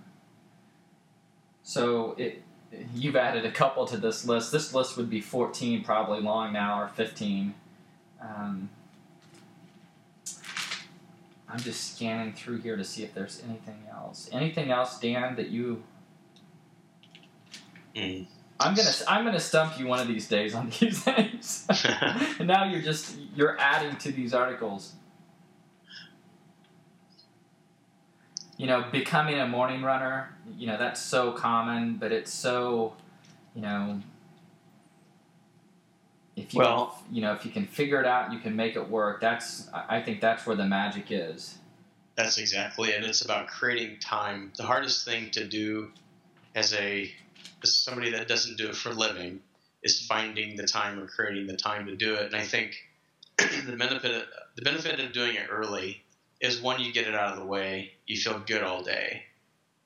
So 1.62 2.14
it, 2.16 2.43
you've 2.95 3.16
added 3.16 3.45
a 3.45 3.51
couple 3.51 3.87
to 3.87 3.97
this 3.97 4.26
list. 4.26 4.53
This 4.53 4.72
list 4.72 4.97
would 4.97 5.11
be 5.11 5.20
14 5.20 5.85
probably 5.85 6.20
long 6.20 6.53
now 6.53 6.80
or 6.80 6.89
15. 6.89 7.55
Um, 8.22 8.70
I'm 11.55 11.61
just 11.61 11.94
scanning 11.94 12.32
through 12.32 12.62
here 12.62 12.74
to 12.74 12.82
see 12.82 13.05
if 13.05 13.14
there's 13.14 13.40
anything 13.48 13.78
else. 13.88 14.28
Anything 14.32 14.72
else, 14.72 14.98
Dan, 14.98 15.36
that 15.36 15.50
you? 15.50 15.84
Mm. 17.94 18.26
I'm 18.59 18.74
gonna 18.74 18.90
I'm 19.07 19.24
gonna 19.24 19.38
stump 19.38 19.78
you 19.78 19.86
one 19.86 20.00
of 20.00 20.09
these 20.09 20.26
days 20.26 20.52
on 20.52 20.72
these 20.80 21.00
things. 21.00 21.64
and 22.40 22.48
now 22.48 22.64
you're 22.64 22.82
just 22.82 23.16
you're 23.36 23.57
adding 23.61 23.96
to 23.98 24.11
these 24.11 24.34
articles. 24.34 24.94
You 28.57 28.66
know, 28.66 28.86
becoming 28.90 29.38
a 29.38 29.46
morning 29.46 29.84
runner. 29.84 30.36
You 30.59 30.66
know 30.66 30.76
that's 30.76 31.00
so 31.00 31.30
common, 31.30 31.98
but 31.98 32.11
it's 32.11 32.32
so, 32.32 32.94
you 33.55 33.62
know, 33.62 34.00
if 36.37 36.53
you 36.53 36.61
Well- 36.61 37.03
can, 37.07 37.14
you 37.14 37.22
know 37.22 37.35
if 37.35 37.45
you 37.45 37.51
can 37.51 37.66
figure 37.66 38.01
it 38.01 38.07
out, 38.07 38.32
you 38.32 38.39
can 38.39 38.57
make 38.57 38.76
it 38.76 38.89
work. 38.89 39.20
That's 39.20 39.68
I 39.72 40.01
think 40.03 40.20
that's 40.20 40.47
where 40.47 40.57
the 40.57 40.66
magic 40.66 41.07
is. 41.11 41.59
That's 42.16 42.39
exactly 42.39 42.91
it. 42.91 43.05
It's 43.05 43.22
about 43.22 43.49
creating 43.49 43.99
time. 43.99 44.53
The 44.57 44.62
hardest 44.64 45.05
thing 45.05 45.30
to 45.32 45.47
do 45.47 45.93
as 46.55 46.72
a 46.74 47.12
as 47.62 47.74
somebody 47.74 48.11
that 48.11 48.28
doesn't 48.28 48.57
do 48.57 48.68
it 48.68 48.76
for 48.76 48.91
a 48.91 48.95
living 48.95 49.43
is 49.82 50.07
finding 50.07 50.57
the 50.57 50.66
time 50.66 50.99
or 50.99 51.07
creating 51.07 51.47
the 51.47 51.57
time 51.57 51.87
to 51.87 51.97
do 51.97 52.14
it. 52.14 52.26
And 52.26 52.37
I 52.37 52.43
think 52.43 52.76
the 53.39 53.76
benefit 53.76 54.26
the 54.57 54.62
benefit 54.62 55.01
of 55.01 55.12
doing 55.12 55.35
it 55.37 55.49
early 55.51 56.03
is 56.41 56.61
one, 56.61 56.80
you 56.80 56.93
get 56.93 57.07
it 57.07 57.14
out 57.14 57.32
of 57.32 57.39
the 57.39 57.45
way, 57.45 57.93
you 58.07 58.16
feel 58.16 58.39
good 58.39 58.62
all 58.62 58.82
day. 58.82 59.24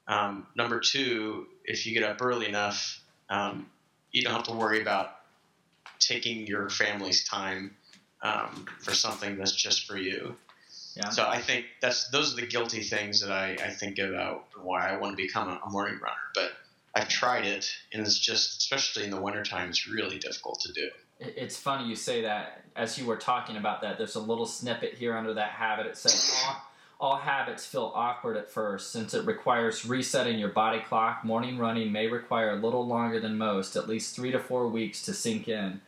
Um, 0.06 0.46
number 0.56 0.80
two, 0.80 1.46
if 1.64 1.86
you 1.86 1.94
get 1.94 2.02
up 2.02 2.20
early 2.22 2.48
enough, 2.48 3.00
um, 3.28 3.70
you 4.10 4.22
don't 4.22 4.32
have 4.32 4.44
to 4.44 4.54
worry 4.54 4.80
about 4.80 5.17
taking 5.98 6.46
your 6.46 6.68
family's 6.70 7.24
time 7.24 7.76
um, 8.22 8.66
for 8.80 8.94
something 8.94 9.36
that's 9.36 9.52
just 9.52 9.86
for 9.86 9.96
you. 9.96 10.36
Yeah. 10.96 11.10
So 11.10 11.28
I 11.28 11.40
think 11.40 11.66
that's 11.80 12.08
those 12.08 12.32
are 12.32 12.36
the 12.40 12.46
guilty 12.46 12.82
things 12.82 13.20
that 13.20 13.30
I, 13.30 13.52
I 13.52 13.70
think 13.70 13.98
about 13.98 14.46
why 14.60 14.88
I 14.88 14.96
want 14.96 15.16
to 15.16 15.22
become 15.22 15.48
a, 15.48 15.60
a 15.64 15.70
morning 15.70 15.98
runner. 16.02 16.16
But 16.34 16.52
I've 16.94 17.08
tried 17.08 17.44
it, 17.44 17.70
and 17.92 18.02
it's 18.02 18.18
just, 18.18 18.58
especially 18.58 19.04
in 19.04 19.10
the 19.10 19.20
wintertime, 19.20 19.68
it's 19.68 19.86
really 19.86 20.18
difficult 20.18 20.60
to 20.60 20.72
do. 20.72 20.88
It's 21.20 21.56
funny 21.56 21.88
you 21.88 21.94
say 21.94 22.22
that. 22.22 22.62
As 22.74 22.98
you 22.98 23.06
were 23.06 23.16
talking 23.16 23.56
about 23.56 23.82
that, 23.82 23.98
there's 23.98 24.14
a 24.14 24.20
little 24.20 24.46
snippet 24.46 24.94
here 24.94 25.16
under 25.16 25.34
that 25.34 25.50
habit. 25.50 25.86
It 25.86 25.96
says 25.96 26.32
all, 26.46 26.56
all 27.00 27.16
habits 27.16 27.66
feel 27.66 27.92
awkward 27.94 28.36
at 28.36 28.50
first 28.50 28.92
since 28.92 29.14
it 29.14 29.26
requires 29.26 29.84
resetting 29.84 30.38
your 30.38 30.48
body 30.50 30.80
clock. 30.80 31.24
Morning 31.24 31.58
running 31.58 31.92
may 31.92 32.06
require 32.06 32.52
a 32.52 32.56
little 32.56 32.86
longer 32.86 33.20
than 33.20 33.36
most, 33.36 33.76
at 33.76 33.88
least 33.88 34.16
three 34.16 34.30
to 34.32 34.38
four 34.38 34.68
weeks 34.68 35.02
to 35.02 35.12
sink 35.12 35.48
in. 35.48 35.80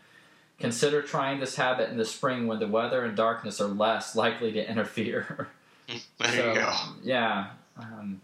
Consider 0.60 1.00
trying 1.02 1.40
this 1.40 1.56
habit 1.56 1.88
in 1.90 1.96
the 1.96 2.04
spring 2.04 2.46
when 2.46 2.58
the 2.58 2.68
weather 2.68 3.04
and 3.04 3.16
darkness 3.16 3.60
are 3.60 3.68
less 3.68 4.14
likely 4.14 4.52
to 4.52 4.70
interfere. 4.70 5.48
There 6.20 6.28
So, 6.28 6.48
you 6.50 6.54
go. 6.54 6.72
Yeah. 7.02 7.46
Um, 7.76 8.20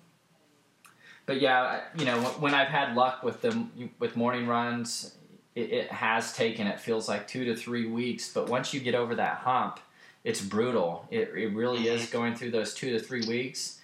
but 1.24 1.41
yeah, 1.41 1.80
you 1.99 2.05
know, 2.05 2.20
when 2.39 2.55
I've 2.55 2.68
had 2.68 2.95
luck 2.95 3.24
with 3.24 3.43
them 3.43 3.91
with 3.99 4.14
morning 4.16 4.47
runs, 4.47 5.16
it, 5.57 5.72
it 5.72 5.91
has 5.91 6.32
taken. 6.32 6.68
It 6.68 6.78
feels 6.78 7.09
like 7.09 7.26
two 7.26 7.45
to 7.47 7.57
three 7.57 7.87
weeks, 7.89 8.32
but 8.32 8.49
once 8.49 8.72
you 8.72 8.78
get 8.78 8.95
over 8.95 9.16
that 9.16 9.39
hump, 9.39 9.80
it's 10.22 10.41
brutal. 10.41 11.09
It, 11.11 11.30
it 11.34 11.55
really 11.55 11.89
is 11.89 12.09
going 12.09 12.37
through 12.37 12.53
those 12.53 12.72
two 12.72 12.93
to 12.97 13.01
three 13.05 13.26
weeks, 13.26 13.80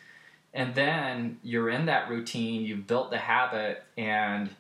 and 0.55 0.73
then 0.77 1.41
you're 1.43 1.71
in 1.71 1.87
that 1.87 2.09
routine. 2.09 2.63
You've 2.63 2.87
built 2.87 3.11
the 3.11 3.19
habit, 3.19 3.83
and 3.99 4.51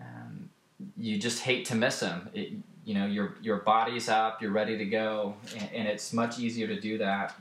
um, 0.00 0.48
you 0.96 1.18
just 1.18 1.40
hate 1.42 1.66
to 1.66 1.74
miss 1.74 2.00
them. 2.00 2.30
It, 2.32 2.52
you 2.84 2.94
know, 2.94 3.06
your 3.06 3.34
your 3.42 3.56
body's 3.58 4.08
up, 4.08 4.42
you're 4.42 4.50
ready 4.50 4.76
to 4.78 4.84
go, 4.84 5.34
and, 5.58 5.68
and 5.74 5.88
it's 5.88 6.12
much 6.12 6.38
easier 6.38 6.66
to 6.66 6.80
do 6.80 6.98
that 6.98 7.34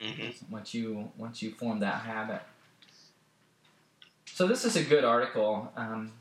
hmm 0.00 0.30
once 0.50 0.74
you 0.74 1.10
once 1.16 1.42
you 1.42 1.50
form 1.50 1.80
that 1.80 2.02
habit. 2.02 2.42
So 4.26 4.46
this 4.46 4.64
is 4.64 4.76
a 4.76 4.82
good 4.82 5.04
article, 5.04 5.72
um, 5.76 6.12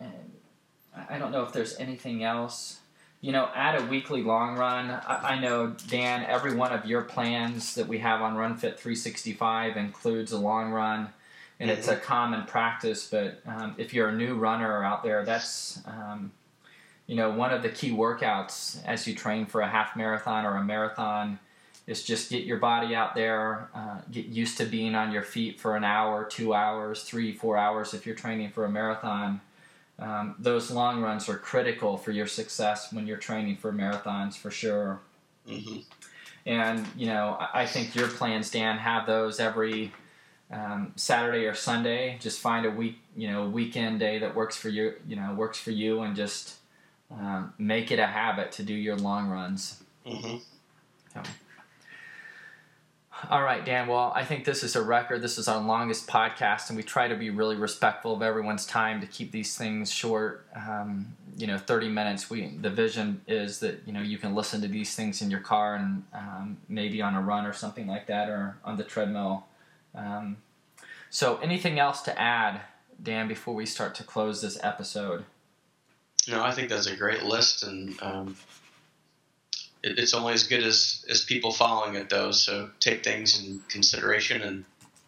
and 0.00 0.32
I 1.08 1.18
don't 1.18 1.30
know 1.30 1.42
if 1.44 1.52
there's 1.52 1.78
anything 1.78 2.24
else. 2.24 2.78
You 3.22 3.32
know, 3.32 3.50
add 3.54 3.78
a 3.80 3.84
weekly 3.84 4.22
long 4.22 4.56
run. 4.56 4.90
I, 4.90 5.34
I 5.34 5.40
know 5.40 5.74
Dan, 5.88 6.24
every 6.24 6.54
one 6.54 6.72
of 6.72 6.86
your 6.86 7.02
plans 7.02 7.74
that 7.74 7.86
we 7.86 7.98
have 7.98 8.22
on 8.22 8.34
RunFit 8.34 8.78
365 8.78 9.76
includes 9.76 10.32
a 10.32 10.38
long 10.38 10.70
run, 10.70 11.10
and 11.58 11.70
it's 11.70 11.88
a 11.88 11.96
common 11.96 12.44
practice. 12.44 13.06
But 13.10 13.42
um, 13.46 13.74
if 13.76 13.92
you're 13.92 14.08
a 14.08 14.12
new 14.16 14.36
runner 14.36 14.82
out 14.82 15.02
there, 15.02 15.22
that's 15.26 15.80
um, 15.86 16.32
you 17.10 17.16
know 17.16 17.30
one 17.30 17.52
of 17.52 17.62
the 17.62 17.70
key 17.70 17.92
workouts 17.92 18.84
as 18.86 19.06
you 19.06 19.14
train 19.14 19.46
for 19.46 19.62
a 19.62 19.68
half 19.68 19.96
marathon 19.96 20.46
or 20.46 20.56
a 20.56 20.64
marathon 20.64 21.38
is 21.86 22.04
just 22.04 22.30
get 22.30 22.44
your 22.44 22.58
body 22.58 22.94
out 22.94 23.14
there, 23.16 23.68
uh, 23.74 23.98
get 24.12 24.26
used 24.26 24.58
to 24.58 24.64
being 24.66 24.94
on 24.94 25.12
your 25.12 25.22
feet 25.24 25.58
for 25.60 25.76
an 25.76 25.84
hour, 25.84 26.24
two 26.24 26.54
hours, 26.54 27.02
three, 27.04 27.32
four 27.34 27.56
hours 27.56 27.94
if 27.94 28.06
you're 28.06 28.14
training 28.14 28.50
for 28.50 28.64
a 28.64 28.70
marathon. 28.70 29.40
Um, 29.98 30.36
those 30.38 30.70
long 30.70 31.02
runs 31.02 31.28
are 31.28 31.38
critical 31.38 31.98
for 31.98 32.12
your 32.12 32.26
success 32.28 32.92
when 32.92 33.06
you're 33.06 33.18
training 33.18 33.56
for 33.58 33.72
marathons 33.72 34.34
for 34.36 34.50
sure. 34.50 35.00
hmm 35.46 35.80
And 36.46 36.86
you 36.96 37.06
know, 37.06 37.36
I 37.40 37.62
I 37.62 37.66
think 37.66 37.94
your 37.94 38.08
plans, 38.08 38.50
Dan, 38.50 38.78
have 38.78 39.06
those 39.06 39.40
every 39.40 39.92
um, 40.50 40.92
Saturday 40.96 41.46
or 41.46 41.54
Sunday. 41.54 42.18
Just 42.20 42.40
find 42.40 42.66
a 42.66 42.70
week, 42.70 42.98
you 43.16 43.30
know, 43.30 43.48
weekend 43.48 44.00
day 44.00 44.18
that 44.20 44.34
works 44.36 44.56
for 44.56 44.70
you. 44.70 44.94
You 45.08 45.16
know, 45.16 45.34
works 45.34 45.58
for 45.58 45.72
you, 45.72 46.02
and 46.02 46.16
just 46.16 46.56
um, 47.10 47.52
make 47.58 47.90
it 47.90 47.98
a 47.98 48.06
habit 48.06 48.52
to 48.52 48.62
do 48.62 48.74
your 48.74 48.96
long 48.96 49.28
runs. 49.28 49.82
hmm 50.06 50.36
All 53.28 53.42
right, 53.42 53.62
Dan. 53.64 53.86
Well, 53.86 54.12
I 54.14 54.24
think 54.24 54.44
this 54.46 54.62
is 54.62 54.76
a 54.76 54.82
record. 54.82 55.20
This 55.20 55.36
is 55.36 55.46
our 55.46 55.60
longest 55.60 56.06
podcast, 56.06 56.68
and 56.70 56.76
we 56.76 56.82
try 56.82 57.06
to 57.06 57.14
be 57.16 57.28
really 57.28 57.56
respectful 57.56 58.14
of 58.14 58.22
everyone's 58.22 58.64
time 58.64 59.00
to 59.02 59.06
keep 59.06 59.30
these 59.30 59.58
things 59.58 59.92
short. 59.92 60.46
Um, 60.54 61.14
you 61.36 61.46
know, 61.46 61.58
thirty 61.58 61.88
minutes. 61.88 62.30
We 62.30 62.56
the 62.56 62.70
vision 62.70 63.20
is 63.26 63.58
that 63.60 63.82
you 63.84 63.92
know 63.92 64.00
you 64.00 64.16
can 64.16 64.34
listen 64.34 64.62
to 64.62 64.68
these 64.68 64.94
things 64.94 65.20
in 65.20 65.30
your 65.30 65.40
car 65.40 65.74
and 65.74 66.04
um, 66.14 66.56
maybe 66.68 67.02
on 67.02 67.14
a 67.14 67.20
run 67.20 67.44
or 67.44 67.52
something 67.52 67.86
like 67.86 68.06
that, 68.06 68.30
or 68.30 68.56
on 68.64 68.76
the 68.78 68.84
treadmill. 68.84 69.46
Um, 69.94 70.38
so, 71.10 71.36
anything 71.38 71.78
else 71.78 72.00
to 72.02 72.18
add, 72.18 72.62
Dan, 73.02 73.28
before 73.28 73.54
we 73.54 73.66
start 73.66 73.94
to 73.96 74.04
close 74.04 74.40
this 74.40 74.58
episode? 74.62 75.24
No, 76.28 76.42
I 76.42 76.52
think 76.52 76.68
that's 76.68 76.86
a 76.86 76.96
great 76.96 77.22
list, 77.22 77.62
and 77.62 78.00
um, 78.02 78.36
it, 79.82 79.98
it's 79.98 80.14
only 80.14 80.34
as 80.34 80.44
good 80.44 80.62
as, 80.62 81.04
as 81.08 81.24
people 81.24 81.52
following 81.52 81.94
it, 81.94 82.10
though. 82.10 82.30
So 82.30 82.70
take 82.80 83.02
things 83.04 83.42
in 83.42 83.60
consideration 83.68 84.42
and 84.42 84.64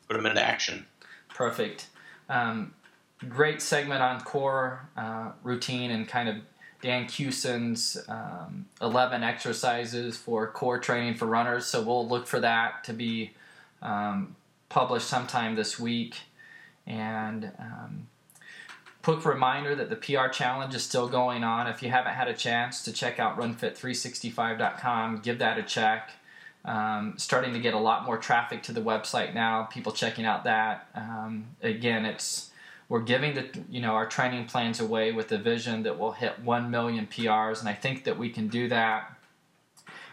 put 0.08 0.16
them 0.16 0.26
into 0.26 0.42
action. 0.42 0.86
Perfect. 1.28 1.86
Um, 2.28 2.74
great 3.28 3.62
segment 3.62 4.02
on 4.02 4.20
core 4.20 4.88
uh, 4.96 5.32
routine 5.42 5.90
and 5.90 6.08
kind 6.08 6.28
of 6.28 6.36
Dan 6.80 7.06
Cuson's 7.06 7.96
um, 8.08 8.66
11 8.80 9.22
exercises 9.22 10.16
for 10.16 10.50
core 10.50 10.78
training 10.78 11.14
for 11.14 11.26
runners. 11.26 11.66
So 11.66 11.82
we'll 11.82 12.08
look 12.08 12.26
for 12.26 12.40
that 12.40 12.84
to 12.84 12.92
be 12.92 13.32
um, 13.80 14.34
published 14.68 15.06
sometime 15.06 15.54
this 15.54 15.78
week. 15.78 16.16
And 16.86 17.52
um, 17.58 18.08
quick 19.02 19.24
reminder 19.24 19.74
that 19.74 19.90
the 19.90 19.96
PR 19.96 20.28
challenge 20.28 20.74
is 20.74 20.82
still 20.82 21.08
going 21.08 21.42
on. 21.42 21.66
If 21.66 21.82
you 21.82 21.90
haven't 21.90 22.14
had 22.14 22.28
a 22.28 22.34
chance 22.34 22.82
to 22.84 22.92
check 22.92 23.18
out 23.18 23.36
runfit365.com, 23.36 25.18
give 25.18 25.38
that 25.40 25.58
a 25.58 25.62
check. 25.62 26.12
Um, 26.64 27.14
starting 27.16 27.52
to 27.54 27.58
get 27.58 27.74
a 27.74 27.78
lot 27.78 28.04
more 28.06 28.16
traffic 28.16 28.62
to 28.64 28.72
the 28.72 28.80
website 28.80 29.34
now. 29.34 29.64
People 29.64 29.90
checking 29.90 30.24
out 30.24 30.44
that. 30.44 30.88
Um, 30.94 31.46
again, 31.60 32.04
it's 32.06 32.50
we're 32.88 33.00
giving 33.00 33.34
the 33.34 33.48
you 33.68 33.80
know 33.80 33.94
our 33.94 34.06
training 34.06 34.46
plans 34.46 34.78
away 34.78 35.10
with 35.10 35.28
the 35.28 35.38
vision 35.38 35.82
that 35.82 35.98
we'll 35.98 36.12
hit 36.12 36.38
one 36.40 36.70
million 36.70 37.08
PRs, 37.08 37.58
and 37.58 37.68
I 37.68 37.74
think 37.74 38.04
that 38.04 38.16
we 38.16 38.30
can 38.30 38.46
do 38.46 38.68
that. 38.68 39.12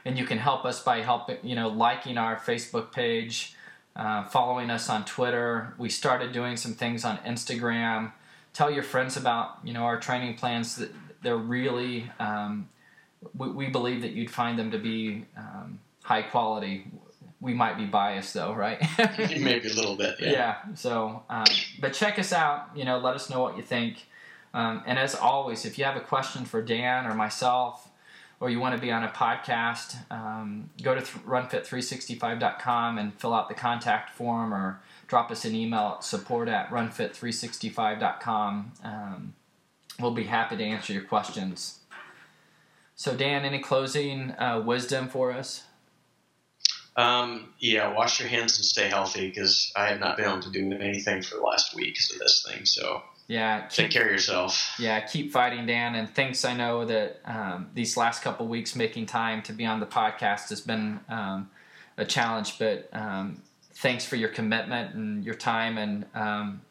And 0.05 0.17
you 0.17 0.25
can 0.25 0.39
help 0.39 0.65
us 0.65 0.81
by 0.81 1.01
helping 1.01 1.37
you 1.43 1.55
know 1.55 1.67
liking 1.67 2.17
our 2.17 2.37
Facebook 2.37 2.91
page, 2.91 3.53
uh, 3.95 4.23
following 4.23 4.71
us 4.71 4.89
on 4.89 5.05
Twitter. 5.05 5.75
We 5.77 5.89
started 5.89 6.31
doing 6.31 6.57
some 6.57 6.73
things 6.73 7.05
on 7.05 7.17
Instagram. 7.19 8.13
Tell 8.53 8.71
your 8.71 8.83
friends 8.83 9.17
about 9.17 9.59
you 9.63 9.73
know 9.73 9.83
our 9.83 9.99
training 9.99 10.35
plans. 10.35 10.75
That 10.77 10.91
they're 11.21 11.37
really 11.37 12.11
um, 12.19 12.69
we, 13.37 13.49
we 13.49 13.67
believe 13.67 14.01
that 14.01 14.11
you'd 14.11 14.31
find 14.31 14.57
them 14.57 14.71
to 14.71 14.77
be 14.77 15.25
um, 15.37 15.79
high 16.03 16.21
quality. 16.23 16.87
We 17.41 17.53
might 17.53 17.77
be 17.77 17.85
biased 17.85 18.33
though, 18.33 18.53
right? 18.53 18.81
Maybe 19.19 19.69
a 19.69 19.73
little 19.73 19.95
bit. 19.95 20.15
Yeah. 20.19 20.31
yeah. 20.31 20.55
So, 20.75 21.23
um, 21.29 21.45
but 21.79 21.93
check 21.93 22.19
us 22.19 22.33
out. 22.33 22.69
You 22.75 22.85
know, 22.85 22.97
let 22.99 23.15
us 23.15 23.29
know 23.29 23.41
what 23.41 23.55
you 23.55 23.63
think. 23.63 24.05
Um, 24.53 24.83
and 24.85 24.97
as 24.97 25.15
always, 25.15 25.65
if 25.65 25.77
you 25.77 25.85
have 25.85 25.95
a 25.95 26.01
question 26.01 26.43
for 26.43 26.61
Dan 26.61 27.05
or 27.05 27.13
myself, 27.13 27.89
or 28.39 28.49
you 28.49 28.59
want 28.59 28.75
to 28.75 28.81
be 28.81 28.91
on 28.91 29.03
a 29.03 29.09
podcast, 29.09 29.97
um, 30.11 30.69
go 30.81 30.95
to 30.95 31.01
th- 31.01 31.25
runfit365.com 31.25 32.97
and 32.97 33.13
fill 33.15 33.33
out 33.33 33.49
the 33.49 33.55
contact 33.55 34.11
form 34.11 34.53
or 34.53 34.79
drop 35.09 35.31
us 35.31 35.43
an 35.43 35.55
email 35.55 35.95
at 35.97 36.03
support 36.03 36.47
at 36.47 36.69
runfit365.com. 36.69 38.71
Um, 38.83 39.33
we'll 39.99 40.11
be 40.11 40.25
happy 40.25 40.55
to 40.55 40.63
answer 40.63 40.93
your 40.93 41.03
questions. 41.03 41.79
So, 42.95 43.15
Dan, 43.15 43.43
any 43.43 43.59
closing 43.59 44.31
uh, 44.31 44.61
wisdom 44.65 45.09
for 45.09 45.31
us? 45.31 45.63
Um, 46.95 47.53
yeah, 47.59 47.93
wash 47.93 48.19
your 48.19 48.29
hands 48.29 48.57
and 48.57 48.65
stay 48.65 48.89
healthy 48.89 49.29
because 49.29 49.71
I 49.75 49.87
have 49.87 49.99
not 49.99 50.17
been 50.17 50.25
able 50.25 50.41
to 50.41 50.51
do 50.51 50.73
anything 50.73 51.21
for 51.21 51.37
the 51.37 51.41
last 51.41 51.73
week 51.73 51.95
because 51.95 52.11
of 52.11 52.19
this 52.19 52.45
thing. 52.47 52.65
So 52.65 53.01
yeah, 53.27 53.61
keep, 53.61 53.85
take 53.85 53.91
care 53.91 54.05
of 54.05 54.11
yourself. 54.11 54.75
Yeah, 54.77 54.99
keep 54.99 55.31
fighting, 55.31 55.65
Dan. 55.65 55.95
And 55.95 56.13
thanks. 56.13 56.43
I 56.43 56.53
know 56.53 56.83
that 56.85 57.21
um, 57.23 57.69
these 57.73 57.95
last 57.95 58.21
couple 58.21 58.47
weeks 58.47 58.75
making 58.75 59.05
time 59.05 59.41
to 59.43 59.53
be 59.53 59.65
on 59.65 59.79
the 59.79 59.85
podcast 59.85 60.49
has 60.49 60.59
been 60.59 60.99
um, 61.07 61.49
a 61.95 62.03
challenge, 62.03 62.59
but 62.59 62.89
um, 62.91 63.41
thanks 63.79 64.05
for 64.05 64.15
your 64.15 64.29
commitment 64.29 64.93
and 64.93 65.23
your 65.23 65.35
time. 65.35 65.77
And 65.77 66.05
um, 66.13 66.61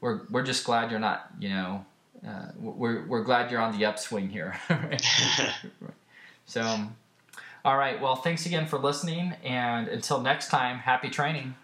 we're 0.00 0.22
we're 0.30 0.42
just 0.42 0.64
glad 0.64 0.90
you're 0.90 1.00
not. 1.00 1.30
You 1.38 1.50
know, 1.50 1.86
uh, 2.26 2.46
we're 2.58 3.04
we're 3.06 3.24
glad 3.24 3.50
you're 3.50 3.60
on 3.60 3.76
the 3.76 3.84
upswing 3.84 4.28
here. 4.28 4.58
so. 6.46 6.88
All 7.64 7.76
right. 7.76 8.00
Well, 8.00 8.16
thanks 8.16 8.44
again 8.44 8.66
for 8.66 8.76
listening. 8.76 9.34
And 9.44 9.86
until 9.86 10.20
next 10.20 10.48
time, 10.48 10.78
happy 10.78 11.10
training. 11.10 11.54